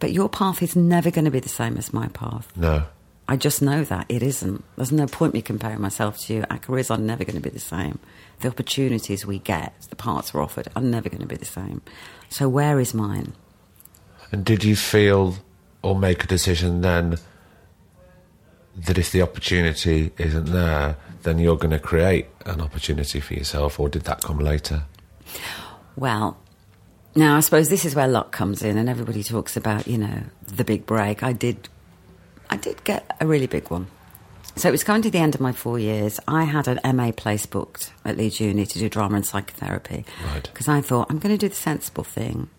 but 0.00 0.12
your 0.12 0.28
path 0.28 0.62
is 0.62 0.74
never 0.74 1.10
going 1.10 1.26
to 1.26 1.30
be 1.30 1.40
the 1.40 1.48
same 1.48 1.76
as 1.76 1.92
my 1.92 2.08
path. 2.08 2.50
No. 2.56 2.84
I 3.28 3.36
just 3.36 3.62
know 3.62 3.84
that 3.84 4.06
it 4.08 4.24
isn't. 4.24 4.64
There's 4.74 4.90
no 4.90 5.06
point 5.06 5.34
me 5.34 5.42
comparing 5.42 5.80
myself 5.80 6.18
to 6.22 6.34
you. 6.34 6.44
Our 6.50 6.58
careers 6.58 6.90
are 6.90 6.98
never 6.98 7.22
going 7.24 7.36
to 7.36 7.40
be 7.40 7.50
the 7.50 7.60
same. 7.60 8.00
The 8.40 8.48
opportunities 8.48 9.24
we 9.24 9.38
get, 9.38 9.72
the 9.88 9.94
parts 9.94 10.34
we're 10.34 10.42
offered, 10.42 10.66
are 10.74 10.82
never 10.82 11.08
going 11.08 11.20
to 11.20 11.28
be 11.28 11.36
the 11.36 11.44
same. 11.44 11.80
So 12.28 12.48
where 12.48 12.80
is 12.80 12.92
mine? 12.92 13.34
And 14.32 14.44
did 14.44 14.64
you 14.64 14.74
feel 14.74 15.36
or 15.82 15.96
make 15.96 16.24
a 16.24 16.26
decision 16.26 16.80
then 16.80 17.18
that 18.76 18.98
if 18.98 19.12
the 19.12 19.22
opportunity 19.22 20.10
isn't 20.18 20.46
there, 20.46 20.96
then 21.22 21.38
you're 21.38 21.56
going 21.56 21.70
to 21.70 21.78
create 21.78 22.26
an 22.46 22.60
opportunity 22.60 23.20
for 23.20 23.34
yourself, 23.34 23.78
or 23.78 23.88
did 23.88 24.02
that 24.02 24.22
come 24.22 24.38
later? 24.38 24.84
Well, 25.96 26.38
now 27.14 27.36
I 27.36 27.40
suppose 27.40 27.68
this 27.68 27.84
is 27.84 27.94
where 27.94 28.08
luck 28.08 28.32
comes 28.32 28.62
in, 28.62 28.76
and 28.76 28.88
everybody 28.88 29.22
talks 29.22 29.56
about 29.56 29.86
you 29.86 29.98
know 29.98 30.22
the 30.46 30.64
big 30.64 30.86
break. 30.86 31.22
I 31.22 31.32
did, 31.32 31.68
I 32.48 32.56
did 32.56 32.82
get 32.84 33.16
a 33.20 33.26
really 33.26 33.46
big 33.46 33.70
one. 33.70 33.88
So 34.56 34.68
it 34.68 34.72
was 34.72 34.84
coming 34.84 35.02
to 35.02 35.10
the 35.10 35.18
end 35.18 35.34
of 35.34 35.40
my 35.40 35.52
four 35.52 35.78
years. 35.78 36.18
I 36.26 36.44
had 36.44 36.66
an 36.68 36.80
MA 36.96 37.12
place 37.12 37.46
booked 37.46 37.92
at 38.04 38.16
Leeds 38.16 38.40
Uni 38.40 38.66
to 38.66 38.78
do 38.78 38.88
drama 38.88 39.16
and 39.16 39.26
psychotherapy. 39.26 40.04
Right. 40.26 40.42
Because 40.42 40.68
I 40.68 40.80
thought 40.80 41.06
I'm 41.08 41.18
going 41.18 41.32
to 41.32 41.38
do 41.38 41.48
the 41.48 41.54
sensible 41.54 42.04
thing. 42.04 42.50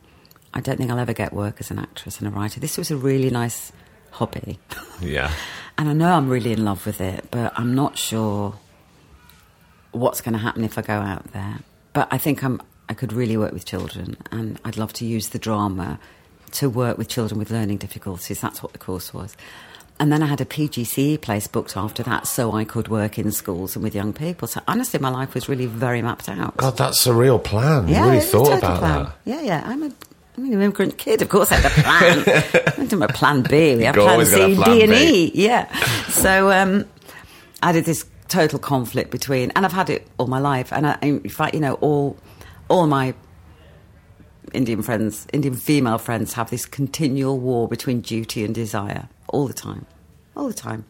I 0.54 0.62
don't 0.62 0.78
think 0.78 0.90
I'll 0.90 1.00
ever 1.00 1.14
get 1.14 1.34
work 1.34 1.58
as 1.60 1.70
an 1.70 1.80
actress 1.80 2.20
and 2.20 2.28
a 2.28 2.32
writer. 2.32 2.60
This 2.60 2.78
was 2.78 2.92
a 2.92 2.98
really 2.98 3.30
nice 3.30 3.72
hobby. 4.12 4.60
Yeah. 5.02 5.32
And 5.78 5.90
I 5.90 5.94
know 5.94 6.12
I'm 6.12 6.30
really 6.30 6.52
in 6.52 6.64
love 6.64 6.86
with 6.86 7.02
it, 7.02 7.26
but 7.32 7.54
I'm 7.58 7.74
not 7.74 7.98
sure 7.98 8.54
what's 9.94 10.22
going 10.22 10.34
to 10.34 10.40
happen 10.40 10.64
if 10.64 10.78
I 10.78 10.84
go 10.84 10.94
out 10.94 11.32
there. 11.32 11.60
But 11.94 12.08
I 12.12 12.20
think 12.20 12.44
I'm, 12.44 12.62
I 12.90 12.94
could 12.94 13.14
really 13.14 13.38
work 13.38 13.54
with 13.54 13.66
children, 13.66 14.18
and 14.32 14.60
I'd 14.66 14.78
love 14.78 14.94
to 14.94 15.06
use 15.06 15.30
the 15.30 15.40
drama 15.40 16.00
to 16.54 16.70
work 16.70 16.98
with 16.98 17.08
children 17.08 17.40
with 17.40 17.50
learning 17.52 17.78
difficulties. 17.78 18.42
That's 18.42 18.62
what 18.62 18.74
the 18.74 18.80
course 18.80 19.14
was. 19.14 19.36
And 20.00 20.12
then 20.12 20.24
I 20.24 20.26
had 20.26 20.42
a 20.42 20.46
PGCE 20.46 21.22
place 21.22 21.46
booked 21.46 21.78
after 21.78 22.02
that 22.04 22.26
so 22.26 22.54
I 22.54 22.66
could 22.66 22.88
work 22.88 23.20
in 23.20 23.32
schools 23.32 23.76
and 23.76 23.84
with 23.84 23.94
young 23.94 24.14
people. 24.14 24.48
So 24.48 24.60
honestly, 24.68 25.00
my 25.00 25.10
life 25.10 25.36
was 25.36 25.48
really 25.48 25.68
very 25.68 26.02
mapped 26.02 26.28
out. 26.28 26.58
God, 26.58 26.76
that's 26.76 27.06
a 27.06 27.14
real 27.14 27.38
plan. 27.38 27.88
you 27.88 27.96
really 27.96 28.18
a 28.18 28.22
thought 28.22 28.58
about 28.58 28.80
plan. 28.80 29.04
that. 29.04 29.16
Yeah, 29.26 29.42
yeah. 29.42 29.64
I'm 29.64 29.84
a 29.84 29.92
I'm 30.38 30.46
an 30.46 30.54
immigrant 30.54 30.98
kid. 30.98 31.22
Of 31.22 31.30
course, 31.30 31.52
I 31.52 31.56
had 31.56 31.72
a 31.72 31.82
plan. 31.84 32.20
I 32.66 32.72
didn't 32.78 33.00
have 33.00 33.10
a 33.10 33.14
plan 33.14 33.44
B. 33.44 33.76
We 33.76 33.84
have 33.84 33.96
plan 33.96 34.26
C, 34.26 34.56
plan 34.56 34.76
D, 34.76 34.84
and 34.84 34.92
B. 34.92 35.26
E. 35.26 35.32
Yeah. 35.36 35.72
So 36.08 36.52
um, 36.52 36.86
I 37.62 37.72
did 37.72 37.86
this 37.86 38.06
total 38.28 38.58
conflict 38.58 39.12
between, 39.12 39.52
and 39.52 39.66
I've 39.66 39.74
had 39.74 39.90
it 39.90 40.08
all 40.18 40.28
my 40.28 40.40
life. 40.40 40.74
And 40.74 40.88
I, 40.88 40.98
in 41.02 41.30
fact, 41.30 41.54
you 41.54 41.60
know, 41.60 41.74
all 41.76 42.18
all 42.72 42.88
my 42.88 43.14
Indian 44.54 44.82
friends, 44.82 45.28
Indian 45.34 45.56
female 45.56 45.98
friends, 45.98 46.34
have 46.34 46.50
this 46.50 46.66
continual 46.66 47.38
war 47.38 47.68
between 47.68 48.02
duty 48.02 48.44
and 48.44 48.56
desire 48.56 49.10
all 49.28 49.46
the 49.48 49.54
time, 49.54 49.86
all 50.36 50.48
the 50.48 50.54
time. 50.54 50.86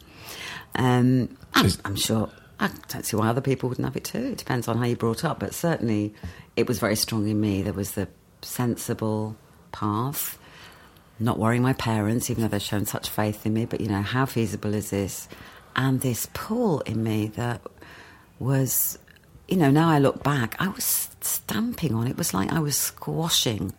Um, 0.76 1.38
I'm, 1.54 1.72
I'm 1.84 1.96
sure. 1.96 2.30
I 2.60 2.70
don't 2.90 3.04
see 3.04 3.18
why 3.18 3.28
other 3.28 3.42
people 3.42 3.70
wouldn't 3.70 3.86
have 3.86 3.98
it 3.98 4.04
too. 4.04 4.20
It 4.20 4.38
depends 4.38 4.68
on 4.68 4.78
how 4.78 4.86
you 4.86 4.96
brought 4.96 5.26
up, 5.26 5.40
but 5.40 5.56
certainly 5.56 6.14
it 6.56 6.68
was 6.68 6.78
very 6.78 6.96
strong 6.96 7.28
in 7.28 7.42
me. 7.42 7.64
There 7.64 7.74
was 7.74 7.94
the 7.94 8.08
sensible 8.44 9.36
path, 9.72 10.38
not 11.20 11.40
worrying 11.40 11.64
my 11.64 11.74
parents, 11.74 12.30
even 12.30 12.44
though 12.44 12.48
they've 12.48 12.62
shown 12.62 12.86
such 12.86 13.10
faith 13.10 13.48
in 13.48 13.56
me. 13.56 13.66
But 13.66 13.82
you 13.82 13.88
know, 13.88 14.04
how 14.04 14.28
feasible 14.28 14.76
is 14.76 14.92
this? 14.92 15.28
And 15.76 16.02
this 16.02 16.28
pull 16.36 16.82
in 16.82 17.04
me 17.04 17.28
that 17.30 17.62
was, 18.38 19.00
you 19.48 19.58
know, 19.58 19.72
now 19.72 19.90
I 19.90 19.98
look 19.98 20.22
back, 20.22 20.56
I 20.60 20.68
was 20.68 21.11
stamping 21.24 21.94
on 21.94 22.08
it. 22.08 22.18
Was 22.18 22.34
like 22.34 22.52
I 22.52 22.60
was 22.60 22.78
squashing 22.78 23.74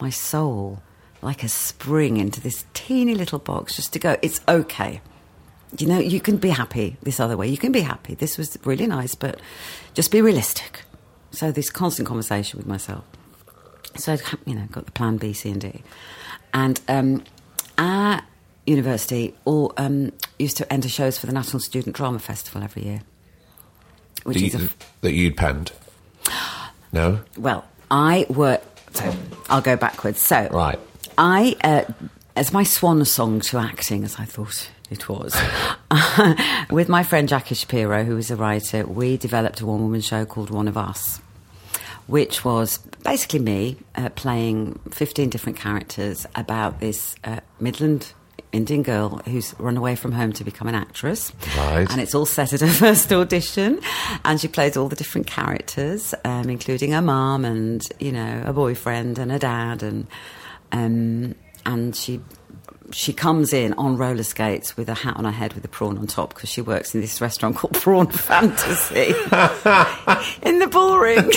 my 0.00 0.10
soul 0.10 0.82
like 1.22 1.42
a 1.42 1.48
spring 1.48 2.16
into 2.16 2.40
this 2.40 2.64
teeny 2.74 3.14
little 3.14 3.38
box 3.38 3.74
just 3.76 3.92
to 3.92 3.98
go, 3.98 4.16
it's 4.22 4.40
okay. 4.48 5.00
You 5.76 5.86
know, 5.86 5.98
you 5.98 6.20
can 6.20 6.36
be 6.36 6.50
happy 6.50 6.96
this 7.02 7.20
other 7.20 7.36
way. 7.36 7.48
You 7.48 7.58
can 7.58 7.72
be 7.72 7.80
happy. 7.80 8.14
This 8.14 8.38
was 8.38 8.56
really 8.64 8.86
nice, 8.86 9.14
but 9.14 9.40
just 9.94 10.10
be 10.10 10.22
realistic. 10.22 10.82
So 11.30 11.52
this 11.52 11.70
constant 11.70 12.08
conversation 12.08 12.56
with 12.56 12.66
myself. 12.66 13.04
So 13.96 14.12
I'd, 14.12 14.22
you 14.46 14.54
know, 14.54 14.66
got 14.70 14.86
the 14.86 14.92
plan 14.92 15.16
B, 15.16 15.32
C, 15.32 15.50
and 15.50 15.60
D, 15.60 15.82
and 16.54 16.80
um, 16.88 17.24
our 17.76 18.22
university 18.64 19.34
all 19.44 19.72
um, 19.76 20.12
used 20.38 20.56
to 20.58 20.72
enter 20.72 20.88
shows 20.88 21.18
for 21.18 21.26
the 21.26 21.32
National 21.32 21.60
Student 21.60 21.96
Drama 21.96 22.18
Festival 22.18 22.62
every 22.62 22.84
year, 22.84 23.02
which 24.22 24.38
That, 24.38 24.44
is 24.44 24.54
a 24.54 24.58
you, 24.58 24.68
that 25.00 25.12
you'd 25.12 25.36
penned? 25.36 25.72
No? 26.92 27.20
well, 27.36 27.64
I 27.90 28.26
work. 28.28 28.62
So 28.92 29.14
I'll 29.48 29.60
go 29.60 29.76
backwards. 29.76 30.20
So 30.20 30.48
Right. 30.50 30.78
I, 31.16 31.56
uh, 31.62 31.84
as 32.36 32.52
my 32.52 32.62
swan 32.62 33.04
song 33.04 33.40
to 33.40 33.58
acting, 33.58 34.04
as 34.04 34.16
I 34.18 34.24
thought 34.24 34.70
it 34.90 35.08
was. 35.08 35.36
With 36.70 36.88
my 36.88 37.02
friend 37.02 37.28
Jacqui 37.28 37.56
Shapiro, 37.56 38.04
who 38.04 38.14
was 38.14 38.30
a 38.30 38.36
writer, 38.36 38.86
we 38.86 39.16
developed 39.16 39.60
a 39.60 39.66
one 39.66 39.80
woman 39.82 40.00
show 40.00 40.24
called 40.24 40.50
One 40.50 40.68
of 40.68 40.76
Us, 40.76 41.20
which 42.06 42.44
was 42.44 42.78
basically 43.04 43.40
me 43.40 43.76
uh, 43.94 44.08
playing 44.10 44.78
15 44.90 45.28
different 45.28 45.58
characters 45.58 46.26
about 46.34 46.80
this 46.80 47.16
uh, 47.24 47.40
Midland 47.60 48.12
Indian 48.52 48.82
girl 48.82 49.20
who's 49.26 49.54
run 49.58 49.76
away 49.76 49.94
from 49.94 50.12
home 50.12 50.32
to 50.34 50.44
become 50.44 50.68
an 50.68 50.74
actress. 50.74 51.32
Right. 51.56 51.86
And 51.90 52.00
it's 52.00 52.14
all 52.14 52.26
set 52.26 52.52
at 52.52 52.60
her 52.60 52.66
first 52.68 53.12
audition. 53.12 53.80
And 54.24 54.40
she 54.40 54.48
plays 54.48 54.76
all 54.76 54.88
the 54.88 54.96
different 54.96 55.26
characters, 55.26 56.14
um, 56.24 56.48
including 56.48 56.92
her 56.92 57.02
mum 57.02 57.44
and, 57.44 57.86
you 57.98 58.12
know, 58.12 58.42
a 58.46 58.52
boyfriend 58.52 59.18
and 59.18 59.30
a 59.30 59.38
dad. 59.38 59.82
And, 59.82 60.06
um, 60.72 61.34
and 61.66 61.94
she 61.94 62.20
she 62.90 63.12
comes 63.12 63.52
in 63.52 63.74
on 63.74 63.96
roller 63.96 64.22
skates 64.22 64.76
with 64.76 64.88
a 64.88 64.94
hat 64.94 65.16
on 65.16 65.24
her 65.24 65.30
head 65.30 65.52
with 65.52 65.64
a 65.64 65.68
prawn 65.68 65.98
on 65.98 66.06
top 66.06 66.34
because 66.34 66.48
she 66.48 66.62
works 66.62 66.94
in 66.94 67.00
this 67.00 67.20
restaurant 67.20 67.56
called 67.58 67.74
Prawn 67.74 68.06
Fantasy 68.10 69.08
in 70.42 70.58
the 70.58 70.68
bull 70.70 70.98
ring. 70.98 71.30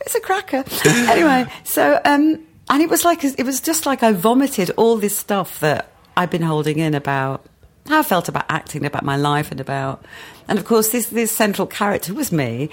it's 0.00 0.14
a 0.14 0.20
cracker. 0.20 0.64
Anyway, 0.86 1.46
so 1.64 2.00
um, 2.04 2.46
and 2.68 2.82
it 2.82 2.88
was 2.88 3.04
like 3.04 3.24
it 3.24 3.44
was 3.44 3.60
just 3.60 3.86
like 3.86 4.02
I 4.02 4.12
vomited 4.12 4.70
all 4.76 4.96
this 4.96 5.16
stuff 5.16 5.60
that 5.60 5.92
I've 6.16 6.30
been 6.30 6.42
holding 6.42 6.78
in 6.78 6.94
about 6.94 7.44
how 7.88 8.00
I 8.00 8.02
felt 8.02 8.28
about 8.28 8.46
acting, 8.48 8.84
about 8.84 9.04
my 9.04 9.16
life, 9.16 9.50
and 9.50 9.60
about 9.60 10.04
and 10.48 10.58
of 10.58 10.64
course 10.64 10.90
this 10.90 11.08
this 11.08 11.30
central 11.30 11.66
character 11.66 12.14
was 12.14 12.32
me, 12.32 12.70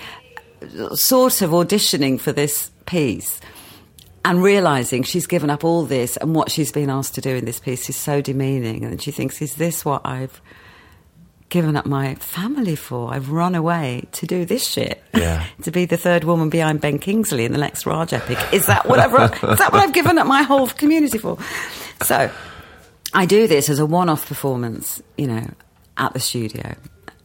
sort 0.93 1.41
of 1.41 1.51
auditioning 1.51 2.19
for 2.19 2.31
this 2.31 2.71
piece 2.85 3.39
and 4.25 4.41
realizing 4.41 5.03
she's 5.03 5.27
given 5.27 5.49
up 5.49 5.63
all 5.63 5.83
this 5.83 6.17
and 6.17 6.33
what 6.33 6.49
she's 6.49 6.71
been 6.71 6.89
asked 6.89 7.15
to 7.15 7.21
do 7.21 7.35
in 7.35 7.45
this 7.45 7.59
piece 7.59 7.89
is 7.89 7.95
so 7.95 8.21
demeaning. 8.21 8.85
And 8.85 9.01
she 9.01 9.11
thinks 9.11 9.41
is 9.41 9.55
this 9.55 9.83
what 9.83 10.01
I've 10.05 10.41
given 11.49 11.75
up 11.75 11.85
my 11.85 12.15
family 12.15 12.75
for. 12.75 13.13
I've 13.13 13.29
run 13.29 13.55
away 13.55 14.07
to 14.13 14.25
do 14.25 14.45
this 14.45 14.65
shit. 14.65 15.03
Yeah. 15.13 15.45
to 15.63 15.71
be 15.71 15.85
the 15.85 15.97
third 15.97 16.23
woman 16.23 16.49
behind 16.49 16.81
Ben 16.81 16.99
Kingsley 16.99 17.45
in 17.45 17.51
the 17.51 17.57
next 17.57 17.85
Raj 17.85 18.13
epic. 18.13 18.37
Is 18.51 18.65
that 18.67 18.87
what 18.87 18.99
I've 18.99 19.13
is 19.43 19.59
that 19.59 19.71
what 19.71 19.81
I've 19.81 19.93
given 19.93 20.17
up 20.17 20.27
my 20.27 20.43
whole 20.43 20.67
community 20.67 21.17
for? 21.17 21.37
So 22.01 22.31
I 23.13 23.25
do 23.25 23.47
this 23.47 23.69
as 23.69 23.79
a 23.79 23.85
one-off 23.85 24.27
performance 24.27 25.01
you 25.17 25.27
know 25.27 25.47
at 25.97 26.13
the 26.13 26.19
studio 26.19 26.75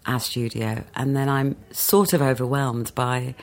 our 0.09 0.19
studio. 0.19 0.83
And 0.97 1.15
then 1.15 1.29
I'm 1.29 1.57
sort 1.71 2.15
of 2.15 2.23
overwhelmed 2.23 2.95
by 2.95 3.35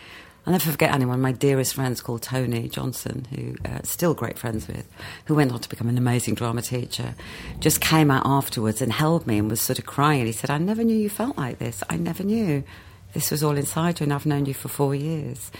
I'll 0.45 0.51
never 0.51 0.71
forget 0.71 0.93
anyone. 0.93 1.21
My 1.21 1.31
dearest 1.31 1.73
friends 1.73 2.01
called 2.01 2.21
Tony 2.21 2.69
Johnson, 2.69 3.25
who 3.33 3.55
uh, 3.67 3.79
still 3.83 4.13
great 4.13 4.37
friends 4.37 4.67
with, 4.67 4.87
who 5.25 5.33
went 5.33 5.51
on 5.51 5.59
to 5.59 5.69
become 5.69 5.89
an 5.89 5.97
amazing 5.97 6.35
drama 6.35 6.61
teacher, 6.61 7.15
just 7.59 7.81
came 7.81 8.11
out 8.11 8.23
afterwards 8.25 8.79
and 8.79 8.93
held 8.93 9.25
me 9.25 9.39
and 9.39 9.49
was 9.49 9.59
sort 9.59 9.79
of 9.79 9.87
crying. 9.87 10.19
And 10.19 10.27
he 10.27 10.33
said, 10.33 10.51
"I 10.51 10.59
never 10.59 10.83
knew 10.83 10.95
you 10.95 11.09
felt 11.09 11.35
like 11.37 11.57
this. 11.57 11.83
I 11.89 11.97
never 11.97 12.23
knew 12.23 12.63
this 13.13 13.31
was 13.31 13.43
all 13.43 13.57
inside 13.57 13.99
you, 13.99 14.03
and 14.03 14.13
I've 14.13 14.27
known 14.27 14.45
you 14.45 14.53
for 14.53 14.67
four 14.67 14.93
years." 14.93 15.51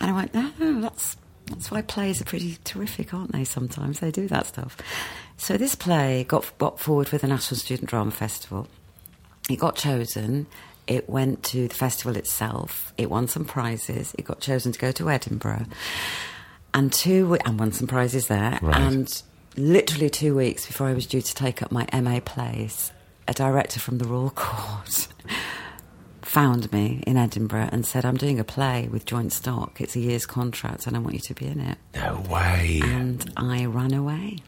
And 0.00 0.10
I 0.10 0.14
went, 0.14 0.34
"No, 0.34 0.50
no, 0.58 0.80
that's 0.80 1.16
that's 1.46 1.70
why 1.70 1.82
plays 1.82 2.20
are 2.20 2.24
pretty 2.24 2.58
terrific, 2.64 3.14
aren't 3.14 3.32
they? 3.32 3.44
Sometimes 3.44 4.00
they 4.00 4.10
do 4.10 4.26
that 4.28 4.46
stuff." 4.46 4.76
So 5.36 5.56
this 5.56 5.76
play 5.76 6.24
got 6.24 6.58
got 6.58 6.80
forward 6.80 7.10
with 7.10 7.20
the 7.20 7.28
National 7.28 7.58
Student 7.58 7.88
Drama 7.88 8.10
Festival. 8.10 8.66
It 9.48 9.60
got 9.60 9.76
chosen. 9.76 10.46
It 10.86 11.08
went 11.08 11.42
to 11.44 11.68
the 11.68 11.74
festival 11.74 12.16
itself. 12.16 12.92
It 12.98 13.10
won 13.10 13.28
some 13.28 13.44
prizes. 13.44 14.14
It 14.18 14.24
got 14.24 14.40
chosen 14.40 14.72
to 14.72 14.78
go 14.78 14.92
to 14.92 15.10
Edinburgh, 15.10 15.66
and 16.72 16.92
two 16.92 17.36
and 17.44 17.58
won 17.58 17.72
some 17.72 17.86
prizes 17.86 18.26
there. 18.26 18.58
Right. 18.60 18.76
And 18.76 19.22
literally 19.56 20.10
two 20.10 20.34
weeks 20.36 20.66
before 20.66 20.88
I 20.88 20.94
was 20.94 21.06
due 21.06 21.22
to 21.22 21.34
take 21.34 21.62
up 21.62 21.72
my 21.72 21.86
MA 21.92 22.20
place, 22.20 22.92
a 23.26 23.32
director 23.32 23.80
from 23.80 23.98
the 23.98 24.04
Royal 24.04 24.30
Court 24.30 25.08
found 26.22 26.72
me 26.72 27.02
in 27.06 27.16
Edinburgh 27.16 27.70
and 27.72 27.86
said, 27.86 28.04
"I'm 28.04 28.16
doing 28.16 28.38
a 28.38 28.44
play 28.44 28.88
with 28.90 29.06
Joint 29.06 29.32
Stock. 29.32 29.80
It's 29.80 29.96
a 29.96 30.00
year's 30.00 30.26
contract, 30.26 30.86
and 30.86 30.96
I 30.96 30.98
want 30.98 31.14
you 31.14 31.20
to 31.20 31.34
be 31.34 31.46
in 31.46 31.60
it." 31.60 31.78
No 31.94 32.22
way. 32.28 32.80
And 32.84 33.32
I 33.36 33.64
ran 33.66 33.94
away. 33.94 34.38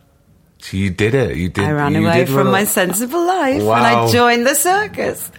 So 0.58 0.76
you 0.76 0.90
did 0.90 1.14
it. 1.14 1.36
You 1.36 1.48
did. 1.48 1.64
I 1.64 1.70
ran 1.72 1.96
away 1.96 2.26
from 2.26 2.50
my 2.50 2.64
sensible 2.64 3.24
life 3.24 3.60
and 3.60 3.70
I 3.70 4.10
joined 4.10 4.46
the 4.46 4.54
circus. 4.54 5.30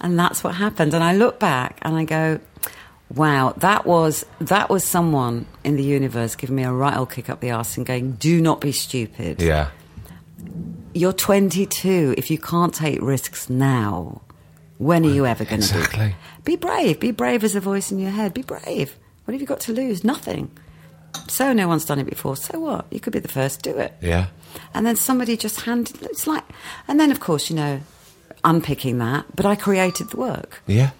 And 0.00 0.18
that's 0.18 0.44
what 0.44 0.54
happened. 0.54 0.94
And 0.94 1.02
I 1.02 1.14
look 1.14 1.38
back 1.40 1.78
and 1.82 1.96
I 1.96 2.04
go, 2.04 2.40
wow, 3.14 3.54
that 3.58 3.86
was 3.86 4.26
that 4.40 4.68
was 4.68 4.84
someone 4.84 5.46
in 5.64 5.76
the 5.76 5.82
universe 5.82 6.36
giving 6.36 6.56
me 6.56 6.64
a 6.64 6.72
right 6.72 6.96
old 6.96 7.10
kick 7.10 7.30
up 7.30 7.40
the 7.40 7.50
arse 7.50 7.76
and 7.76 7.86
going, 7.86 8.12
do 8.12 8.40
not 8.40 8.60
be 8.60 8.72
stupid. 8.72 9.40
Yeah. 9.40 9.70
You're 10.94 11.12
22. 11.12 12.14
If 12.16 12.30
you 12.30 12.38
can't 12.38 12.72
take 12.74 13.00
risks 13.02 13.50
now, 13.50 14.22
when 14.78 15.04
are 15.04 15.10
you 15.10 15.26
ever 15.26 15.44
going 15.44 15.60
to 15.62 15.78
Exactly. 15.78 16.14
be? 16.44 16.52
Be 16.52 16.56
brave. 16.56 17.00
Be 17.00 17.10
brave 17.10 17.44
as 17.44 17.54
a 17.54 17.60
voice 17.60 17.90
in 17.90 17.98
your 17.98 18.10
head. 18.10 18.32
Be 18.34 18.42
brave. 18.42 18.96
What 19.24 19.32
have 19.32 19.40
you 19.40 19.46
got 19.46 19.60
to 19.60 19.72
lose? 19.72 20.04
Nothing. 20.04 20.50
So 21.28 21.52
no 21.52 21.66
one's 21.68 21.84
done 21.84 21.98
it 21.98 22.04
before. 22.08 22.36
So 22.36 22.60
what? 22.60 22.86
You 22.90 23.00
could 23.00 23.12
be 23.12 23.18
the 23.18 23.28
first. 23.28 23.62
Do 23.62 23.76
it. 23.76 23.94
Yeah. 24.00 24.26
And 24.74 24.86
then 24.86 24.96
somebody 24.96 25.36
just 25.36 25.62
handed 25.62 26.02
it's 26.02 26.26
like 26.26 26.44
and 26.88 26.98
then 27.00 27.10
of 27.10 27.20
course, 27.20 27.50
you 27.50 27.56
know, 27.56 27.80
unpicking 28.46 28.96
that, 28.98 29.26
but 29.36 29.44
I 29.44 29.56
created 29.56 30.08
the 30.10 30.16
work. 30.16 30.62
Yeah. 30.66 30.90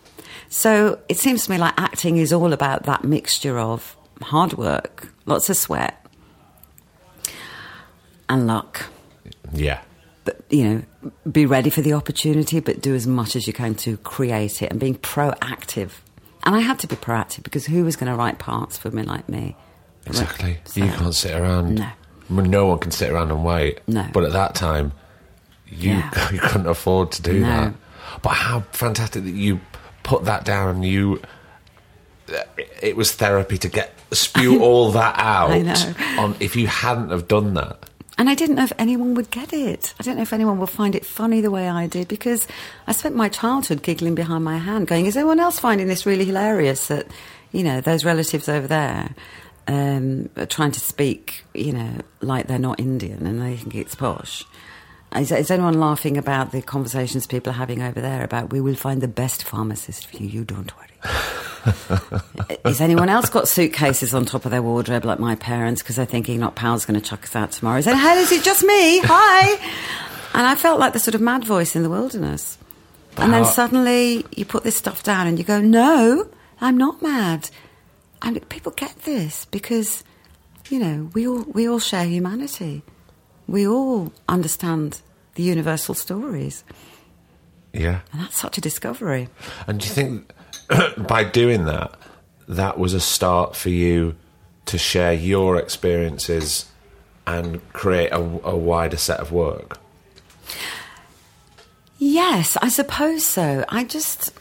So 0.50 0.98
it 1.08 1.16
seems 1.16 1.44
to 1.46 1.50
me 1.50 1.58
like 1.58 1.74
acting 1.78 2.18
is 2.18 2.32
all 2.32 2.52
about 2.52 2.82
that 2.84 3.04
mixture 3.04 3.58
of 3.58 3.96
hard 4.20 4.52
work, 4.54 5.08
lots 5.24 5.48
of 5.48 5.56
sweat, 5.56 6.04
and 8.28 8.46
luck. 8.46 8.86
Yeah. 9.52 9.80
But 10.24 10.40
you 10.50 10.64
know, 10.64 11.12
be 11.30 11.46
ready 11.46 11.70
for 11.70 11.82
the 11.82 11.92
opportunity, 11.92 12.60
but 12.60 12.80
do 12.80 12.94
as 12.94 13.06
much 13.06 13.36
as 13.36 13.46
you 13.46 13.52
can 13.52 13.74
to 13.76 13.96
create 13.98 14.60
it 14.62 14.70
and 14.70 14.80
being 14.80 14.96
proactive. 14.96 15.90
And 16.42 16.54
I 16.54 16.60
had 16.60 16.78
to 16.80 16.86
be 16.86 16.96
proactive 16.96 17.42
because 17.42 17.66
who 17.66 17.84
was 17.84 17.96
going 17.96 18.10
to 18.10 18.16
write 18.16 18.38
parts 18.38 18.76
for 18.76 18.90
me 18.90 19.02
like 19.02 19.28
me? 19.28 19.56
Exactly. 20.06 20.58
So- 20.64 20.84
you 20.84 20.90
can't 20.90 21.14
sit 21.14 21.32
around. 21.34 21.76
No. 21.76 21.88
No 22.28 22.66
one 22.66 22.78
can 22.80 22.90
sit 22.90 23.10
around 23.10 23.30
and 23.30 23.44
wait. 23.44 23.80
No. 23.86 24.06
But 24.12 24.24
at 24.24 24.32
that 24.32 24.56
time, 24.56 24.92
you 25.68 25.90
Yeah. 25.92 26.30
you 26.32 26.38
couldn't 26.38 26.66
afford 26.68 27.12
to 27.12 27.22
do 27.22 27.40
No. 27.40 27.46
that. 27.48 27.74
But 28.22 28.30
how 28.30 28.60
fantastic 28.72 29.24
that 29.24 29.30
you 29.34 29.60
put 30.02 30.24
that 30.24 30.44
down. 30.44 30.82
You. 30.82 31.20
It 32.82 32.96
was 32.96 33.12
therapy 33.12 33.56
to 33.58 33.68
get 33.68 33.94
spew 34.10 34.60
all 34.62 34.90
that 34.92 35.18
out. 35.18 35.50
I 35.50 35.62
know. 35.62 35.94
On 36.18 36.34
if 36.40 36.56
you 36.56 36.66
hadn't 36.66 37.10
have 37.10 37.28
done 37.28 37.54
that. 37.54 37.78
And 38.18 38.30
I 38.30 38.34
didn't 38.34 38.56
know 38.56 38.64
if 38.64 38.72
anyone 38.78 39.14
would 39.14 39.30
get 39.30 39.52
it. 39.52 39.92
I 40.00 40.02
don't 40.02 40.16
know 40.16 40.22
if 40.22 40.32
anyone 40.32 40.58
will 40.58 40.66
find 40.66 40.94
it 40.94 41.04
funny 41.04 41.42
the 41.42 41.50
way 41.50 41.68
I 41.68 41.86
did 41.86 42.08
because 42.08 42.46
I 42.86 42.92
spent 42.92 43.14
my 43.14 43.28
childhood 43.28 43.82
giggling 43.82 44.14
behind 44.14 44.42
my 44.42 44.56
hand, 44.56 44.86
going, 44.88 45.04
"Is 45.04 45.16
anyone 45.18 45.38
else 45.38 45.58
finding 45.58 45.86
this 45.86 46.06
really 46.06 46.24
hilarious?" 46.24 46.86
That 46.88 47.06
you 47.52 47.62
know 47.62 47.80
those 47.82 48.06
relatives 48.06 48.48
over 48.48 48.66
there 48.66 49.14
um, 49.68 50.30
are 50.36 50.46
trying 50.46 50.72
to 50.72 50.80
speak, 50.80 51.44
you 51.52 51.72
know, 51.74 51.90
like 52.22 52.46
they're 52.46 52.58
not 52.58 52.80
Indian 52.80 53.26
and 53.26 53.40
they 53.42 53.56
think 53.56 53.74
it's 53.74 53.94
posh. 53.94 54.44
Is, 55.14 55.32
is 55.32 55.50
anyone 55.50 55.78
laughing 55.80 56.16
about 56.18 56.52
the 56.52 56.60
conversations 56.60 57.26
people 57.26 57.50
are 57.50 57.56
having 57.56 57.80
over 57.80 58.00
there 58.00 58.22
about 58.24 58.50
we 58.52 58.60
will 58.60 58.74
find 58.74 59.00
the 59.00 59.08
best 59.08 59.44
pharmacist 59.44 60.06
for 60.06 60.16
you? 60.18 60.28
You 60.28 60.44
don't 60.44 60.72
worry. 60.76 60.86
is 62.64 62.80
anyone 62.80 63.08
else 63.08 63.30
got 63.30 63.48
suitcases 63.48 64.14
on 64.14 64.24
top 64.24 64.44
of 64.44 64.50
their 64.50 64.62
wardrobe 64.62 65.04
like 65.04 65.18
my 65.18 65.34
parents 65.34 65.82
because 65.82 65.96
they're 65.96 66.06
thinking 66.06 66.36
Enoch 66.36 66.54
Powell's 66.54 66.84
going 66.84 67.00
to 67.00 67.06
chuck 67.06 67.24
us 67.24 67.34
out 67.34 67.52
tomorrow? 67.52 67.78
Is 67.78 67.86
it, 67.86 67.96
hey, 67.96 68.18
is 68.18 68.32
it 68.32 68.42
just 68.42 68.62
me? 68.62 69.00
Hi. 69.04 69.52
And 70.34 70.46
I 70.46 70.54
felt 70.54 70.78
like 70.78 70.92
the 70.92 70.98
sort 70.98 71.14
of 71.14 71.20
mad 71.20 71.44
voice 71.44 71.74
in 71.74 71.82
the 71.82 71.90
wilderness. 71.90 72.58
And 73.16 73.32
then 73.32 73.44
How- 73.44 73.50
suddenly 73.50 74.26
you 74.36 74.44
put 74.44 74.64
this 74.64 74.76
stuff 74.76 75.02
down 75.02 75.26
and 75.26 75.38
you 75.38 75.44
go, 75.44 75.60
no, 75.60 76.28
I'm 76.60 76.76
not 76.76 77.00
mad. 77.00 77.48
And 78.20 78.46
people 78.48 78.72
get 78.72 78.94
this 79.02 79.46
because, 79.46 80.04
you 80.68 80.78
know, 80.78 81.10
we 81.14 81.26
all, 81.26 81.42
we 81.42 81.68
all 81.68 81.78
share 81.78 82.04
humanity. 82.04 82.82
We 83.46 83.66
all 83.66 84.12
understand 84.28 85.00
the 85.34 85.42
universal 85.42 85.94
stories. 85.94 86.64
Yeah. 87.72 88.00
And 88.12 88.22
that's 88.22 88.36
such 88.36 88.58
a 88.58 88.60
discovery. 88.60 89.28
And 89.66 89.80
do 89.80 89.86
you 89.86 89.92
think 89.92 90.32
by 91.08 91.24
doing 91.24 91.66
that, 91.66 91.94
that 92.48 92.78
was 92.78 92.94
a 92.94 93.00
start 93.00 93.54
for 93.54 93.68
you 93.68 94.16
to 94.66 94.78
share 94.78 95.12
your 95.12 95.56
experiences 95.56 96.66
and 97.26 97.60
create 97.72 98.10
a, 98.12 98.18
a 98.18 98.56
wider 98.56 98.96
set 98.96 99.20
of 99.20 99.32
work? 99.32 99.78
Yes, 101.98 102.56
I 102.60 102.68
suppose 102.68 103.24
so. 103.24 103.64
I 103.68 103.84
just, 103.84 104.32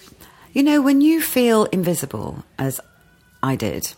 you 0.54 0.64
know, 0.64 0.82
when 0.82 1.02
you 1.02 1.22
feel 1.22 1.66
invisible, 1.66 2.44
as 2.58 2.80
I 3.42 3.56
did 3.56 3.94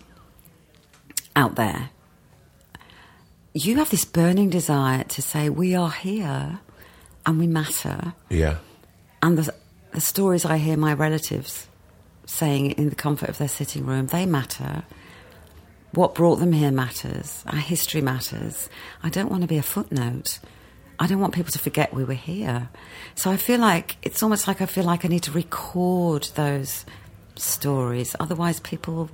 out 1.36 1.56
there, 1.56 1.90
you 3.66 3.78
have 3.78 3.90
this 3.90 4.06
burning 4.06 4.50
desire 4.50 5.04
to 5.04 5.22
say, 5.22 5.50
we 5.50 5.76
are 5.76 5.90
here 5.90 6.60
and 7.26 7.40
we 7.40 7.48
matter. 7.48 8.14
Yeah. 8.30 8.58
And 9.22 9.38
the, 9.38 9.54
the 9.94 10.02
stories 10.02 10.46
I 10.46 10.58
hear 10.58 10.78
my 10.78 10.94
relatives 10.94 11.68
saying 12.26 12.72
in 12.72 12.90
the 12.90 12.96
comfort 12.96 13.30
of 13.30 13.38
their 13.38 13.48
sitting 13.48 13.86
room, 13.86 14.08
they 14.08 14.26
matter. 14.26 14.84
What 15.92 16.14
brought 16.14 16.36
them 16.36 16.52
here 16.52 16.72
matters. 16.72 17.44
Our 17.48 17.58
history 17.58 18.02
matters. 18.02 18.70
I 19.02 19.10
don't 19.10 19.32
want 19.32 19.42
to 19.42 19.48
be 19.48 19.58
a 19.58 19.64
footnote. 19.64 20.40
I 21.00 21.08
don't 21.08 21.20
want 21.20 21.34
people 21.34 21.52
to 21.52 21.60
forget 21.60 21.94
we 21.94 22.04
were 22.04 22.14
here. 22.14 22.70
So 23.16 23.32
I 23.32 23.38
feel 23.38 23.60
like 23.60 23.98
it's 24.04 24.22
almost 24.22 24.48
like 24.48 24.62
I 24.62 24.66
feel 24.66 24.84
like 24.84 25.06
I 25.06 25.08
need 25.08 25.24
to 25.24 25.32
record 25.32 26.30
those 26.36 26.86
stories. 27.36 28.16
Otherwise, 28.20 28.60
people. 28.60 29.10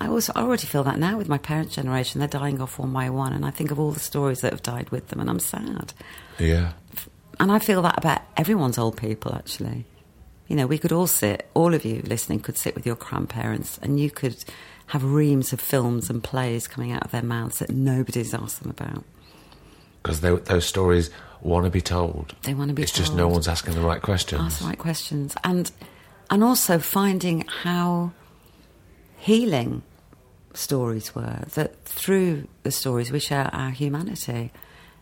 I 0.00 0.08
also 0.08 0.32
I 0.36 0.42
already 0.42 0.66
feel 0.66 0.84
that 0.84 0.98
now 0.98 1.18
with 1.18 1.28
my 1.28 1.38
parents' 1.38 1.74
generation. 1.74 2.20
They're 2.20 2.28
dying 2.28 2.60
off 2.60 2.78
one 2.78 2.92
by 2.92 3.10
one, 3.10 3.32
and 3.32 3.44
I 3.44 3.50
think 3.50 3.70
of 3.70 3.80
all 3.80 3.90
the 3.90 4.00
stories 4.00 4.40
that 4.42 4.52
have 4.52 4.62
died 4.62 4.90
with 4.90 5.08
them, 5.08 5.20
and 5.20 5.28
I'm 5.28 5.40
sad. 5.40 5.92
Yeah. 6.38 6.72
And 7.40 7.50
I 7.50 7.58
feel 7.58 7.82
that 7.82 7.98
about 7.98 8.22
everyone's 8.36 8.78
old 8.78 8.96
people, 8.96 9.34
actually. 9.34 9.86
You 10.46 10.56
know, 10.56 10.66
we 10.66 10.78
could 10.78 10.92
all 10.92 11.06
sit, 11.06 11.48
all 11.54 11.74
of 11.74 11.84
you 11.84 12.02
listening 12.02 12.40
could 12.40 12.56
sit 12.56 12.74
with 12.74 12.86
your 12.86 12.96
grandparents, 12.96 13.78
and 13.82 14.00
you 14.00 14.10
could 14.10 14.44
have 14.86 15.04
reams 15.04 15.52
of 15.52 15.60
films 15.60 16.08
and 16.08 16.24
plays 16.24 16.66
coming 16.66 16.92
out 16.92 17.04
of 17.04 17.10
their 17.10 17.22
mouths 17.22 17.58
that 17.58 17.70
nobody's 17.70 18.32
asked 18.32 18.62
them 18.62 18.70
about. 18.70 19.04
Because 20.02 20.20
those 20.20 20.64
stories 20.64 21.10
want 21.42 21.64
to 21.64 21.70
be 21.70 21.80
told. 21.80 22.34
They 22.42 22.54
want 22.54 22.68
to 22.68 22.74
be 22.74 22.82
It's 22.82 22.92
just 22.92 23.14
no 23.14 23.28
one's 23.28 23.48
asking 23.48 23.74
the 23.74 23.80
right 23.80 24.00
questions. 24.00 24.40
Ask 24.40 24.60
the 24.60 24.66
right 24.66 24.78
questions, 24.78 25.36
and 25.44 25.70
and 26.30 26.42
also 26.42 26.78
finding 26.78 27.44
how 27.62 28.12
healing 29.18 29.82
stories 30.58 31.14
were. 31.14 31.44
That 31.54 31.82
through 31.84 32.48
the 32.62 32.70
stories 32.70 33.10
we 33.10 33.18
share 33.20 33.48
our 33.52 33.70
humanity, 33.70 34.50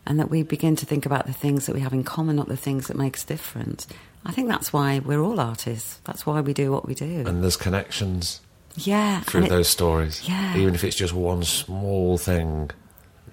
and 0.05 0.19
that 0.19 0.29
we 0.29 0.43
begin 0.43 0.75
to 0.77 0.85
think 0.85 1.05
about 1.05 1.25
the 1.25 1.33
things 1.33 1.65
that 1.65 1.75
we 1.75 1.81
have 1.81 1.93
in 1.93 2.03
common, 2.03 2.35
not 2.35 2.47
the 2.47 2.57
things 2.57 2.87
that 2.87 2.97
make 2.97 3.15
us 3.15 3.23
different. 3.23 3.87
I 4.25 4.31
think 4.31 4.47
that's 4.47 4.71
why 4.73 4.99
we're 4.99 5.21
all 5.21 5.39
artists. 5.39 5.99
That's 6.03 6.25
why 6.25 6.41
we 6.41 6.53
do 6.53 6.71
what 6.71 6.85
we 6.87 6.93
do. 6.93 7.23
And 7.25 7.43
there's 7.43 7.57
connections 7.57 8.41
yeah, 8.75 9.21
through 9.21 9.43
it- 9.45 9.49
those 9.49 9.67
stories. 9.69 10.27
Yeah. 10.27 10.55
Even 10.57 10.75
if 10.75 10.83
it's 10.83 10.95
just 10.95 11.13
one 11.13 11.43
small 11.43 12.17
thing, 12.17 12.71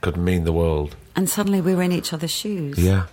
could 0.01 0.17
mean 0.17 0.45
the 0.45 0.53
world. 0.53 0.97
and 1.17 1.29
suddenly 1.31 1.61
we 1.61 1.75
were 1.75 1.83
in 1.83 1.93
each 1.93 2.13
other's 2.13 2.31
shoes. 2.33 2.79
Yeah. 2.79 3.07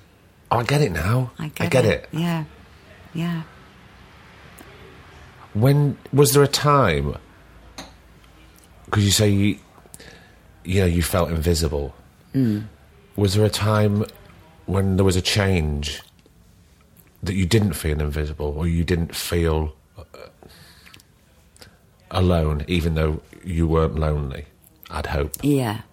Oh, 0.49 0.57
I 0.57 0.64
get 0.64 0.82
it 0.82 0.91
now. 0.91 1.32
I 1.39 1.47
get, 1.47 1.86
it. 1.86 2.09
Yeah, 2.12 2.43
yeah. 3.14 3.43
When 5.53 5.97
was 6.12 6.34
there 6.34 6.43
a 6.43 6.47
time? 6.47 7.16
Because 8.92 9.06
you 9.06 9.12
say 9.12 9.30
you, 9.30 9.58
you 10.66 10.82
know, 10.82 10.86
you 10.86 11.02
felt 11.02 11.32
invisible. 11.32 11.96
Mm. 12.36 12.66
Was 13.16 13.36
there 13.36 13.46
a 13.46 13.50
time 13.50 14.04
when 14.66 14.98
there 14.98 15.06
was 15.06 15.16
a 15.16 15.22
change 15.22 16.02
that 17.24 17.34
you 17.34 17.46
didn't 17.46 17.74
feel 17.74 18.02
invisible, 18.02 18.54
or 18.58 18.68
you 18.68 18.84
didn't 18.84 19.16
feel 19.16 19.74
uh, 19.98 20.04
alone, 22.12 22.66
even 22.68 22.96
though 22.96 23.22
you 23.46 23.66
weren't 23.66 23.96
lonely? 23.96 24.46
I'd 24.89 25.06
hope. 25.06 25.38
Yeah. 25.42 25.84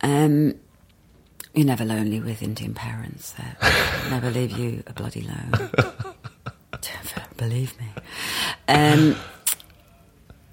Um, 0.00 0.54
you're 1.52 1.66
never 1.66 1.84
lonely 1.84 2.20
with 2.20 2.42
Indian 2.42 2.72
parents. 2.72 3.32
They 3.32 3.68
never 4.10 4.30
leave 4.30 4.52
you 4.52 4.82
a 4.86 4.94
bloody 4.94 5.20
lone. 5.20 5.70
Believe 7.36 7.78
me. 7.80 7.86
Um, 8.68 9.16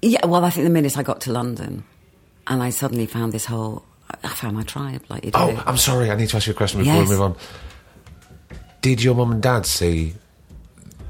yeah, 0.02 0.24
well, 0.26 0.44
I 0.44 0.50
think 0.50 0.64
the 0.64 0.70
minute 0.70 0.96
I 0.98 1.02
got 1.02 1.20
to 1.22 1.32
London 1.32 1.84
and 2.46 2.62
I 2.62 2.70
suddenly 2.70 3.06
found 3.06 3.32
this 3.32 3.44
whole. 3.46 3.84
I 4.24 4.28
found 4.28 4.56
my 4.56 4.64
tribe, 4.64 5.04
like 5.08 5.24
you 5.24 5.30
do. 5.30 5.38
Oh, 5.38 5.62
I'm 5.66 5.76
sorry. 5.76 6.10
I 6.10 6.16
need 6.16 6.28
to 6.30 6.36
ask 6.36 6.46
you 6.46 6.52
a 6.52 6.56
question 6.56 6.80
before 6.80 6.94
Yes. 6.94 7.08
we 7.08 7.14
move 7.14 7.22
on. 7.22 7.36
Did 8.82 9.02
your 9.02 9.14
mum 9.14 9.30
and 9.30 9.42
dad 9.42 9.66
see 9.66 10.14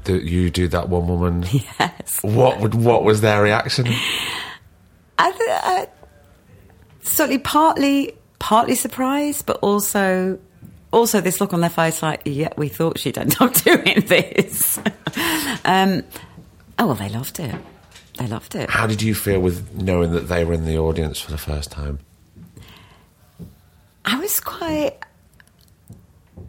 that 0.03 0.23
you 0.23 0.49
do 0.51 0.67
that 0.67 0.87
one 0.89 1.07
woman? 1.07 1.45
yes. 1.51 2.19
What 2.21 2.59
would 2.59 2.75
what 2.75 3.03
was 3.03 3.21
their 3.21 3.41
reaction? 3.41 3.87
I, 5.17 5.31
th- 5.31 5.49
I 5.49 5.87
certainly 7.01 7.39
partly 7.39 8.13
partly 8.39 8.75
surprised, 8.75 9.45
but 9.47 9.57
also 9.61 10.37
also 10.91 11.21
this 11.21 11.39
look 11.41 11.53
on 11.53 11.61
their 11.61 11.69
face 11.69 12.03
like, 12.03 12.21
yeah, 12.25 12.49
we 12.57 12.67
thought 12.67 12.99
she'd 12.99 13.17
end 13.17 13.35
up 13.39 13.53
doing 13.63 14.01
this. 14.05 14.77
um, 15.65 16.03
oh 16.77 16.85
well, 16.87 16.95
they 16.95 17.09
loved 17.09 17.39
it. 17.39 17.55
They 18.21 18.27
loved 18.27 18.53
it. 18.53 18.69
How 18.69 18.85
did 18.85 19.01
you 19.01 19.15
feel 19.15 19.39
with 19.39 19.73
knowing 19.73 20.11
that 20.11 20.27
they 20.27 20.45
were 20.45 20.53
in 20.53 20.65
the 20.65 20.77
audience 20.77 21.19
for 21.19 21.31
the 21.31 21.39
first 21.39 21.71
time? 21.71 21.97
I 24.05 24.19
was 24.19 24.39
quite. 24.39 24.97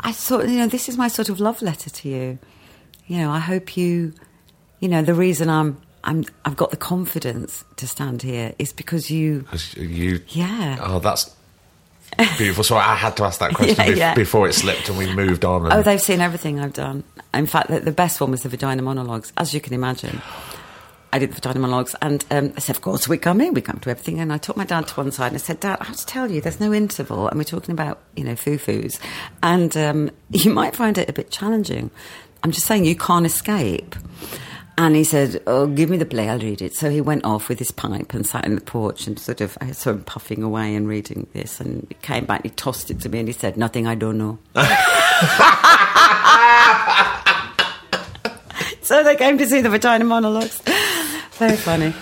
I 0.00 0.12
thought, 0.12 0.48
you 0.48 0.58
know, 0.58 0.66
this 0.66 0.90
is 0.90 0.98
my 0.98 1.08
sort 1.08 1.30
of 1.30 1.40
love 1.40 1.62
letter 1.62 1.88
to 1.88 2.08
you. 2.10 2.38
You 3.06 3.18
know, 3.18 3.30
I 3.30 3.38
hope 3.38 3.74
you. 3.76 4.12
You 4.80 4.88
know, 4.88 5.00
the 5.00 5.14
reason 5.14 5.48
I'm 5.48 5.80
I'm 6.04 6.24
I've 6.44 6.56
got 6.56 6.72
the 6.72 6.76
confidence 6.76 7.64
to 7.76 7.86
stand 7.88 8.20
here 8.20 8.52
is 8.58 8.74
because 8.74 9.10
you. 9.10 9.46
You, 9.74 10.20
Yeah. 10.28 10.76
oh, 10.82 10.98
that's 10.98 11.34
beautiful. 12.36 12.64
So 12.64 12.76
I 12.76 12.96
had 12.96 13.16
to 13.16 13.24
ask 13.24 13.40
that 13.40 13.54
question 13.54 13.76
Yeah, 13.86 13.92
bef- 13.92 13.96
yeah. 13.96 14.14
before 14.14 14.46
it 14.46 14.52
slipped 14.52 14.90
and 14.90 14.98
we 14.98 15.10
moved 15.14 15.46
on. 15.46 15.62
Oh, 15.62 15.64
and 15.66 15.72
Oh, 15.74 15.82
they've 15.82 16.02
seen 16.02 16.20
everything 16.20 16.60
I've 16.60 16.74
done. 16.74 17.02
In 17.32 17.46
fact, 17.46 17.68
the, 17.70 17.80
the 17.80 17.92
best 17.92 18.20
one 18.20 18.30
was 18.30 18.42
the 18.42 18.50
vagina 18.50 18.82
monologues, 18.82 19.32
as 19.38 19.54
you 19.54 19.60
can 19.62 19.72
imagine. 19.72 20.20
I 21.12 21.18
did 21.18 21.30
the 21.30 21.34
vagina 21.34 21.60
monologues, 21.60 21.94
and 22.00 22.24
um, 22.30 22.54
I 22.56 22.60
said, 22.60 22.76
"Of 22.76 22.82
course, 22.82 23.06
we 23.06 23.18
come 23.18 23.42
in, 23.42 23.52
we 23.52 23.60
come 23.60 23.78
to 23.80 23.90
everything." 23.90 24.18
And 24.18 24.32
I 24.32 24.38
took 24.38 24.56
my 24.56 24.64
dad 24.64 24.88
to 24.88 24.94
one 24.94 25.12
side 25.12 25.28
and 25.28 25.34
I 25.34 25.38
said, 25.38 25.60
"Dad, 25.60 25.76
I 25.80 25.84
have 25.84 25.96
to 25.96 26.06
tell 26.06 26.30
you, 26.30 26.40
there's 26.40 26.58
no 26.58 26.72
interval, 26.72 27.28
and 27.28 27.36
we're 27.36 27.44
talking 27.44 27.72
about 27.72 27.98
you 28.16 28.24
know 28.24 28.34
foo-foos, 28.34 28.98
and 29.42 29.76
um, 29.76 30.10
you 30.30 30.50
might 30.50 30.74
find 30.74 30.96
it 30.96 31.10
a 31.10 31.12
bit 31.12 31.30
challenging. 31.30 31.90
I'm 32.42 32.50
just 32.50 32.66
saying 32.66 32.86
you 32.86 32.96
can't 32.96 33.26
escape." 33.26 33.94
And 34.78 34.96
he 34.96 35.04
said, 35.04 35.42
"Oh, 35.46 35.66
give 35.66 35.90
me 35.90 35.98
the 35.98 36.06
play, 36.06 36.30
I'll 36.30 36.38
read 36.38 36.62
it." 36.62 36.74
So 36.74 36.88
he 36.88 37.02
went 37.02 37.26
off 37.26 37.50
with 37.50 37.58
his 37.58 37.70
pipe 37.70 38.14
and 38.14 38.26
sat 38.26 38.46
in 38.46 38.54
the 38.54 38.62
porch 38.62 39.06
and 39.06 39.18
sort 39.18 39.42
of 39.42 39.58
I 39.60 39.72
saw 39.72 39.90
him 39.90 40.04
puffing 40.04 40.42
away 40.42 40.74
and 40.74 40.88
reading 40.88 41.26
this, 41.34 41.60
and 41.60 41.84
he 41.90 41.94
came 41.96 42.24
back, 42.24 42.42
he 42.42 42.48
tossed 42.48 42.90
it 42.90 43.00
to 43.00 43.10
me, 43.10 43.18
and 43.18 43.28
he 43.28 43.34
said, 43.34 43.58
"Nothing 43.58 43.86
I 43.86 43.96
don't 43.96 44.16
know." 44.16 44.38
so 48.80 49.04
they 49.04 49.16
came 49.16 49.36
to 49.36 49.46
see 49.46 49.60
the 49.60 49.68
vagina 49.68 50.06
monologues. 50.06 50.62
Very 51.38 51.56
funny. 51.56 51.92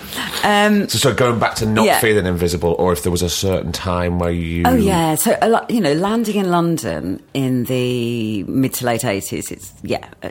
Um, 0.45 0.89
so, 0.89 0.99
so 0.99 1.15
going 1.15 1.39
back 1.39 1.55
to 1.57 1.67
not 1.67 1.87
Yeah. 1.87 2.01
feeling 2.01 2.27
invisible, 2.27 2.75
or 2.79 2.93
if 2.93 3.03
there 3.03 3.13
was 3.13 3.23
a 3.23 3.31
certain 3.31 3.73
time 3.73 4.19
where 4.19 4.31
you. 4.31 4.65
oh 4.67 4.75
yeah, 4.75 5.15
so 5.15 5.37
a 5.41 5.49
lot, 5.49 5.71
you 5.71 5.81
know, 5.81 5.93
landing 5.93 6.37
in 6.37 6.51
London 6.51 7.23
in 7.33 7.65
the 7.65 8.43
mid 8.45 8.75
to 8.75 8.87
late 8.87 9.05
eighties. 9.05 9.51
It's 9.51 9.73
yeah, 9.83 10.09
uh, 10.23 10.31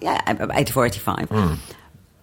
yeah, 0.00 0.48
84, 0.54 0.86
85. 0.86 1.28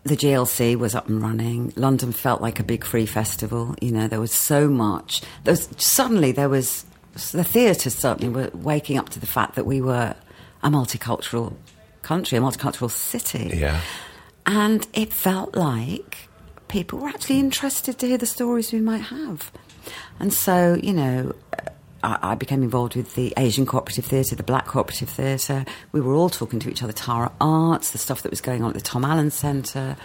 The 0.05 0.17
GLC 0.17 0.75
was 0.75 0.95
up 0.95 1.07
and 1.07 1.21
running. 1.21 1.71
London 1.77 2.11
felt 2.11 2.41
like 2.41 2.59
a 2.59 2.63
big 2.63 2.83
free 2.83 3.05
festival. 3.05 3.73
You 3.79 3.93
know, 3.93 4.07
there 4.09 4.19
was 4.19 4.33
so 4.33 4.67
much. 4.67 5.21
There 5.45 5.53
was 5.53 5.69
suddenly 5.77 6.33
there 6.33 6.49
was 6.49 6.83
the 7.31 7.45
theatres 7.45 7.95
certainly 7.95 8.27
were 8.27 8.49
waking 8.53 8.97
up 8.97 9.07
to 9.09 9.19
the 9.21 9.25
fact 9.27 9.55
that 9.55 9.65
we 9.65 9.79
were 9.79 10.13
a 10.61 10.69
multicultural 10.69 11.53
country, 12.01 12.37
a 12.37 12.41
multicultural 12.41 12.91
city. 12.91 13.51
Yeah. 13.55 13.79
And 14.45 14.87
it 14.93 15.13
felt 15.13 15.55
like 15.55 16.27
people 16.67 16.99
were 16.99 17.09
actually 17.09 17.39
interested 17.39 17.97
to 17.99 18.07
hear 18.07 18.17
the 18.17 18.25
stories 18.25 18.71
we 18.71 18.81
might 18.81 19.03
have. 19.03 19.51
And 20.19 20.33
so, 20.33 20.77
you 20.81 20.93
know, 20.93 21.35
I, 22.03 22.19
I 22.21 22.35
became 22.35 22.63
involved 22.63 22.95
with 22.95 23.15
the 23.15 23.33
Asian 23.37 23.65
Cooperative 23.65 24.05
Theatre, 24.05 24.35
the 24.35 24.43
Black 24.43 24.67
Cooperative 24.67 25.09
Theatre. 25.09 25.65
We 25.91 26.01
were 26.01 26.13
all 26.13 26.29
talking 26.29 26.59
to 26.59 26.69
each 26.69 26.83
other, 26.83 26.93
Tara 26.93 27.31
Arts, 27.39 27.91
the 27.91 27.97
stuff 27.97 28.21
that 28.23 28.29
was 28.29 28.41
going 28.41 28.63
on 28.63 28.69
at 28.69 28.75
the 28.75 28.81
Tom 28.81 29.05
Allen 29.05 29.31
Centre, 29.31 29.95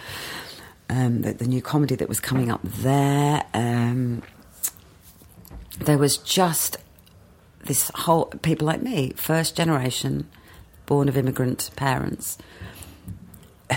um, 0.88 1.22
the, 1.22 1.32
the 1.32 1.46
new 1.46 1.62
comedy 1.62 1.96
that 1.96 2.08
was 2.08 2.20
coming 2.20 2.50
up 2.50 2.60
there. 2.62 3.44
Um, 3.54 4.22
there 5.78 5.98
was 5.98 6.16
just 6.16 6.76
this 7.64 7.90
whole 7.94 8.26
people 8.26 8.66
like 8.66 8.82
me, 8.82 9.12
first 9.16 9.56
generation, 9.56 10.28
born 10.86 11.08
of 11.08 11.16
immigrant 11.16 11.70
parents, 11.76 12.38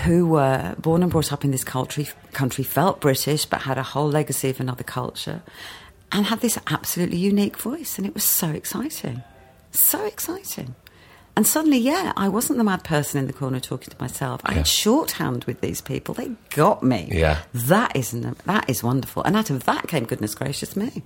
who 0.04 0.26
were 0.26 0.74
born 0.78 1.02
and 1.02 1.10
brought 1.12 1.32
up 1.32 1.44
in 1.44 1.50
this 1.50 1.64
country, 1.64 2.08
country, 2.32 2.64
felt 2.64 3.00
British, 3.00 3.44
but 3.44 3.62
had 3.62 3.78
a 3.78 3.82
whole 3.82 4.08
legacy 4.08 4.48
of 4.50 4.60
another 4.60 4.84
culture, 4.84 5.42
and 6.10 6.26
had 6.26 6.40
this 6.40 6.58
absolutely 6.68 7.18
unique 7.18 7.58
voice, 7.58 7.98
and 7.98 8.06
it 8.06 8.14
was 8.14 8.24
so 8.24 8.48
exciting, 8.48 9.22
so 9.70 10.04
exciting. 10.04 10.74
And 11.34 11.46
suddenly, 11.46 11.78
yeah, 11.78 12.12
I 12.14 12.28
wasn't 12.28 12.58
the 12.58 12.64
mad 12.64 12.84
person 12.84 13.18
in 13.18 13.26
the 13.26 13.32
corner 13.32 13.58
talking 13.58 13.88
to 13.90 13.96
myself. 13.98 14.42
I 14.44 14.50
Yeah. 14.52 14.56
had 14.58 14.66
shorthand 14.66 15.44
with 15.44 15.62
these 15.62 15.80
people. 15.80 16.14
They 16.14 16.32
got 16.50 16.82
me. 16.82 17.08
Yeah. 17.10 17.38
that 17.54 17.96
is 17.96 18.10
that 18.12 18.68
is 18.68 18.82
wonderful. 18.82 19.22
And 19.22 19.34
out 19.36 19.48
of 19.48 19.64
that 19.64 19.88
came 19.88 20.04
goodness 20.04 20.34
gracious 20.34 20.76
me. 20.76 21.02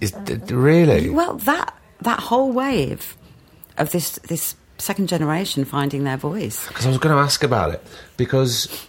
Is, 0.00 0.14
really? 0.50 1.10
Well, 1.10 1.34
that 1.36 1.74
that 2.00 2.20
whole 2.20 2.52
wave 2.52 3.16
of 3.76 3.90
this 3.90 4.12
this 4.28 4.56
second 4.78 5.08
generation 5.08 5.64
finding 5.64 6.04
their 6.04 6.16
voice. 6.16 6.66
Because 6.68 6.86
I 6.86 6.88
was 6.88 6.98
going 6.98 7.14
to 7.14 7.20
ask 7.20 7.42
about 7.44 7.72
it. 7.74 7.82
Because 8.16 8.86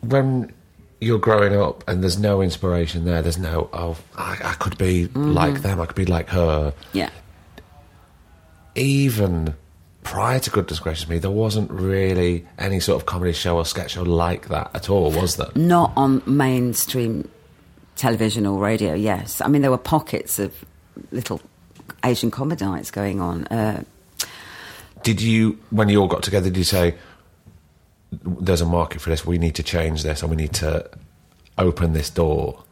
when 0.00 0.52
you're 1.00 1.18
growing 1.18 1.56
up 1.56 1.82
and 1.88 2.02
there's 2.02 2.18
no 2.18 2.42
inspiration 2.42 3.04
there, 3.04 3.22
there's 3.22 3.38
no, 3.38 3.68
oh, 3.72 3.96
I, 4.16 4.38
I 4.44 4.52
could 4.54 4.76
be 4.78 5.06
Mm-hmm. 5.08 5.32
like 5.32 5.62
them, 5.62 5.80
I 5.80 5.86
could 5.86 5.96
be 5.96 6.06
like 6.06 6.28
her. 6.28 6.74
Yeah. 6.92 7.10
Even 8.74 9.54
prior 10.02 10.38
to 10.40 10.50
Goodness 10.50 10.78
Gracious 10.78 11.08
Me, 11.08 11.18
there 11.18 11.30
wasn't 11.30 11.70
really 11.70 12.46
any 12.58 12.80
sort 12.80 13.00
of 13.00 13.06
comedy 13.06 13.32
show 13.32 13.56
or 13.56 13.64
sketch 13.64 13.92
show 13.92 14.02
like 14.02 14.48
that 14.48 14.70
at 14.74 14.88
all, 14.88 15.10
was 15.10 15.36
there? 15.36 15.48
Not 15.54 15.92
on 15.96 16.22
mainstream 16.26 17.28
television 17.96 18.46
or 18.46 18.58
radio, 18.58 18.94
yes. 18.94 19.40
I 19.40 19.48
mean, 19.48 19.62
there 19.62 19.70
were 19.70 19.76
pockets 19.78 20.38
of 20.38 20.64
little 21.10 21.40
Asian 22.04 22.30
comedy 22.30 22.64
nights 22.64 22.90
going 22.90 23.20
on. 23.20 23.46
Uh, 23.48 23.82
Did 25.10 25.20
you, 25.22 25.58
when 25.70 25.88
you 25.88 26.00
all 26.00 26.06
got 26.06 26.22
together, 26.22 26.50
did 26.50 26.56
you 26.58 26.64
say, 26.64 26.94
there's 28.22 28.60
a 28.60 28.66
market 28.66 29.00
for 29.00 29.10
this, 29.10 29.26
we 29.26 29.38
need 29.38 29.54
to 29.56 29.62
change 29.64 30.02
this, 30.04 30.22
and 30.22 30.30
we 30.30 30.36
need 30.36 30.52
to 30.54 30.88
open 31.58 31.92
this 31.94 32.10
door? 32.10 32.62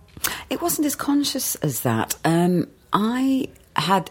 It 0.51 0.63
wasn't 0.63 0.87
as 0.87 0.95
conscious 0.95 1.55
as 1.57 1.81
that. 1.81 2.15
Um, 2.25 2.69
I 2.93 3.49
had. 3.75 4.11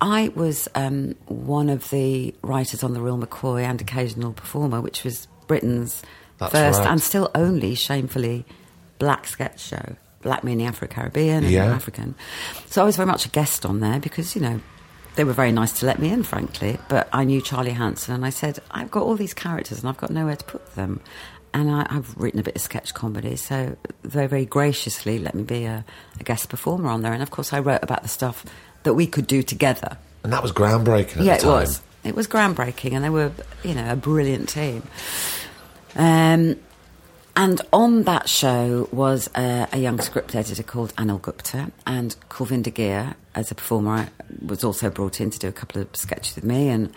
I 0.00 0.28
was 0.34 0.68
um, 0.74 1.14
one 1.26 1.68
of 1.70 1.88
the 1.90 2.34
writers 2.42 2.82
on 2.84 2.92
the 2.94 3.00
Real 3.00 3.16
McCoy 3.18 3.62
and 3.62 3.80
occasional 3.80 4.32
performer, 4.32 4.80
which 4.80 5.02
was 5.04 5.26
Britain's 5.46 6.02
That's 6.38 6.52
first 6.52 6.78
right. 6.80 6.90
and 6.90 7.00
still 7.00 7.30
only 7.34 7.74
shamefully 7.74 8.44
black 8.98 9.26
sketch 9.26 9.60
show. 9.60 9.96
Black 10.22 10.42
meaning 10.44 10.66
Afro 10.66 10.88
Caribbean 10.88 11.44
and 11.44 11.52
Yeah. 11.52 11.66
African. 11.74 12.14
So 12.70 12.82
I 12.82 12.84
was 12.84 12.96
very 12.96 13.06
much 13.06 13.24
a 13.26 13.28
guest 13.30 13.64
on 13.66 13.80
there 13.80 13.98
because, 14.00 14.34
you 14.34 14.42
know, 14.42 14.60
they 15.14 15.24
were 15.24 15.32
very 15.32 15.52
nice 15.52 15.72
to 15.80 15.86
let 15.86 15.98
me 15.98 16.10
in, 16.10 16.22
frankly. 16.22 16.78
But 16.88 17.08
I 17.12 17.24
knew 17.24 17.40
Charlie 17.40 17.70
Hanson 17.70 18.14
and 18.14 18.24
I 18.24 18.30
said, 18.30 18.58
I've 18.70 18.90
got 18.90 19.04
all 19.04 19.16
these 19.16 19.34
characters 19.34 19.80
and 19.80 19.88
I've 19.88 19.96
got 19.96 20.10
nowhere 20.10 20.36
to 20.36 20.44
put 20.44 20.74
them. 20.74 21.00
And 21.52 21.70
I, 21.70 21.86
I've 21.88 22.16
written 22.16 22.40
a 22.40 22.42
bit 22.42 22.56
of 22.56 22.62
sketch 22.62 22.94
comedy, 22.94 23.36
so 23.36 23.76
they 24.02 24.26
very 24.26 24.44
graciously 24.44 25.20
let 25.20 25.36
me 25.36 25.44
be 25.44 25.66
a, 25.66 25.84
a 26.18 26.24
guest 26.24 26.48
performer 26.48 26.88
on 26.90 27.02
there. 27.02 27.12
And 27.12 27.22
of 27.22 27.30
course, 27.30 27.52
I 27.52 27.60
wrote 27.60 27.82
about 27.82 28.02
the 28.02 28.08
stuff 28.08 28.44
that 28.82 28.94
we 28.94 29.06
could 29.06 29.28
do 29.28 29.42
together. 29.42 29.96
And 30.24 30.32
that 30.32 30.42
was 30.42 30.50
groundbreaking 30.50 31.18
at 31.18 31.24
yeah, 31.24 31.36
the 31.38 31.46
it 31.46 31.50
was. 31.50 31.82
It 32.02 32.16
was 32.16 32.26
groundbreaking, 32.26 32.92
and 32.92 33.04
they 33.04 33.08
were, 33.08 33.30
you 33.62 33.74
know, 33.74 33.90
a 33.90 33.94
brilliant 33.94 34.48
team. 34.48 34.82
Um, 35.94 36.56
and 37.36 37.60
on 37.72 38.04
that 38.04 38.28
show 38.28 38.88
was 38.92 39.28
a, 39.36 39.68
a 39.72 39.78
young 39.78 40.00
script 40.00 40.34
editor 40.34 40.62
called 40.62 40.94
Anil 40.96 41.20
Gupta, 41.20 41.72
and 41.86 42.14
Kulvinder 42.28 42.72
Ghir, 42.72 43.14
as 43.34 43.50
a 43.50 43.54
performer, 43.54 44.08
was 44.46 44.62
also 44.62 44.88
brought 44.90 45.20
in 45.20 45.30
to 45.30 45.38
do 45.38 45.48
a 45.48 45.52
couple 45.52 45.82
of 45.82 45.88
sketches 45.96 46.36
with 46.36 46.44
me. 46.44 46.68
And, 46.68 46.92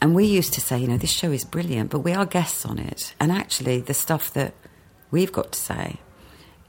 and 0.00 0.14
we 0.14 0.24
used 0.24 0.54
to 0.54 0.60
say, 0.60 0.78
you 0.78 0.88
know, 0.88 0.96
this 0.96 1.12
show 1.12 1.30
is 1.30 1.44
brilliant, 1.44 1.90
but 1.90 2.00
we 2.00 2.12
are 2.12 2.24
guests 2.24 2.64
on 2.64 2.78
it. 2.78 3.14
And 3.20 3.30
actually, 3.30 3.80
the 3.80 3.94
stuff 3.94 4.32
that 4.32 4.54
we've 5.10 5.32
got 5.32 5.52
to 5.52 5.58
say 5.58 6.00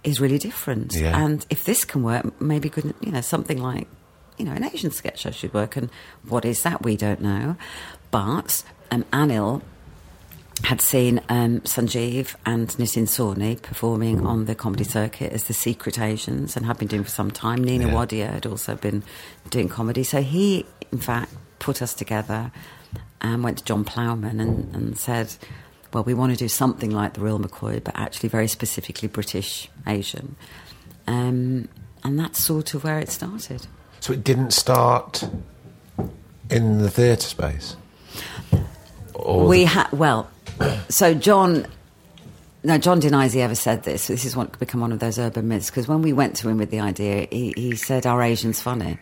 is 0.03 0.19
really 0.19 0.37
different. 0.37 0.93
Yeah. 0.93 1.17
And 1.17 1.45
if 1.49 1.63
this 1.63 1.85
can 1.85 2.03
work, 2.03 2.39
maybe 2.41 2.69
good, 2.69 2.93
you 2.99 3.11
know, 3.11 3.21
something 3.21 3.61
like, 3.61 3.87
you 4.37 4.45
know, 4.45 4.51
an 4.51 4.65
Asian 4.65 4.91
sketch 4.91 5.19
show 5.19 5.31
should 5.31 5.53
work. 5.53 5.77
And 5.77 5.89
what 6.27 6.43
is 6.43 6.63
that? 6.63 6.83
We 6.83 6.97
don't 6.97 7.21
know. 7.21 7.55
But 8.11 8.63
um, 8.91 9.03
Anil 9.13 9.61
had 10.63 10.81
seen 10.81 11.19
um, 11.29 11.59
Sanjeev 11.61 12.35
and 12.45 12.69
Nitin 12.69 13.03
Sawhney 13.03 13.61
performing 13.61 14.25
on 14.25 14.45
the 14.45 14.55
comedy 14.55 14.83
circuit 14.83 15.31
as 15.33 15.43
the 15.43 15.53
Secret 15.53 15.99
Asians 15.99 16.55
and 16.55 16.65
had 16.65 16.77
been 16.77 16.87
doing 16.87 17.03
for 17.03 17.09
some 17.09 17.29
time. 17.29 17.63
Nina 17.63 17.87
Yeah. 17.87 17.93
Wadia 17.93 18.31
had 18.31 18.45
also 18.45 18.75
been 18.75 19.03
doing 19.49 19.69
comedy. 19.69 20.03
So 20.03 20.21
he, 20.21 20.65
in 20.91 20.97
fact, 20.97 21.33
put 21.59 21.81
us 21.81 21.93
together 21.93 22.51
and 23.21 23.43
went 23.43 23.59
to 23.59 23.65
John 23.65 23.83
Plowman 23.83 24.39
and, 24.39 24.73
and 24.73 24.97
said, 24.97 25.35
well, 25.93 26.03
we 26.03 26.13
want 26.13 26.31
to 26.31 26.37
do 26.37 26.47
something 26.47 26.91
like 26.91 27.13
the 27.13 27.21
Real 27.21 27.39
McCoy, 27.39 27.83
but 27.83 27.95
actually 27.97 28.29
very 28.29 28.47
specifically 28.47 29.07
British 29.07 29.69
Asian. 29.85 30.35
Um, 31.05 31.67
and 32.03 32.17
that's 32.17 32.43
sort 32.43 32.73
of 32.73 32.83
where 32.83 32.99
it 32.99 33.09
started. 33.09 33.67
So 33.99 34.13
it 34.13 34.23
didn't 34.23 34.51
start 34.51 35.27
in 36.49 36.79
the 36.79 36.89
theatre 36.89 37.27
space? 37.27 37.75
We 39.19 39.59
the- 39.61 39.65
had 39.65 39.91
well 39.91 40.29
so 40.89 41.13
john 41.13 41.65
no 42.63 42.77
john 42.77 42.99
denies 42.99 43.33
he 43.33 43.41
ever 43.41 43.55
said 43.55 43.83
this 43.83 44.07
this 44.07 44.25
is 44.25 44.35
what 44.35 44.57
become 44.59 44.81
one 44.81 44.91
of 44.91 44.99
those 44.99 45.17
urban 45.19 45.47
myths 45.47 45.69
because 45.69 45.87
when 45.87 46.01
we 46.01 46.13
went 46.13 46.35
to 46.37 46.49
him 46.49 46.57
with 46.57 46.69
the 46.71 46.79
idea 46.79 47.27
he, 47.31 47.53
he 47.55 47.75
said 47.75 48.05
our 48.05 48.21
asian's 48.21 48.59
funny 48.61 48.97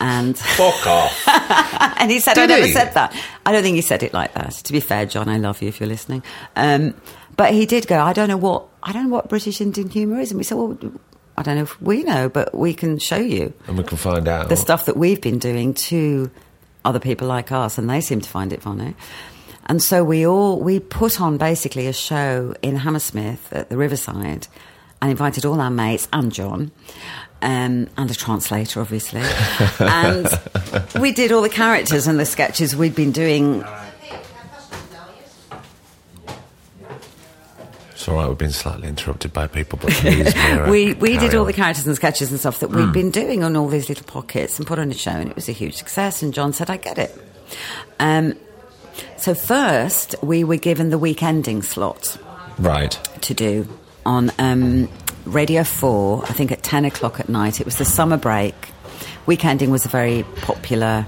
and 0.00 0.38
Fuck 0.56 0.86
off. 0.86 1.28
and 2.00 2.10
he 2.10 2.20
said 2.20 2.34
Did 2.34 2.44
i 2.44 2.46
never 2.46 2.66
he? 2.66 2.72
said 2.72 2.92
that 2.94 3.14
i 3.46 3.52
don't 3.52 3.62
think 3.62 3.76
he 3.76 3.82
said 3.82 4.02
it 4.02 4.12
like 4.12 4.32
that 4.34 4.50
to 4.52 4.72
be 4.72 4.80
fair 4.80 5.06
john 5.06 5.28
i 5.28 5.36
love 5.38 5.60
you 5.62 5.68
if 5.68 5.80
you're 5.80 5.88
listening 5.88 6.22
um, 6.56 6.94
but 7.36 7.52
he 7.52 7.66
did 7.66 7.86
go 7.86 8.00
i 8.00 8.12
don't 8.12 8.28
know 8.28 8.36
what 8.36 8.66
i 8.82 8.92
don't 8.92 9.04
know 9.04 9.14
what 9.14 9.28
british 9.28 9.60
indian 9.60 9.88
humour 9.90 10.20
is 10.20 10.30
and 10.30 10.38
we 10.38 10.44
said 10.44 10.56
well 10.56 10.76
i 11.36 11.42
don't 11.42 11.56
know 11.56 11.62
if 11.62 11.80
we 11.82 12.02
know 12.04 12.28
but 12.28 12.54
we 12.54 12.72
can 12.74 12.98
show 12.98 13.16
you 13.18 13.52
and 13.66 13.76
we 13.78 13.84
can 13.84 13.98
find 13.98 14.26
out. 14.28 14.48
the 14.48 14.56
stuff 14.56 14.86
that 14.86 14.96
we've 14.96 15.20
been 15.20 15.38
doing 15.38 15.74
to 15.74 16.30
other 16.84 17.00
people 17.00 17.28
like 17.28 17.52
us, 17.52 17.78
and 17.78 17.88
they 17.88 18.00
seem 18.00 18.20
to 18.20 18.28
find 18.28 18.52
it 18.52 18.62
funny. 18.62 18.94
And 19.66 19.82
so 19.82 20.02
we 20.02 20.26
all 20.26 20.60
we 20.60 20.80
put 20.80 21.20
on 21.20 21.36
basically 21.36 21.86
a 21.86 21.92
show 21.92 22.54
in 22.62 22.76
Hammersmith 22.76 23.52
at 23.52 23.68
the 23.68 23.76
Riverside, 23.76 24.48
and 25.00 25.10
invited 25.10 25.44
all 25.44 25.60
our 25.60 25.70
mates 25.70 26.08
and 26.12 26.32
John. 26.32 26.70
Um, 27.40 27.88
and 27.96 28.10
a 28.10 28.14
translator, 28.14 28.80
obviously. 28.80 29.20
and 29.78 30.28
we 31.00 31.12
did 31.12 31.30
all 31.30 31.40
the 31.40 31.48
characters 31.48 32.08
and 32.08 32.18
the 32.18 32.26
sketches 32.26 32.74
we'd 32.74 32.96
been 32.96 33.12
doing. 33.12 33.64
All 38.08 38.14
right, 38.14 38.28
we've 38.28 38.38
been 38.38 38.52
slightly 38.52 38.88
interrupted 38.88 39.32
by 39.34 39.46
people, 39.48 39.78
but 39.82 39.90
please, 39.90 40.32
Meera, 40.32 40.70
we 40.70 40.94
we 40.94 41.18
did 41.18 41.34
all 41.34 41.42
on. 41.42 41.46
the 41.46 41.52
characters 41.52 41.86
and 41.86 41.94
sketches 41.94 42.30
and 42.30 42.40
stuff 42.40 42.60
that 42.60 42.70
we'd 42.70 42.92
been 42.92 43.10
doing 43.10 43.44
on 43.44 43.54
all 43.56 43.68
these 43.68 43.88
little 43.88 44.06
pockets 44.06 44.58
and 44.58 44.66
put 44.66 44.78
on 44.78 44.90
a 44.90 44.94
show, 44.94 45.10
and 45.10 45.28
it 45.28 45.34
was 45.36 45.48
a 45.48 45.52
huge 45.52 45.74
success. 45.76 46.22
And 46.22 46.32
John 46.32 46.52
said, 46.54 46.70
"I 46.70 46.78
get 46.78 46.96
it." 46.98 47.14
Um, 48.00 48.34
so 49.18 49.34
first, 49.34 50.14
we 50.22 50.42
were 50.42 50.56
given 50.56 50.88
the 50.90 50.98
Weekending 50.98 51.62
slot 51.62 52.16
Right. 52.58 52.92
to 53.22 53.34
do 53.34 53.68
on 54.06 54.32
um, 54.38 54.88
Radio 55.26 55.62
Four. 55.64 56.24
I 56.24 56.32
think 56.32 56.50
at 56.50 56.62
ten 56.62 56.84
o'clock 56.86 57.20
at 57.20 57.28
night. 57.28 57.60
It 57.60 57.64
was 57.66 57.76
the 57.76 57.84
summer 57.84 58.16
break. 58.16 58.54
Weekending 59.26 59.68
was 59.68 59.84
a 59.84 59.88
very 59.90 60.22
popular. 60.40 61.06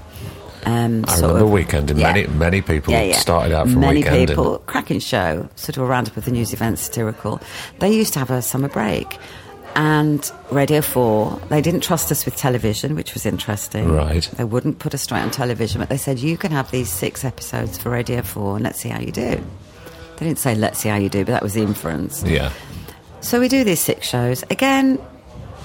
Um, 0.65 1.05
I 1.07 1.15
remember 1.15 1.43
of- 1.43 1.49
Weekending. 1.49 1.95
Many- 1.97 2.27
many 2.27 2.61
people 2.61 2.93
started 3.13 3.53
out 3.53 3.67
from 3.69 3.81
weekend. 3.81 4.05
Many 4.05 4.25
people, 4.27 4.59
cracking 4.67 4.99
show, 4.99 5.49
sort 5.55 5.77
of 5.77 5.83
a 5.83 5.85
roundup 5.85 6.17
of 6.17 6.25
the 6.25 6.31
news 6.31 6.53
events, 6.53 6.83
satirical. 6.83 7.41
They 7.79 7.91
used 7.91 8.13
to 8.13 8.19
have 8.19 8.29
a 8.31 8.41
summer 8.41 8.67
break. 8.69 9.17
And 9.73 10.29
Radio 10.51 10.81
4, 10.81 11.39
they 11.49 11.61
didn't 11.61 11.79
trust 11.81 12.11
us 12.11 12.25
with 12.25 12.35
television, 12.35 12.93
which 12.93 13.13
was 13.13 13.25
interesting. 13.25 13.89
Right. 13.89 14.21
They 14.35 14.43
wouldn't 14.43 14.79
put 14.79 14.93
us 14.93 15.01
straight 15.01 15.21
on 15.21 15.31
television, 15.31 15.79
but 15.79 15.87
they 15.87 15.95
said, 15.97 16.19
you 16.19 16.37
can 16.37 16.51
have 16.51 16.69
these 16.71 16.89
six 16.89 17.23
episodes 17.23 17.77
for 17.77 17.89
Radio 17.89 18.21
4 18.21 18.55
and 18.57 18.63
let's 18.65 18.79
see 18.81 18.89
how 18.89 18.99
you 18.99 19.13
do. 19.13 19.41
They 20.17 20.25
didn't 20.25 20.39
say, 20.39 20.55
let's 20.55 20.79
see 20.79 20.89
how 20.89 20.97
you 20.97 21.07
do, 21.09 21.19
but 21.23 21.31
that 21.31 21.41
was 21.41 21.53
the 21.53 21.61
inference. 21.63 22.21
Yeah. 22.23 22.51
So 23.21 23.39
we 23.39 23.47
do 23.47 23.63
these 23.63 23.79
six 23.79 24.05
shows. 24.07 24.43
Again, 24.49 24.99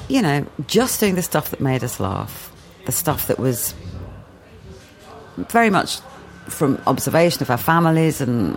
you 0.09 0.23
know, 0.23 0.47
just 0.69 1.01
doing 1.01 1.17
the 1.17 1.23
stuff 1.23 1.51
that 1.51 1.61
made 1.61 1.83
us 1.83 1.99
laugh, 1.99 2.53
the 2.85 2.93
stuff 2.93 3.27
that 3.27 3.41
was 3.41 3.75
very 5.37 5.71
much 5.71 6.01
from 6.49 6.81
observation 6.87 7.43
of 7.43 7.51
our 7.51 7.57
families 7.59 8.21
and 8.21 8.57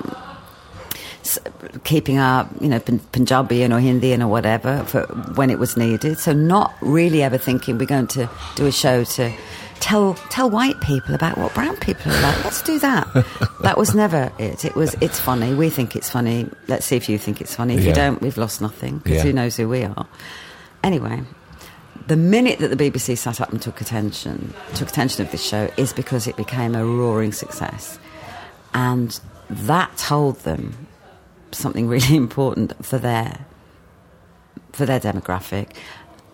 keeping 1.83 2.17
our, 2.17 2.47
you 2.61 2.67
know, 2.69 2.79
Punjabi 2.79 3.63
and 3.63 3.73
or 3.73 3.79
Hindi 3.79 4.13
and 4.13 4.23
or 4.23 4.27
whatever 4.27 4.83
for 4.85 5.01
when 5.35 5.49
it 5.49 5.59
was 5.59 5.75
needed. 5.77 6.17
So 6.19 6.33
not 6.33 6.73
really 6.81 7.21
ever 7.23 7.37
thinking 7.37 7.77
we're 7.77 7.85
going 7.85 8.07
to 8.07 8.29
do 8.55 8.65
a 8.65 8.71
show 8.71 9.03
to 9.03 9.31
tell 9.79 10.13
tell 10.29 10.49
white 10.49 10.79
people 10.81 11.15
about 11.15 11.37
what 11.37 11.53
brown 11.53 11.75
people 11.77 12.11
are 12.11 12.21
like. 12.21 12.43
Let's 12.43 12.61
do 12.61 12.79
that. 12.79 13.07
that 13.61 13.77
was 13.77 13.93
never 13.95 14.31
it. 14.39 14.65
It 14.65 14.75
was 14.75 14.95
it's 15.01 15.19
funny. 15.19 15.53
We 15.53 15.69
think 15.69 15.95
it's 15.95 16.09
funny. 16.09 16.49
Let's 16.67 16.85
see 16.85 16.95
if 16.95 17.09
you 17.09 17.17
think 17.17 17.41
it's 17.41 17.55
funny. 17.55 17.75
If 17.75 17.81
Yeah. 17.81 17.89
you 17.89 17.93
don't, 17.95 18.21
we've 18.21 18.37
lost 18.37 18.61
nothing 18.61 18.99
because 18.99 19.17
Yeah. 19.17 19.23
who 19.23 19.33
knows 19.33 19.55
who 19.57 19.67
we 19.69 19.83
are. 19.83 20.07
Anyway, 20.83 21.21
the 22.07 22.15
minute 22.15 22.59
that 22.59 22.69
the 22.69 22.75
BBC 22.75 23.17
sat 23.17 23.41
up 23.41 23.51
and 23.51 23.61
took 23.61 23.81
attention, 23.81 24.53
took 24.75 24.89
attention 24.89 25.25
of 25.25 25.31
this 25.31 25.43
show, 25.43 25.69
is 25.77 25.93
because 25.93 26.27
it 26.27 26.35
became 26.35 26.75
a 26.75 26.85
roaring 26.85 27.31
success, 27.31 27.99
and 28.73 29.19
that 29.49 29.95
told 29.97 30.37
them 30.39 30.87
something 31.51 31.87
really 31.87 32.15
important 32.15 32.85
for 32.85 32.97
their 32.97 33.45
for 34.71 34.85
their 34.85 34.99
demographic. 34.99 35.71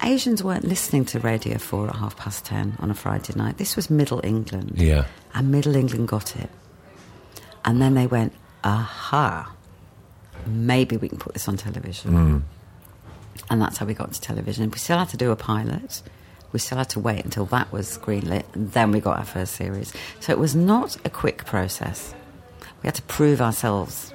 Asians 0.03 0.43
weren't 0.43 0.65
listening 0.65 1.05
to 1.05 1.19
Radio 1.19 1.57
4 1.57 1.89
at 1.89 1.95
half 1.95 2.17
past 2.17 2.45
10 2.45 2.75
on 2.79 2.91
a 2.91 2.93
Friday 2.93 3.33
night. 3.35 3.57
This 3.57 3.77
was 3.77 3.89
Middle 3.89 4.19
England. 4.25 4.73
Yeah. 4.75 5.05
And 5.33 5.51
Middle 5.51 5.75
England 5.75 6.09
got 6.09 6.35
it. 6.35 6.49
And 7.63 7.81
then 7.81 7.93
they 7.93 8.05
went, 8.05 8.33
aha, 8.63 9.51
maybe 10.45 10.97
we 10.97 11.07
can 11.09 11.17
put 11.17 11.33
this 11.33 11.47
on 11.47 11.55
television. 11.57 12.11
Mm. 12.11 12.41
And 13.49 13.61
that's 13.61 13.77
how 13.77 13.85
we 13.85 13.93
got 13.93 14.11
to 14.13 14.21
television. 14.21 14.69
We 14.71 14.77
still 14.77 14.97
had 14.97 15.09
to 15.09 15.17
do 15.17 15.31
a 15.31 15.35
pilot. 15.35 16.01
We 16.51 16.59
still 16.59 16.77
had 16.77 16.89
to 16.89 16.99
wait 16.99 17.23
until 17.25 17.45
that 17.47 17.71
was 17.71 17.97
greenlit. 17.97 18.45
And 18.53 18.71
then 18.71 18.91
we 18.91 18.99
got 18.99 19.17
our 19.17 19.25
first 19.25 19.55
series. 19.55 19.93
So 20.19 20.31
it 20.31 20.39
was 20.39 20.55
not 20.55 20.97
a 21.05 21.09
quick 21.09 21.45
process. 21.45 22.13
We 22.81 22.87
had 22.87 22.95
to 22.95 23.01
prove 23.03 23.41
ourselves 23.41 24.13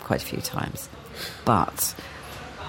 quite 0.00 0.22
a 0.22 0.26
few 0.26 0.40
times. 0.40 0.88
But 1.44 1.94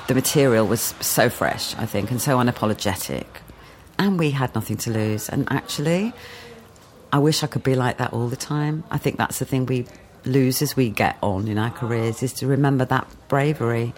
the 0.07 0.15
material 0.15 0.67
was 0.67 0.93
so 0.99 1.29
fresh, 1.29 1.75
I 1.75 1.85
think, 1.85 2.11
and 2.11 2.21
so 2.21 2.37
unapologetic. 2.37 3.25
And 3.97 4.17
we 4.17 4.31
had 4.31 4.53
nothing 4.55 4.77
to 4.77 4.91
lose. 4.91 5.29
And 5.29 5.47
actually, 5.51 6.13
I 7.11 7.19
wish 7.19 7.43
I 7.43 7.47
could 7.47 7.63
be 7.63 7.75
like 7.75 7.97
that 7.97 8.13
all 8.13 8.27
the 8.27 8.35
time. 8.35 8.83
I 8.91 8.97
think 8.97 9.17
that's 9.17 9.39
the 9.39 9.45
thing 9.45 9.65
we 9.65 9.87
lose 10.25 10.61
as 10.61 10.75
we 10.75 10.89
get 10.89 11.17
on 11.21 11.47
in 11.47 11.57
our 11.57 11.71
careers 11.71 12.21
is 12.21 12.33
to 12.33 12.47
remember 12.47 12.85
that 12.85 13.07
bravery 13.27 13.93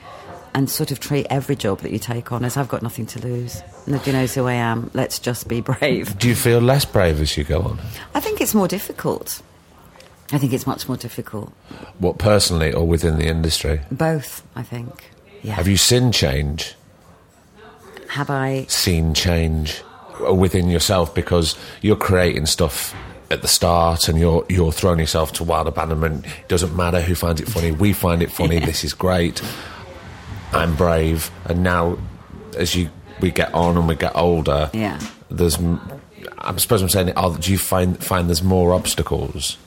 and 0.54 0.70
sort 0.70 0.91
of 0.91 0.99
treat 0.99 1.28
every 1.30 1.56
job 1.56 1.80
that 1.80 1.91
you 1.91 1.99
take 1.99 2.32
on 2.32 2.43
as 2.43 2.58
I've 2.58 2.68
got 2.68 2.82
nothing 2.82 3.06
to 3.08 3.20
lose. 3.20 3.62
Nobody 3.88 4.12
knows 4.12 4.36
who 4.36 4.47
I 4.47 4.54
am. 4.54 4.91
Let's 4.93 5.20
just 5.20 5.47
be 5.47 5.62
brave. 5.62 6.18
Do 6.20 6.28
you 6.28 6.36
feel 6.36 6.60
less 6.60 6.86
brave 6.86 7.22
as 7.22 7.38
you 7.38 7.43
go 7.43 7.62
on? 7.62 7.80
I 8.14 8.20
think 8.20 8.41
it's 8.41 8.54
more 8.54 8.68
difficult. 8.68 9.41
I 10.32 10.38
think 10.38 10.54
it's 10.54 10.68
much 10.68 10.88
more 10.88 10.97
difficult. 10.97 11.52
What 11.99 12.18
personally 12.18 12.74
or 12.74 12.88
within 12.88 13.18
the 13.18 13.28
industry? 13.28 13.82
Both, 13.91 14.43
I 14.56 14.64
think. 14.64 15.12
Yeah. 15.41 15.56
Have 15.56 15.68
you 15.68 15.78
seen 15.78 16.12
change? 16.12 16.76
Have 18.10 18.30
I? 18.30 18.66
Seen 18.68 19.14
change 19.14 19.82
within 20.34 20.70
yourself 20.70 21.14
because 21.16 21.56
you're 21.82 21.95
creating 21.95 22.45
stuff 22.45 22.93
at 23.32 23.41
the 23.41 23.47
start 23.47 24.10
and 24.10 24.20
you're 24.20 24.45
you're 24.49 24.72
throwing 24.72 24.99
yourself 24.99 25.32
to 25.34 25.43
wild 25.43 25.68
abandonment. 25.68 26.26
It 26.26 26.47
doesn't 26.47 26.76
matter 26.76 27.02
who 27.02 27.16
finds 27.16 27.41
it 27.41 27.47
funny. 27.47 27.72
We 27.72 27.93
find 27.93 28.22
it 28.22 28.32
funny. 28.32 28.60
This 28.72 28.84
is 28.84 28.93
great. 28.93 29.41
I'm 30.54 30.76
brave. 30.76 31.32
And 31.45 31.64
now, 31.64 31.97
as 32.58 32.76
you 32.76 32.89
we 33.20 33.32
get 33.32 33.54
on 33.54 33.78
and 33.78 33.88
we 33.88 33.95
get 33.95 34.16
older, 34.16 34.70
Yeah. 34.74 34.99
there's. 35.30 35.58
I 36.38 36.56
suppose 36.58 36.82
I'm 36.82 36.89
saying, 36.89 37.12
are, 37.16 37.36
do 37.38 37.52
you 37.52 37.58
find 37.58 38.04
find 38.04 38.28
there's 38.28 38.43
more 38.43 38.74
obstacles? 38.74 39.58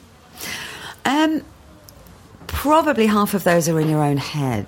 Um, 1.04 1.42
probably 2.46 3.06
half 3.06 3.34
of 3.34 3.44
those 3.44 3.68
are 3.68 3.78
in 3.80 3.88
your 3.88 4.02
own 4.02 4.16
head. 4.16 4.66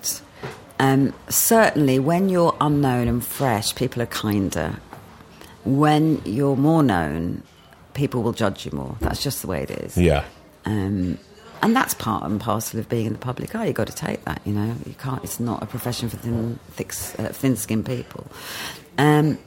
Um, 0.79 1.15
certainly, 1.29 1.99
when 1.99 2.29
you're 2.29 2.57
unknown 2.61 3.09
and 3.09 3.25
fresh, 3.25 3.75
people 3.75 4.03
are 4.03 4.07
kinder. 4.07 4.77
When 5.65 6.21
you're 6.25 6.57
more 6.57 6.83
known, 6.83 7.43
people 7.95 8.23
will 8.23 8.33
judge 8.33 8.67
you 8.67 8.73
more. 8.73 8.97
That's 9.01 9.23
just 9.23 9.43
the 9.43 9.49
way 9.49 9.63
it 9.63 9.71
is. 9.71 9.97
Yeah. 9.97 10.25
Um, 10.65 11.19
and 11.63 11.75
that's 11.75 11.95
part 11.95 12.25
and 12.25 12.41
parcel 12.41 12.81
of 12.81 12.89
being 12.89 13.07
in 13.07 13.13
the 13.13 13.19
public 13.19 13.55
eye. 13.55 13.67
You've 13.67 13.75
got 13.75 13.87
to 13.89 13.95
take 13.95 14.25
that, 14.25 14.41
you 14.45 14.53
know. 14.53 14.75
You 14.87 14.95
can't. 14.95 15.23
It's 15.25 15.41
not 15.41 15.63
a 15.63 15.67
profession 15.67 16.09
for 16.09 16.17
thin, 16.17 16.59
thick, 16.71 16.93
uh, 17.19 17.33
thin-skinned 17.33 17.87
people. 17.87 18.27
Um, 18.99 19.39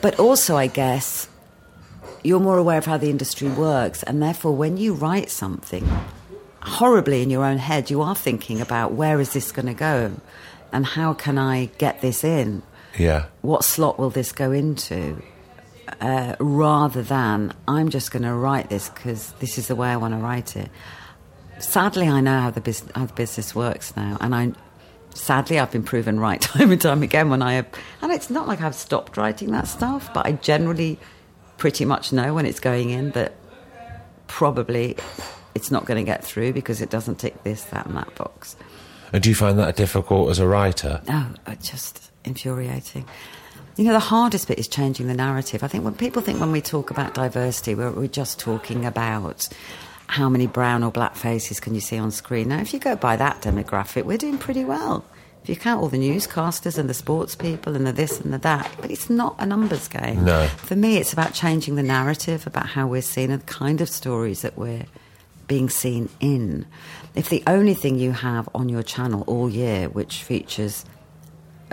but 0.00 0.18
also, 0.18 0.56
I 0.56 0.66
guess 0.66 1.28
you're 2.22 2.40
more 2.40 2.58
aware 2.58 2.78
of 2.78 2.86
how 2.86 2.96
the 2.96 3.10
industry 3.10 3.48
works, 3.48 4.02
and 4.02 4.22
therefore, 4.22 4.54
when 4.54 4.76
you 4.76 4.94
write 4.94 5.30
something 5.30 5.88
horribly 6.60 7.22
in 7.22 7.30
your 7.30 7.44
own 7.44 7.58
head, 7.58 7.90
you 7.90 8.02
are 8.02 8.14
thinking 8.14 8.60
about 8.60 8.92
where 8.92 9.20
is 9.20 9.32
this 9.32 9.52
going 9.52 9.66
to 9.66 9.74
go, 9.74 10.12
and 10.72 10.86
how 10.86 11.14
can 11.14 11.38
I 11.38 11.66
get 11.78 12.00
this 12.00 12.24
in? 12.24 12.62
Yeah. 12.98 13.26
what 13.40 13.64
slot 13.64 13.98
will 13.98 14.10
this 14.10 14.32
go 14.32 14.52
into? 14.52 15.22
Uh, 16.02 16.34
rather 16.40 17.00
than 17.00 17.52
I'm 17.68 17.88
just 17.88 18.10
going 18.10 18.24
to 18.24 18.34
write 18.34 18.68
this 18.68 18.88
because 18.88 19.30
this 19.38 19.56
is 19.56 19.68
the 19.68 19.76
way 19.76 19.88
I 19.88 19.96
want 19.96 20.14
to 20.14 20.18
write 20.18 20.56
it. 20.56 20.68
Sadly, 21.60 22.08
I 22.08 22.20
know 22.20 22.40
how 22.40 22.50
the, 22.50 22.60
bus- 22.60 22.82
how 22.96 23.06
the 23.06 23.12
business 23.12 23.54
works 23.54 23.94
now, 23.96 24.18
and 24.20 24.34
I 24.34 24.52
sadly 25.14 25.60
I've 25.60 25.70
been 25.70 25.84
proven 25.84 26.18
right 26.18 26.40
time 26.50 26.72
and 26.72 26.80
time 26.80 27.04
again 27.04 27.30
when 27.30 27.40
I 27.40 27.54
have. 27.54 27.68
And 28.00 28.10
it's 28.10 28.30
not 28.30 28.48
like 28.48 28.60
I've 28.60 28.74
stopped 28.74 29.16
writing 29.16 29.52
that 29.52 29.68
stuff, 29.68 30.12
but 30.12 30.26
I 30.26 30.32
generally 30.32 30.98
pretty 31.56 31.84
much 31.84 32.12
know 32.12 32.34
when 32.34 32.46
it's 32.46 32.58
going 32.58 32.90
in 32.90 33.12
that 33.12 33.34
probably 34.26 34.96
it's 35.54 35.70
not 35.70 35.84
going 35.84 36.04
to 36.04 36.04
get 36.04 36.24
through 36.24 36.52
because 36.52 36.80
it 36.80 36.90
doesn't 36.90 37.20
tick 37.20 37.44
this, 37.44 37.62
that, 37.66 37.86
and 37.86 37.96
that 37.96 38.12
box. 38.16 38.56
And 39.12 39.22
do 39.22 39.28
you 39.28 39.36
find 39.36 39.56
that 39.60 39.76
difficult 39.76 40.30
as 40.30 40.40
a 40.40 40.48
writer? 40.48 41.00
Oh, 41.08 41.30
uh, 41.46 41.54
just 41.56 42.10
infuriating. 42.24 43.04
You 43.76 43.84
know, 43.84 43.92
the 43.92 44.00
hardest 44.00 44.48
bit 44.48 44.58
is 44.58 44.68
changing 44.68 45.06
the 45.06 45.14
narrative. 45.14 45.64
I 45.64 45.66
think 45.66 45.84
when 45.84 45.94
people 45.94 46.20
think 46.20 46.40
when 46.40 46.52
we 46.52 46.60
talk 46.60 46.90
about 46.90 47.14
diversity, 47.14 47.74
we're, 47.74 47.90
we're 47.90 48.06
just 48.06 48.38
talking 48.38 48.84
about 48.84 49.48
how 50.08 50.28
many 50.28 50.46
brown 50.46 50.82
or 50.82 50.90
black 50.90 51.16
faces 51.16 51.58
can 51.58 51.74
you 51.74 51.80
see 51.80 51.96
on 51.96 52.10
screen. 52.10 52.48
Now, 52.48 52.60
if 52.60 52.74
you 52.74 52.78
go 52.78 52.96
by 52.96 53.16
that 53.16 53.40
demographic, 53.40 54.04
we're 54.04 54.18
doing 54.18 54.36
pretty 54.36 54.64
well. 54.64 55.06
If 55.42 55.48
you 55.48 55.56
count 55.56 55.80
all 55.82 55.88
the 55.88 55.98
newscasters 55.98 56.76
and 56.76 56.88
the 56.88 56.94
sports 56.94 57.34
people 57.34 57.74
and 57.74 57.86
the 57.86 57.92
this 57.92 58.20
and 58.20 58.32
the 58.32 58.38
that, 58.38 58.70
but 58.80 58.90
it's 58.90 59.08
not 59.08 59.36
a 59.38 59.46
numbers 59.46 59.88
game. 59.88 60.24
No. 60.24 60.46
For 60.46 60.76
me, 60.76 60.98
it's 60.98 61.14
about 61.14 61.32
changing 61.32 61.74
the 61.74 61.82
narrative 61.82 62.46
about 62.46 62.66
how 62.66 62.86
we're 62.86 63.02
seen 63.02 63.30
and 63.30 63.40
the 63.40 63.46
kind 63.46 63.80
of 63.80 63.88
stories 63.88 64.42
that 64.42 64.56
we're 64.56 64.84
being 65.48 65.68
seen 65.70 66.10
in. 66.20 66.66
If 67.14 67.28
the 67.28 67.42
only 67.46 67.74
thing 67.74 67.98
you 67.98 68.12
have 68.12 68.48
on 68.54 68.68
your 68.68 68.82
channel 68.82 69.24
all 69.26 69.48
year, 69.48 69.88
which 69.88 70.22
features 70.22 70.84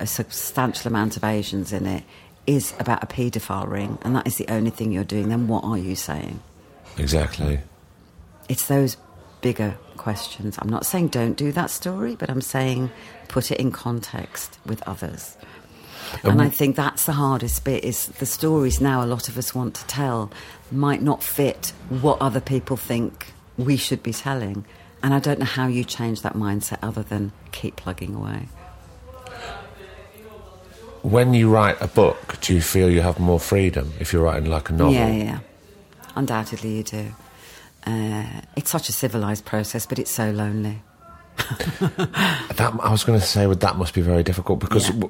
a 0.02 0.08
substantial 0.08 0.88
amount 0.88 1.18
of 1.18 1.24
Asians 1.24 1.74
in 1.74 1.86
it, 1.86 2.04
is 2.48 2.74
about 2.80 3.04
a 3.04 3.08
paedophile 3.08 3.70
ring, 3.70 3.98
and 4.02 4.16
that 4.16 4.26
is 4.26 4.38
the 4.38 4.48
only 4.48 4.72
thing 4.72 4.92
you're 4.92 5.04
doing, 5.04 5.30
then 5.30 5.48
what 5.48 5.64
are 5.64 5.78
you 5.78 5.96
saying? 5.96 6.40
Exactly. 6.98 7.60
It's 8.48 8.68
those 8.68 8.98
bigger 9.42 9.78
questions. 9.98 10.58
I'm 10.60 10.70
not 10.70 10.86
saying 10.86 11.10
don't 11.10 11.38
do 11.38 11.52
that 11.52 11.70
story, 11.70 12.16
but 12.16 12.30
I'm 12.30 12.42
saying 12.42 12.90
put 13.28 13.52
it 13.52 13.60
in 13.60 13.72
context 13.72 14.58
with 14.66 14.82
others. 14.88 15.38
And 16.24 16.42
I 16.42 16.50
think 16.50 16.76
that's 16.76 17.06
the 17.06 17.14
hardest 17.14 17.64
bit 17.64 17.84
is 17.84 18.08
the 18.08 18.26
stories 18.26 18.82
now 18.82 19.04
a 19.04 19.06
lot 19.06 19.30
of 19.30 19.38
us 19.38 19.54
want 19.54 19.76
to 19.76 19.86
tell 19.86 20.32
might 20.72 21.04
not 21.04 21.22
fit 21.22 21.72
what 21.90 22.20
other 22.20 22.42
people 22.42 22.78
think 22.78 23.28
we 23.58 23.78
should 23.78 24.02
be 24.02 24.14
telling. 24.14 24.66
And 25.04 25.14
I 25.14 25.20
don't 25.20 25.40
know 25.40 25.46
how 25.46 25.68
you 25.68 25.84
change 25.84 26.24
that 26.24 26.34
mindset 26.34 26.80
other 26.82 27.04
than 27.04 27.32
keep 27.52 27.76
plugging 27.76 28.16
away. 28.16 28.48
When 31.02 31.34
you 31.34 31.50
write 31.50 31.78
a 31.82 31.88
book, 31.88 32.38
do 32.42 32.54
you 32.54 32.62
feel 32.62 32.90
you 32.90 33.02
have 33.02 33.20
more 33.20 33.40
freedom 33.40 33.94
if 34.00 34.12
you're 34.14 34.24
writing 34.24 34.50
like 34.50 34.70
a 34.70 34.74
novel? 34.74 34.94
Yeah, 34.94 35.10
yeah. 35.12 35.40
Undoubtedly, 36.16 36.78
you 36.78 36.84
do. 36.84 37.16
Uh, 37.86 38.42
it's 38.56 38.70
such 38.70 38.90
a 38.90 38.92
civilized 38.92 39.46
process, 39.46 39.86
but 39.86 40.00
it's 40.00 40.12
so 40.12 40.32
lonely. 40.32 40.82
That 42.60 42.74
I 42.84 42.92
was 42.92 43.06
going 43.06 43.18
to 43.20 43.26
say, 43.26 43.48
well, 43.48 43.56
that 43.56 43.78
must 43.78 43.94
be 43.94 44.02
very 44.02 44.24
difficult 44.24 44.60
because 44.60 44.90
Yeah. 44.90 45.08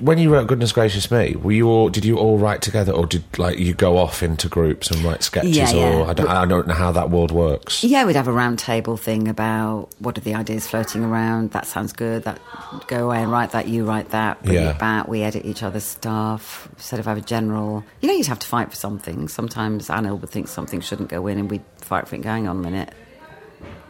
When 0.00 0.18
you 0.18 0.30
wrote 0.30 0.48
"Goodness 0.48 0.70
Gracious 0.70 1.10
Me," 1.10 1.34
were 1.34 1.52
you 1.52 1.66
all? 1.68 1.88
Did 1.88 2.04
you 2.04 2.18
all 2.18 2.36
write 2.36 2.60
together, 2.60 2.92
or 2.92 3.06
did 3.06 3.24
like 3.38 3.58
you 3.58 3.72
go 3.72 3.96
off 3.96 4.22
into 4.22 4.46
groups 4.48 4.90
and 4.90 5.02
write 5.02 5.22
sketches? 5.22 5.56
Yeah, 5.56 5.70
yeah. 5.70 5.96
Or 5.96 6.10
I 6.10 6.12
don't, 6.12 6.28
I 6.28 6.44
don't 6.44 6.66
know 6.66 6.74
how 6.74 6.92
that 6.92 7.08
world 7.08 7.30
works. 7.30 7.82
Yeah, 7.82 8.04
we'd 8.04 8.16
have 8.16 8.28
a 8.28 8.32
round 8.32 8.58
table 8.58 8.98
thing 8.98 9.28
about 9.28 9.88
what 9.98 10.18
are 10.18 10.20
the 10.20 10.34
ideas 10.34 10.66
floating 10.66 11.02
around. 11.02 11.52
That 11.52 11.66
sounds 11.66 11.94
good. 11.94 12.24
That 12.24 12.38
go 12.86 13.06
away 13.06 13.22
and 13.22 13.32
write 13.32 13.52
that. 13.52 13.66
You 13.66 13.86
write 13.86 14.10
that. 14.10 14.42
Bring 14.42 14.56
Yeah. 14.56 14.70
it 14.72 14.78
back. 14.78 15.08
We 15.08 15.22
edit 15.22 15.46
each 15.46 15.62
other's 15.62 15.84
stuff. 15.84 16.68
Sort 16.76 17.00
of 17.00 17.06
have 17.06 17.16
a 17.16 17.22
general. 17.22 17.82
You 18.02 18.08
know, 18.08 18.14
you'd 18.14 18.26
have 18.26 18.40
to 18.40 18.46
fight 18.46 18.68
for 18.68 18.76
something. 18.76 19.26
Sometimes 19.28 19.88
Anna 19.88 20.14
would 20.14 20.28
think 20.28 20.48
something 20.48 20.82
shouldn't 20.82 21.08
go 21.08 21.26
in, 21.28 21.38
and 21.38 21.50
we'd 21.50 21.64
fight 21.78 22.08
for 22.08 22.16
it. 22.16 22.20
Going 22.22 22.46
on 22.46 22.58
a 22.58 22.60
minute. 22.62 22.92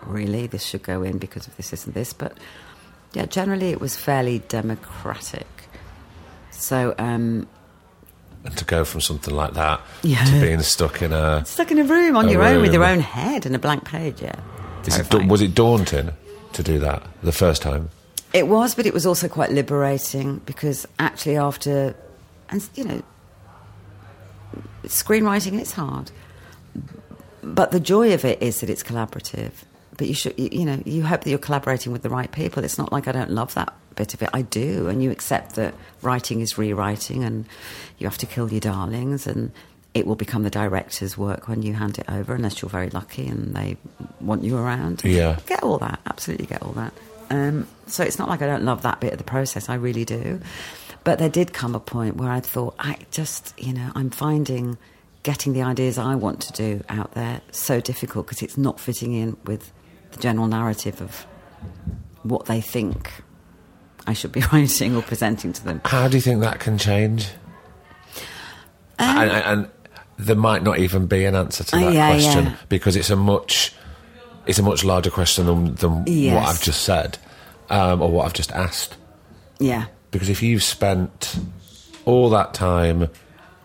Really, 0.07 0.47
this 0.47 0.63
should 0.65 0.83
go 0.85 1.03
in 1.03 1.19
because 1.19 1.47
of 1.49 1.57
this, 1.57 1.73
isn't 1.73 1.95
this. 1.95 2.13
But 2.13 2.39
yeah, 3.15 3.27
generally 3.27 3.71
it 3.71 3.81
was 3.81 3.97
fairly 3.97 4.41
democratic. 4.49 5.47
So 6.63 6.95
um, 6.97 7.49
And 8.45 8.57
to 8.57 8.65
go 8.65 8.85
from 8.85 9.01
something 9.01 9.35
like 9.35 9.55
that 9.55 9.81
Yeah. 10.03 10.25
to 10.25 10.41
being 10.41 10.63
stuck 10.63 11.03
in 11.03 11.13
a 11.13 11.45
stuck 11.45 11.73
in 11.73 11.79
a 11.81 11.85
room 11.85 12.17
on 12.17 12.29
A 12.29 12.33
your 12.33 12.43
own 12.45 12.63
with 12.63 12.73
your 12.73 12.85
own 12.85 13.01
head 13.01 13.47
and 13.47 13.57
a 13.57 13.59
blank 13.59 13.85
page. 13.85 14.23
Yeah, 14.23 14.39
it, 14.87 15.29
was 15.29 15.43
it 15.43 15.57
daunting 15.57 16.11
to 16.53 16.63
do 16.63 16.79
that 16.79 17.03
the 17.23 17.33
first 17.33 17.63
time? 17.63 17.91
It 18.33 18.47
was, 18.47 18.77
but 18.77 18.87
it 18.87 18.95
was 18.95 19.05
also 19.05 19.29
quite 19.29 19.51
liberating 19.51 20.41
because 20.47 20.87
actually, 21.01 21.37
after, 21.37 21.97
and 22.49 22.67
you 22.77 22.85
know, 22.85 23.03
screenwriting 24.85 25.59
it's 25.59 25.73
hard, 25.73 26.13
but 27.43 27.73
the 27.73 27.81
joy 27.81 28.15
of 28.15 28.25
it 28.25 28.41
is 28.41 28.61
that 28.61 28.71
it's 28.71 28.85
collaborative. 28.85 29.51
But 29.99 30.07
you 30.07 30.15
should, 30.15 30.39
you, 30.39 30.49
you 30.53 30.65
know, 30.65 30.81
you 30.87 31.03
hope 31.03 31.25
that 31.25 31.31
you're 31.31 31.39
collaborating 31.39 31.93
with 31.93 32.03
the 32.03 32.09
right 32.09 32.31
people. 32.31 32.65
It's 32.65 32.79
not 32.79 32.93
like 32.93 33.09
I 33.09 33.13
don't 33.13 33.31
love 33.33 33.53
that 33.55 33.75
bit 33.95 34.15
of 34.15 34.23
it. 34.23 34.31
I 34.33 34.43
do, 34.43 34.89
and 34.89 35.03
you 35.03 35.11
accept 35.11 35.55
that 35.57 35.75
writing 36.03 36.41
is 36.41 36.59
rewriting, 36.59 37.25
and 37.25 37.47
you 37.99 38.07
have 38.07 38.19
to 38.19 38.27
kill 38.27 38.51
your 38.51 38.61
darlings, 38.61 39.27
and 39.27 39.53
it 39.95 40.07
will 40.07 40.17
become 40.17 40.43
the 40.43 40.51
director's 40.51 41.19
work 41.19 41.49
when 41.49 41.63
you 41.63 41.75
hand 41.75 41.99
it 41.99 42.07
over, 42.09 42.35
unless 42.35 42.63
you're 42.63 42.71
very 42.71 42.91
lucky 42.91 43.27
and 43.27 43.55
they 43.55 43.77
want 44.21 44.43
you 44.43 44.57
around. 44.57 45.03
Yeah. 45.05 45.39
get 45.47 45.63
all 45.63 45.79
that. 45.79 46.01
Absolutely 46.07 46.47
get 46.47 46.63
all 46.63 46.73
that. 46.73 46.93
Um, 47.31 47.67
so 47.87 48.03
it's 48.03 48.19
not 48.19 48.29
like 48.29 48.43
I 48.43 48.47
don't 48.47 48.65
love 48.65 48.83
that 48.83 49.01
bit 49.01 49.13
of 49.13 49.19
the 49.19 49.25
process. 49.25 49.69
I 49.69 49.75
really 49.75 50.05
do. 50.05 50.41
But 51.05 51.19
there 51.19 51.29
did 51.29 51.53
come 51.53 51.75
a 51.75 51.81
point 51.81 52.17
where 52.17 52.31
I 52.31 52.41
thought, 52.41 52.75
I 52.79 52.99
just, 53.11 53.59
you 53.59 53.73
know, 53.73 53.91
I'm 53.95 54.11
finding 54.11 54.79
getting 55.23 55.53
the 55.53 55.63
ideas 55.63 55.99
I 55.99 56.15
want 56.15 56.41
to 56.43 56.53
do 56.53 56.85
out 56.89 57.13
there 57.13 57.41
so 57.51 57.81
difficult 57.81 58.27
because 58.27 58.43
it's 58.43 58.57
not 58.59 58.81
fitting 58.81 59.13
in 59.13 59.37
with 59.45 59.73
the 60.13 60.19
general 60.19 60.47
narrative 60.47 61.01
of 61.01 61.27
what 62.23 62.47
they 62.47 62.61
think 62.61 63.11
I 64.07 64.13
should 64.13 64.33
be 64.33 64.43
writing 64.53 64.97
or 64.97 65.03
presenting 65.03 65.53
to 65.53 65.65
them. 65.65 65.81
How 65.85 66.09
do 66.09 66.17
you 66.17 66.21
think 66.21 66.41
that 66.41 66.61
can 66.61 66.79
change? 66.79 67.29
Um, 68.99 69.19
and, 69.19 69.31
and, 69.31 69.69
there 70.19 70.37
might 70.37 70.63
not 70.63 70.79
even 70.79 71.07
be 71.07 71.25
an 71.25 71.35
answer 71.35 71.65
to 71.65 71.77
Uh, 71.77 71.81
that 71.81 71.93
yeah, 71.95 72.11
question 72.11 72.45
yeah. 72.45 72.57
because 72.69 72.95
it's 72.95 73.11
a 73.11 73.17
much 73.17 73.73
it's 74.47 74.59
a 74.59 74.63
much 74.63 74.85
larger 74.85 75.11
question 75.11 75.47
than, 75.47 75.75
than 75.77 75.93
what 76.35 76.45
I've 76.49 76.63
just 76.63 76.83
said 76.83 77.19
um, 77.71 78.01
or 78.03 78.11
what 78.11 78.27
I've 78.27 78.33
just 78.33 78.53
asked. 78.53 78.97
Yeah. 79.59 79.87
Because 80.11 80.29
if 80.29 80.43
you've 80.43 80.63
spent 80.63 81.41
all 82.05 82.29
that 82.31 82.53
time 82.55 83.09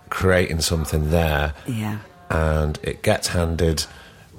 creating 0.09 0.61
something 0.61 1.09
there 1.09 1.53
Yeah. 1.67 1.99
and 2.29 2.79
it 2.81 3.03
gets 3.03 3.27
handed 3.27 3.85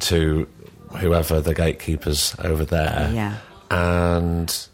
to 0.01 0.49
whoever 0.97 1.41
the 1.41 1.55
gatekeepers 1.55 2.35
over 2.43 2.65
there 2.65 3.11
Yeah. 3.13 3.35
and 3.71 4.68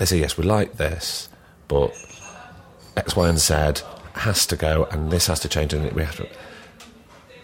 they 0.00 0.06
say 0.06 0.18
yes, 0.18 0.38
we 0.38 0.44
like 0.44 0.78
this, 0.78 1.28
but 1.68 1.92
X, 2.96 3.14
Y, 3.14 3.28
and 3.28 3.38
Z 3.38 3.84
has 4.14 4.46
to 4.46 4.56
go, 4.56 4.88
and 4.90 5.10
this 5.10 5.26
has 5.26 5.40
to 5.40 5.48
change, 5.48 5.74
and 5.74 5.92
we 5.92 6.02
have 6.02 6.16
to. 6.16 6.26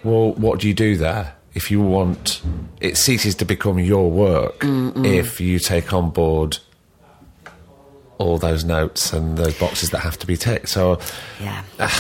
Well, 0.03 0.33
what 0.33 0.61
do 0.61 0.67
you 0.67 0.73
do 0.73 0.97
there? 0.97 1.35
If 1.53 1.71
you 1.71 1.83
want, 1.83 2.41
it 2.81 2.97
ceases 2.97 3.35
to 3.37 3.45
become 3.45 3.79
your 3.79 4.11
work 4.11 4.57
if 4.63 5.39
you 5.39 5.59
take 5.59 5.93
on 5.93 6.09
board 6.11 6.59
all 8.17 8.39
those 8.39 8.65
notes 8.65 9.13
and 9.13 9.37
those 9.37 9.59
boxes 9.59 9.91
that 9.91 9.99
have 9.99 10.19
to 10.21 10.27
be 10.27 10.39
ticked. 10.39 10.71
So 10.71 10.99
Yeah. 11.39 11.63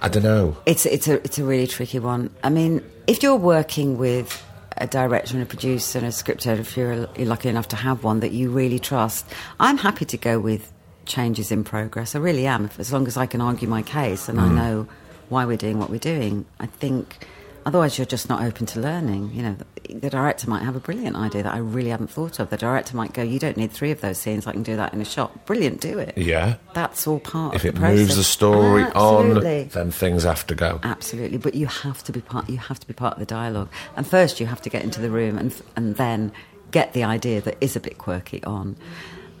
I 0.00 0.08
don't 0.08 0.22
know. 0.22 0.56
It's 0.64 0.86
it's 0.86 1.08
a 1.08 1.14
it's 1.24 1.38
a 1.38 1.44
really 1.44 1.66
tricky 1.66 1.98
one. 1.98 2.30
I 2.44 2.50
mean, 2.50 2.84
if 3.08 3.22
you're 3.22 3.34
working 3.36 3.98
with 3.98 4.44
a 4.76 4.86
director 4.86 5.34
and 5.34 5.42
a 5.42 5.46
producer 5.46 5.98
and 5.98 6.06
a 6.06 6.12
script 6.12 6.46
editor, 6.46 6.62
if 6.62 6.76
you're, 6.76 7.08
you're 7.16 7.26
lucky 7.26 7.48
enough 7.48 7.68
to 7.68 7.76
have 7.76 8.04
one 8.04 8.20
that 8.20 8.32
you 8.32 8.50
really 8.50 8.78
trust, 8.78 9.26
I'm 9.60 9.78
happy 9.78 10.04
to 10.06 10.16
go 10.16 10.38
with 10.38 10.72
changes 11.06 11.52
in 11.52 11.64
progress. 11.64 12.14
I 12.14 12.18
really 12.18 12.46
am, 12.46 12.64
if, 12.64 12.80
as 12.80 12.92
long 12.92 13.06
as 13.06 13.16
I 13.16 13.26
can 13.26 13.40
argue 13.40 13.68
my 13.68 13.82
case 13.82 14.28
and 14.28 14.40
I 14.40 14.48
mm. 14.48 14.54
know 14.54 14.88
why 15.28 15.44
we're 15.44 15.56
doing 15.56 15.78
what 15.78 15.90
we're 15.90 15.98
doing. 15.98 16.44
I 16.58 16.66
think 16.66 17.26
otherwise 17.66 17.98
you're 17.98 18.06
just 18.06 18.28
not 18.28 18.42
open 18.42 18.66
to 18.66 18.80
learning. 18.80 19.30
You 19.32 19.42
know, 19.42 19.56
the, 19.88 20.10
director 20.10 20.48
might 20.48 20.62
have 20.62 20.76
a 20.76 20.80
brilliant 20.80 21.16
idea 21.16 21.42
that 21.42 21.54
I 21.54 21.58
really 21.58 21.90
haven't 21.90 22.10
thought 22.10 22.38
of. 22.38 22.50
The 22.50 22.56
director 22.56 22.96
might 22.96 23.12
go, 23.12 23.22
"You 23.22 23.38
don't 23.38 23.56
need 23.56 23.72
three 23.72 23.90
of 23.90 24.00
those 24.00 24.18
scenes. 24.18 24.46
I 24.46 24.52
can 24.52 24.62
do 24.62 24.76
that 24.76 24.92
in 24.92 25.00
a 25.00 25.04
shot. 25.04 25.46
Brilliant, 25.46 25.80
do 25.80 25.98
it." 25.98 26.16
Yeah. 26.16 26.56
That's 26.74 27.06
all 27.06 27.20
part 27.20 27.54
If 27.54 27.62
of 27.62 27.66
it 27.66 27.74
the 27.74 27.80
process. 27.80 27.98
moves 27.98 28.16
the 28.16 28.24
story 28.24 28.82
Absolutely. 28.82 29.62
on, 29.62 29.68
then 29.68 29.90
things 29.90 30.24
have 30.24 30.46
to 30.48 30.54
go. 30.54 30.80
Absolutely, 30.82 31.38
but 31.38 31.54
you 31.54 31.66
have 31.66 32.02
to 32.04 32.12
be 32.12 32.20
part. 32.20 32.48
You 32.48 32.58
have 32.58 32.80
to 32.80 32.86
be 32.86 32.94
part 32.94 33.14
of 33.14 33.18
the 33.20 33.26
dialogue. 33.26 33.68
And 33.96 34.06
first, 34.06 34.40
you 34.40 34.46
have 34.46 34.62
to 34.62 34.70
get 34.70 34.82
into 34.84 35.00
the 35.00 35.10
room, 35.10 35.38
and 35.38 35.54
and 35.76 35.96
then 35.96 36.32
get 36.70 36.92
the 36.92 37.04
idea 37.04 37.40
that 37.40 37.56
is 37.60 37.76
a 37.76 37.80
bit 37.80 37.98
quirky 37.98 38.42
on. 38.44 38.76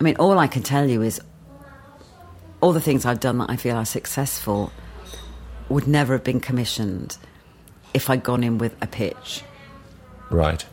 I 0.00 0.02
mean, 0.04 0.16
all 0.16 0.38
I 0.38 0.46
can 0.46 0.62
tell 0.62 0.88
you 0.88 1.02
is 1.02 1.20
all 2.60 2.72
the 2.72 2.80
things 2.80 3.04
I've 3.04 3.20
done 3.20 3.38
that 3.38 3.50
I 3.50 3.56
feel 3.56 3.76
are 3.76 3.84
successful 3.84 4.72
would 5.68 5.86
never 5.86 6.12
have 6.14 6.24
been 6.24 6.40
commissioned 6.40 7.16
if 7.94 8.10
I'd 8.10 8.22
gone 8.22 8.42
in 8.42 8.58
with 8.58 8.76
a 8.82 8.86
pitch. 8.86 9.42
Right. 10.30 10.64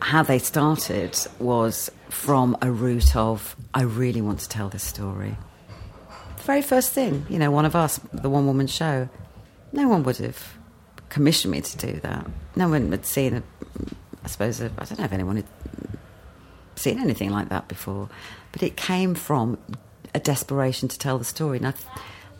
How 0.00 0.22
they 0.22 0.38
started 0.38 1.16
was 1.38 1.90
from 2.08 2.56
a 2.62 2.70
route 2.70 3.14
of 3.14 3.54
I 3.74 3.82
really 3.82 4.22
want 4.22 4.40
to 4.40 4.48
tell 4.48 4.68
this 4.68 4.82
story. 4.82 5.36
The 6.38 6.42
very 6.42 6.62
first 6.62 6.92
thing, 6.92 7.26
you 7.28 7.38
know, 7.38 7.50
one 7.50 7.66
of 7.66 7.76
us, 7.76 8.00
the 8.12 8.30
one 8.30 8.46
woman 8.46 8.66
show, 8.66 9.08
no 9.72 9.88
one 9.88 10.02
would 10.04 10.16
have 10.16 10.56
commissioned 11.10 11.52
me 11.52 11.60
to 11.60 11.76
do 11.76 12.00
that. 12.00 12.26
No 12.56 12.68
one 12.68 12.90
had 12.90 13.04
seen, 13.04 13.34
a, 13.34 13.42
I 14.24 14.28
suppose, 14.28 14.62
I 14.62 14.66
I 14.66 14.84
don't 14.84 14.98
know 14.98 15.04
if 15.04 15.12
anyone 15.12 15.36
had 15.36 15.46
seen 16.76 16.98
anything 16.98 17.30
like 17.30 17.50
that 17.50 17.68
before, 17.68 18.08
but 18.52 18.62
it 18.62 18.76
came 18.76 19.14
from 19.14 19.58
a 20.14 20.18
desperation 20.18 20.88
to 20.88 20.98
tell 20.98 21.18
the 21.18 21.24
story. 21.24 21.58
And 21.58 21.68
I, 21.68 21.74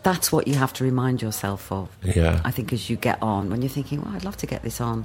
that's 0.02 0.32
what 0.32 0.48
you 0.48 0.54
have 0.54 0.72
to 0.74 0.84
remind 0.84 1.20
yourself 1.22 1.70
of. 1.70 1.88
Yeah. 2.02 2.40
I 2.44 2.50
think 2.50 2.72
as 2.72 2.88
you 2.88 2.96
get 2.96 3.22
on, 3.22 3.50
when 3.50 3.60
you're 3.62 3.68
thinking, 3.68 4.00
well, 4.02 4.14
I'd 4.14 4.24
love 4.24 4.36
to 4.38 4.46
get 4.46 4.62
this 4.62 4.80
on. 4.80 5.04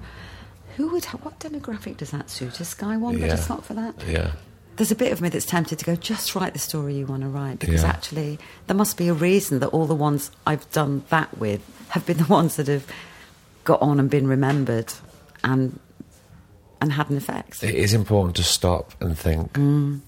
Who 0.78 0.90
would? 0.90 1.06
Ha- 1.06 1.18
what 1.22 1.40
demographic 1.40 1.98
does 1.98 2.12
that 2.12 2.30
suit? 2.30 2.60
A 2.60 2.66
Sky 2.66 2.98
one, 2.98 3.18
but 3.20 3.28
Yeah. 3.28 3.34
it's 3.34 3.50
not 3.50 3.66
for 3.66 3.74
that. 3.74 3.96
Yeah. 4.08 4.32
There's 4.78 4.92
a 4.92 4.96
bit 4.96 5.12
of 5.14 5.22
me 5.22 5.30
that's 5.30 5.46
tempted 5.46 5.80
to 5.80 5.86
go, 5.86 5.96
just 5.96 6.36
write 6.36 6.52
the 6.54 6.60
story 6.60 6.96
you 6.96 7.06
want 7.06 7.22
to 7.24 7.30
write, 7.30 7.60
because 7.60 7.82
Yeah. 7.84 7.90
actually 7.90 8.40
there 8.68 8.76
must 8.76 8.98
be 8.98 9.08
a 9.08 9.14
reason 9.14 9.60
that 9.60 9.68
all 9.68 9.86
the 9.86 9.96
ones 9.96 10.32
I've 10.46 10.70
done 10.72 11.04
that 11.10 11.38
with 11.38 11.62
have 11.90 12.06
been 12.06 12.18
the 12.26 12.26
ones 12.26 12.58
that 12.58 12.68
have 12.68 12.86
got 13.64 13.82
on 13.82 14.00
and 14.00 14.10
been 14.10 14.28
remembered, 14.28 14.94
and 15.44 15.80
and 16.82 16.92
had 16.92 17.10
an 17.10 17.16
effect. 17.18 17.64
It 17.64 17.74
is 17.76 17.94
important 17.94 18.36
to 18.36 18.44
stop 18.44 18.94
and 19.00 19.18
think. 19.18 19.54
Mm. 19.54 20.02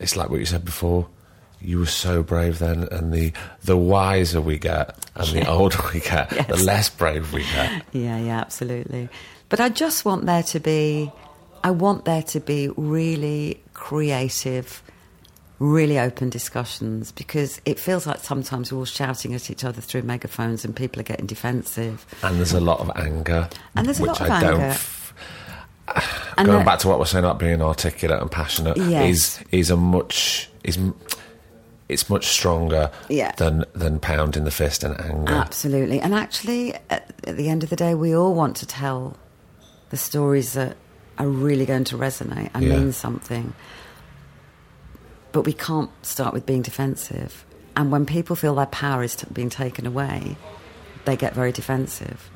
It's 0.00 0.16
like 0.16 0.28
what 0.28 0.40
you 0.40 0.46
said 0.46 0.64
before. 0.64 1.06
You 1.62 1.78
were 1.80 1.86
so 1.86 2.22
brave 2.22 2.58
then, 2.58 2.84
and 2.90 3.12
the 3.12 3.32
the 3.64 3.76
wiser 3.76 4.40
we 4.40 4.58
get, 4.58 4.96
and 5.14 5.28
the 5.28 5.46
older 5.48 5.78
we 5.92 6.00
get, 6.00 6.30
the 6.48 6.56
less 6.56 6.88
brave 6.88 7.32
we 7.32 7.42
get. 7.42 7.82
Yeah, 7.92 8.18
yeah, 8.18 8.40
absolutely. 8.40 9.08
But 9.50 9.60
I 9.60 9.68
just 9.68 10.04
want 10.04 10.26
there 10.26 10.42
to 10.44 10.60
be, 10.60 11.12
I 11.62 11.70
want 11.72 12.04
there 12.06 12.22
to 12.22 12.40
be 12.40 12.68
really 12.76 13.60
creative, 13.74 14.82
really 15.58 15.98
open 15.98 16.30
discussions 16.30 17.12
because 17.12 17.60
it 17.66 17.78
feels 17.78 18.06
like 18.06 18.20
sometimes 18.20 18.72
we're 18.72 18.78
all 18.78 18.84
shouting 18.86 19.34
at 19.34 19.50
each 19.50 19.64
other 19.64 19.80
through 19.82 20.02
megaphones 20.02 20.64
and 20.64 20.74
people 20.74 21.00
are 21.00 21.04
getting 21.04 21.26
defensive. 21.26 22.06
And 22.22 22.38
there's 22.38 22.52
a 22.54 22.60
lot 22.60 22.80
of 22.80 22.90
anger, 22.96 23.48
And 23.76 23.86
there's 23.86 24.00
a 24.00 24.04
lot 24.06 24.20
of 24.20 24.30
I 24.30 24.40
don't. 24.40 24.60
anger. 24.60 24.78
And 26.38 26.46
going 26.46 26.58
that- 26.60 26.64
back 26.66 26.78
to 26.80 26.88
what 26.88 26.98
we're 27.00 27.04
saying 27.06 27.24
about 27.24 27.38
being 27.40 27.60
articulate 27.60 28.20
and 28.22 28.30
passionate 28.30 28.76
Yes. 28.76 29.10
is 29.10 29.40
is 29.50 29.70
a 29.70 29.76
much 29.76 30.48
is 30.62 30.78
it's 31.90 32.08
much 32.08 32.26
stronger 32.28 32.90
Yeah. 33.08 33.32
than 33.36 33.64
than 33.74 34.00
pounding 34.00 34.44
the 34.44 34.50
fist 34.50 34.84
and 34.84 34.98
anger. 35.00 35.32
Absolutely. 35.32 36.00
And 36.00 36.14
actually, 36.14 36.74
at, 36.88 37.12
at 37.26 37.36
the 37.36 37.48
end 37.48 37.62
of 37.62 37.70
the 37.70 37.76
day, 37.76 37.94
we 37.94 38.14
all 38.14 38.34
want 38.34 38.56
to 38.56 38.66
tell 38.66 39.16
the 39.90 39.96
stories 39.96 40.52
that 40.54 40.76
are 41.18 41.28
really 41.28 41.66
going 41.66 41.84
to 41.84 41.96
resonate 41.98 42.50
and 42.54 42.64
Yeah. 42.64 42.76
mean 42.78 42.92
something. 42.92 43.52
But 45.32 45.42
we 45.42 45.52
can't 45.52 45.90
start 46.04 46.32
with 46.34 46.46
being 46.46 46.62
defensive. 46.62 47.44
And 47.76 47.92
when 47.92 48.04
people 48.06 48.34
feel 48.36 48.54
their 48.54 48.66
power 48.66 49.02
is 49.02 49.14
t- 49.16 49.26
being 49.32 49.50
taken 49.50 49.86
away, 49.86 50.36
they 51.04 51.16
get 51.16 51.34
very 51.34 51.52
defensive. 51.52 52.30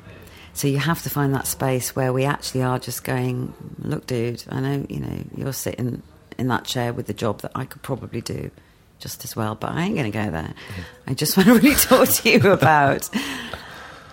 So 0.53 0.67
you 0.69 0.77
have 0.77 1.03
to 1.03 1.09
find 1.09 1.33
that 1.35 1.47
space 1.47 1.95
where 1.95 2.13
we 2.13 2.23
actually 2.23 2.63
are 2.63 2.79
just 2.79 3.03
going, 3.03 3.53
look, 3.79 4.07
dude, 4.07 4.43
I 4.49 4.61
know, 4.61 4.85
you 4.87 5.01
know, 5.01 5.23
you're 5.35 5.51
sitting 5.53 6.01
in 6.37 6.47
that 6.47 6.63
chair 6.63 6.93
with 6.93 7.07
the 7.07 7.13
job 7.13 7.41
that 7.41 7.51
I 7.53 7.65
could 7.65 7.81
probably 7.81 8.21
do 8.21 8.49
just 8.99 9.23
as 9.23 9.35
well, 9.35 9.55
but 9.55 9.71
I 9.71 9.83
ain't 9.83 9.95
going 9.95 10.11
to 10.11 10.17
go 10.17 10.29
there. 10.31 10.53
I 11.07 11.13
just 11.13 11.37
want 11.37 11.47
to 11.47 11.55
really 11.55 11.75
talk 11.89 12.07
to 12.09 12.29
you 12.29 12.51
about 12.51 13.09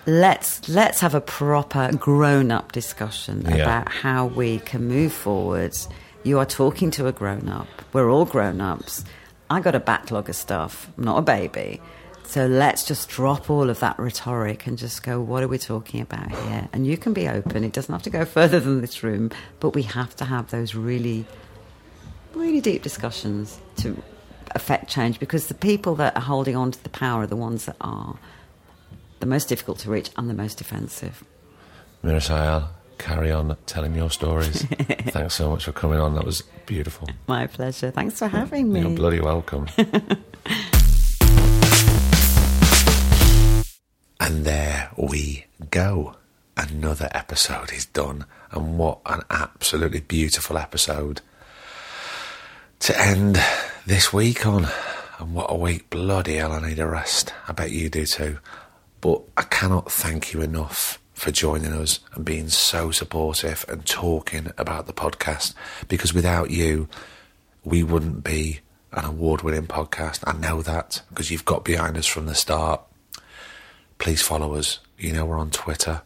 let's 0.05 0.67
let's 0.67 0.99
have 0.99 1.15
a 1.15 1.21
proper 1.21 1.91
grown-up 1.95 2.71
discussion 2.71 3.41
Yeah. 3.47 3.55
about 3.55 3.89
how 3.91 4.25
we 4.27 4.59
can 4.59 4.87
move 4.87 5.13
forward. 5.13 5.75
You 6.23 6.39
are 6.39 6.45
talking 6.45 6.91
to 6.91 7.07
a 7.07 7.11
grown-up. 7.11 7.67
We're 7.93 8.09
all 8.09 8.25
grown-ups. 8.25 9.03
I 9.49 9.59
got 9.59 9.75
a 9.75 9.79
backlog 9.79 10.29
of 10.29 10.35
stuff. 10.35 10.89
I'm 10.97 11.03
not 11.03 11.17
a 11.17 11.21
baby. 11.21 11.81
So 12.25 12.47
let's 12.47 12.85
just 12.85 13.09
drop 13.09 13.49
all 13.49 13.69
of 13.69 13.79
that 13.81 13.99
rhetoric 13.99 14.65
and 14.65 14.77
just 14.77 15.03
go, 15.03 15.21
what 15.21 15.43
are 15.43 15.47
we 15.47 15.57
talking 15.59 16.01
about 16.01 16.31
here? 16.31 16.67
And 16.73 16.87
you 16.87 16.97
can 16.97 17.13
be 17.13 17.27
open. 17.27 17.63
It 17.63 17.73
doesn't 17.73 17.93
have 17.93 18.01
to 18.03 18.09
go 18.09 18.25
further 18.37 18.59
than 18.59 18.81
this 18.81 19.03
room, 19.03 19.29
but 19.59 19.75
we 19.75 19.83
have 19.83 20.15
to 20.15 20.25
have 20.25 20.49
those 20.49 20.73
really, 20.73 21.25
really 22.33 22.61
deep 22.61 22.81
discussions 22.81 23.59
to 23.77 24.01
affect 24.51 24.89
change 24.89 25.19
because 25.19 25.47
the 25.47 25.53
people 25.53 25.95
that 25.95 26.15
are 26.15 26.21
holding 26.21 26.55
on 26.55 26.71
to 26.71 26.83
the 26.83 26.89
power 26.89 27.23
are 27.23 27.27
the 27.27 27.35
ones 27.35 27.65
that 27.65 27.75
are 27.81 28.17
the 29.19 29.25
most 29.25 29.47
difficult 29.47 29.79
to 29.79 29.89
reach 29.89 30.09
and 30.17 30.29
the 30.29 30.33
most 30.33 30.57
defensive. 30.57 31.23
Meera 32.03 32.17
Syal, 32.17 32.67
carry 32.97 33.31
on 33.31 33.55
telling 33.65 33.95
your 33.95 34.09
stories. 34.09 34.63
Thanks 35.07 35.35
so 35.35 35.49
much 35.49 35.65
for 35.65 35.71
coming 35.71 35.99
on. 35.99 36.15
That 36.15 36.25
was 36.25 36.43
beautiful. 36.65 37.07
My 37.27 37.47
pleasure. 37.47 37.91
Thanks 37.91 38.19
for 38.19 38.27
having 38.27 38.71
me. 38.71 38.81
You're 38.81 38.89
bloody 38.91 39.21
welcome. 39.21 39.67
and 44.19 44.45
there 44.45 44.91
we 44.97 45.45
go. 45.69 46.15
Another 46.57 47.09
episode 47.13 47.71
is 47.71 47.85
done. 47.85 48.25
And 48.51 48.77
what 48.77 48.99
an 49.05 49.21
absolutely 49.29 50.01
beautiful 50.01 50.57
episode 50.57 51.21
to 52.79 53.01
end 53.01 53.41
this 53.85 54.13
week 54.13 54.45
on. 54.45 54.67
And 55.19 55.33
what 55.33 55.51
a 55.51 55.55
week. 55.55 55.89
Bloody 55.89 56.35
hell, 56.35 56.51
I 56.51 56.67
need 56.67 56.79
a 56.79 56.87
rest. 56.87 57.33
I 57.47 57.51
bet 57.51 57.71
you 57.71 57.89
do 57.89 58.05
too. 58.05 58.39
But 59.01 59.21
I 59.37 59.43
cannot 59.43 59.91
thank 59.91 60.33
you 60.33 60.41
enough 60.41 60.99
for 61.13 61.31
joining 61.31 61.73
us 61.73 61.99
and 62.13 62.25
being 62.25 62.49
so 62.49 62.91
supportive 62.91 63.65
and 63.67 63.85
talking 63.85 64.51
about 64.57 64.87
the 64.87 64.93
podcast 64.93 65.53
because 65.87 66.13
without 66.13 66.49
you, 66.49 66.87
we 67.63 67.83
wouldn't 67.83 68.23
be 68.23 68.59
an 68.91 69.05
award 69.05 69.41
winning 69.41 69.67
podcast. 69.67 70.23
I 70.25 70.37
know 70.37 70.61
that 70.61 71.01
because 71.09 71.31
you've 71.31 71.45
got 71.45 71.63
behind 71.63 71.97
us 71.97 72.05
from 72.05 72.25
the 72.25 72.35
start. 72.35 72.81
Please 73.99 74.21
follow 74.21 74.55
us. 74.55 74.79
You 74.97 75.13
know, 75.13 75.25
we're 75.25 75.37
on 75.37 75.51
Twitter 75.51 76.01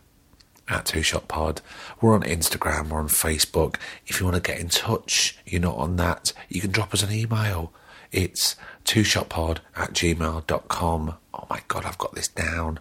at 0.67 0.85
Two 0.85 1.01
Shot 1.01 1.27
Pod. 1.27 1.61
We're 2.01 2.13
on 2.13 2.23
Instagram, 2.23 2.89
we're 2.89 2.99
on 2.99 3.07
Facebook. 3.07 3.75
If 4.05 4.19
you 4.19 4.25
want 4.25 4.35
to 4.35 4.51
get 4.51 4.59
in 4.59 4.69
touch, 4.69 5.37
you're 5.45 5.61
not 5.61 5.77
on 5.77 5.95
that, 5.97 6.33
you 6.49 6.61
can 6.61 6.71
drop 6.71 6.93
us 6.93 7.03
an 7.03 7.11
email. 7.11 7.71
It's 8.11 8.55
two 8.83 9.01
shotpod 9.01 9.59
at 9.75 9.91
gmail.com. 9.91 11.15
Oh 11.33 11.47
my 11.49 11.61
god, 11.67 11.85
I've 11.85 11.97
got 11.97 12.15
this 12.15 12.27
down. 12.27 12.79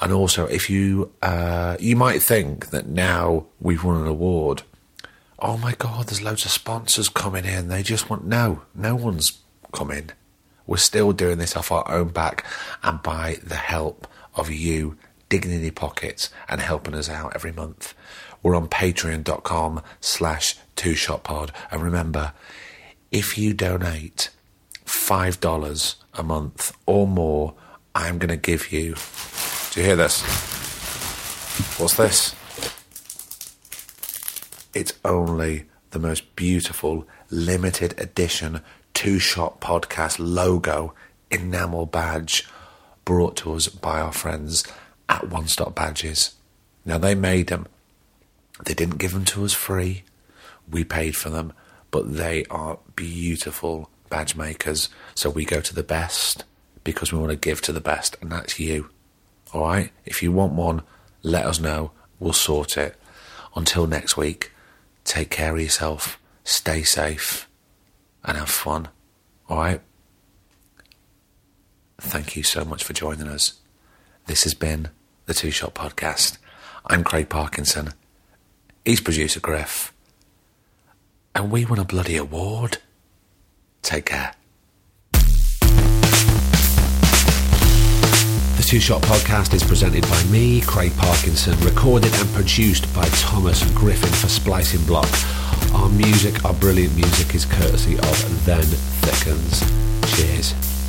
And 0.00 0.12
also 0.12 0.46
if 0.46 0.68
you 0.70 1.12
uh, 1.22 1.76
you 1.80 1.96
might 1.96 2.22
think 2.22 2.70
that 2.70 2.86
now 2.86 3.46
we've 3.60 3.82
won 3.82 4.00
an 4.00 4.06
award, 4.06 4.62
oh 5.38 5.56
my 5.56 5.72
god, 5.72 6.06
there's 6.06 6.22
loads 6.22 6.44
of 6.44 6.50
sponsors 6.50 7.08
coming 7.08 7.44
in. 7.44 7.68
They 7.68 7.82
just 7.82 8.10
want 8.10 8.26
no, 8.26 8.62
no 8.74 8.94
one's 8.94 9.40
coming. 9.72 10.10
We're 10.66 10.76
still 10.76 11.12
doing 11.12 11.38
this 11.38 11.56
off 11.56 11.72
our 11.72 11.90
own 11.90 12.08
back 12.08 12.44
and 12.82 13.02
by 13.02 13.38
the 13.42 13.56
help 13.56 14.06
of 14.36 14.50
you 14.50 14.96
digging 15.30 15.52
in 15.52 15.62
your 15.62 15.72
pockets 15.72 16.28
and 16.48 16.60
helping 16.60 16.94
us 16.94 17.08
out 17.08 17.32
every 17.34 17.52
month. 17.52 17.94
We're 18.42 18.54
on 18.54 18.68
patreon.com 18.68 19.82
slash 20.00 20.56
two 20.76 20.94
shot 20.94 21.24
pod. 21.24 21.52
And 21.70 21.82
remember, 21.82 22.34
if 23.10 23.38
you 23.38 23.54
donate 23.54 24.28
$5 24.84 25.94
a 26.14 26.22
month 26.22 26.76
or 26.84 27.06
more, 27.06 27.54
I'm 27.94 28.18
going 28.18 28.28
to 28.28 28.36
give 28.36 28.70
you. 28.70 28.96
Do 29.70 29.80
you 29.80 29.86
hear 29.86 29.96
this? 29.96 30.22
What's 31.78 31.96
this? 31.96 32.34
It's 34.74 34.92
only 35.04 35.64
the 35.90 35.98
most 35.98 36.36
beautiful 36.36 37.06
limited 37.30 37.98
edition 37.98 38.60
two 38.94 39.18
shot 39.18 39.60
podcast 39.60 40.16
logo 40.18 40.94
enamel 41.30 41.86
badge 41.86 42.46
brought 43.04 43.36
to 43.36 43.52
us 43.54 43.68
by 43.68 44.00
our 44.00 44.12
friends 44.12 44.64
at 45.10 45.28
One 45.28 45.48
Stop 45.48 45.74
Badges. 45.74 46.36
Now, 46.86 46.96
they 46.96 47.14
made 47.14 47.48
them, 47.48 47.66
they 48.64 48.72
didn't 48.72 48.98
give 48.98 49.12
them 49.12 49.24
to 49.26 49.44
us 49.44 49.52
free, 49.52 50.04
we 50.70 50.84
paid 50.84 51.16
for 51.16 51.28
them, 51.28 51.52
but 51.90 52.14
they 52.14 52.44
are 52.46 52.78
beautiful 52.94 53.90
badge 54.08 54.36
makers. 54.36 54.88
So 55.14 55.28
we 55.28 55.44
go 55.44 55.60
to 55.60 55.74
the 55.74 55.82
best 55.82 56.44
because 56.84 57.12
we 57.12 57.18
want 57.18 57.30
to 57.30 57.36
give 57.36 57.60
to 57.62 57.72
the 57.72 57.80
best, 57.80 58.16
and 58.22 58.30
that's 58.30 58.58
you. 58.58 58.88
All 59.52 59.62
right? 59.62 59.90
If 60.06 60.22
you 60.22 60.32
want 60.32 60.52
one, 60.52 60.82
let 61.22 61.44
us 61.44 61.60
know. 61.60 61.90
We'll 62.18 62.32
sort 62.32 62.78
it. 62.78 62.96
Until 63.56 63.86
next 63.86 64.16
week, 64.16 64.52
take 65.04 65.30
care 65.30 65.54
of 65.54 65.60
yourself, 65.60 66.20
stay 66.44 66.82
safe, 66.84 67.48
and 68.24 68.38
have 68.38 68.48
fun. 68.48 68.88
All 69.48 69.58
right? 69.58 69.80
Thank 71.98 72.36
you 72.36 72.44
so 72.44 72.64
much 72.64 72.84
for 72.84 72.92
joining 72.92 73.28
us. 73.28 73.54
This 74.26 74.44
has 74.44 74.54
been 74.54 74.88
the 75.30 75.34
Two 75.34 75.52
Shot 75.52 75.74
Podcast. 75.76 76.38
I'm 76.86 77.04
Craig 77.04 77.28
Parkinson. 77.28 77.90
He's 78.84 79.00
producer 79.00 79.38
Griff. 79.38 79.92
And 81.36 81.52
we 81.52 81.64
won 81.64 81.78
a 81.78 81.84
bloody 81.84 82.16
award. 82.16 82.78
Take 83.80 84.06
care. 84.06 84.34
The 85.12 85.20
Two 88.66 88.80
Shot 88.80 89.02
Podcast 89.02 89.54
is 89.54 89.62
presented 89.62 90.02
by 90.10 90.20
me, 90.24 90.62
Craig 90.62 90.90
Parkinson, 90.96 91.56
recorded 91.60 92.12
and 92.12 92.28
produced 92.30 92.92
by 92.92 93.04
Thomas 93.10 93.62
Griffin 93.72 94.10
for 94.10 94.26
Splicing 94.26 94.84
Block. 94.84 95.08
Our 95.72 95.88
music, 95.90 96.44
our 96.44 96.54
brilliant 96.54 96.96
music, 96.96 97.36
is 97.36 97.44
courtesy 97.44 97.96
of 97.98 98.44
Then 98.44 98.64
Thickens. 98.64 99.60
Cheers. 100.16 100.79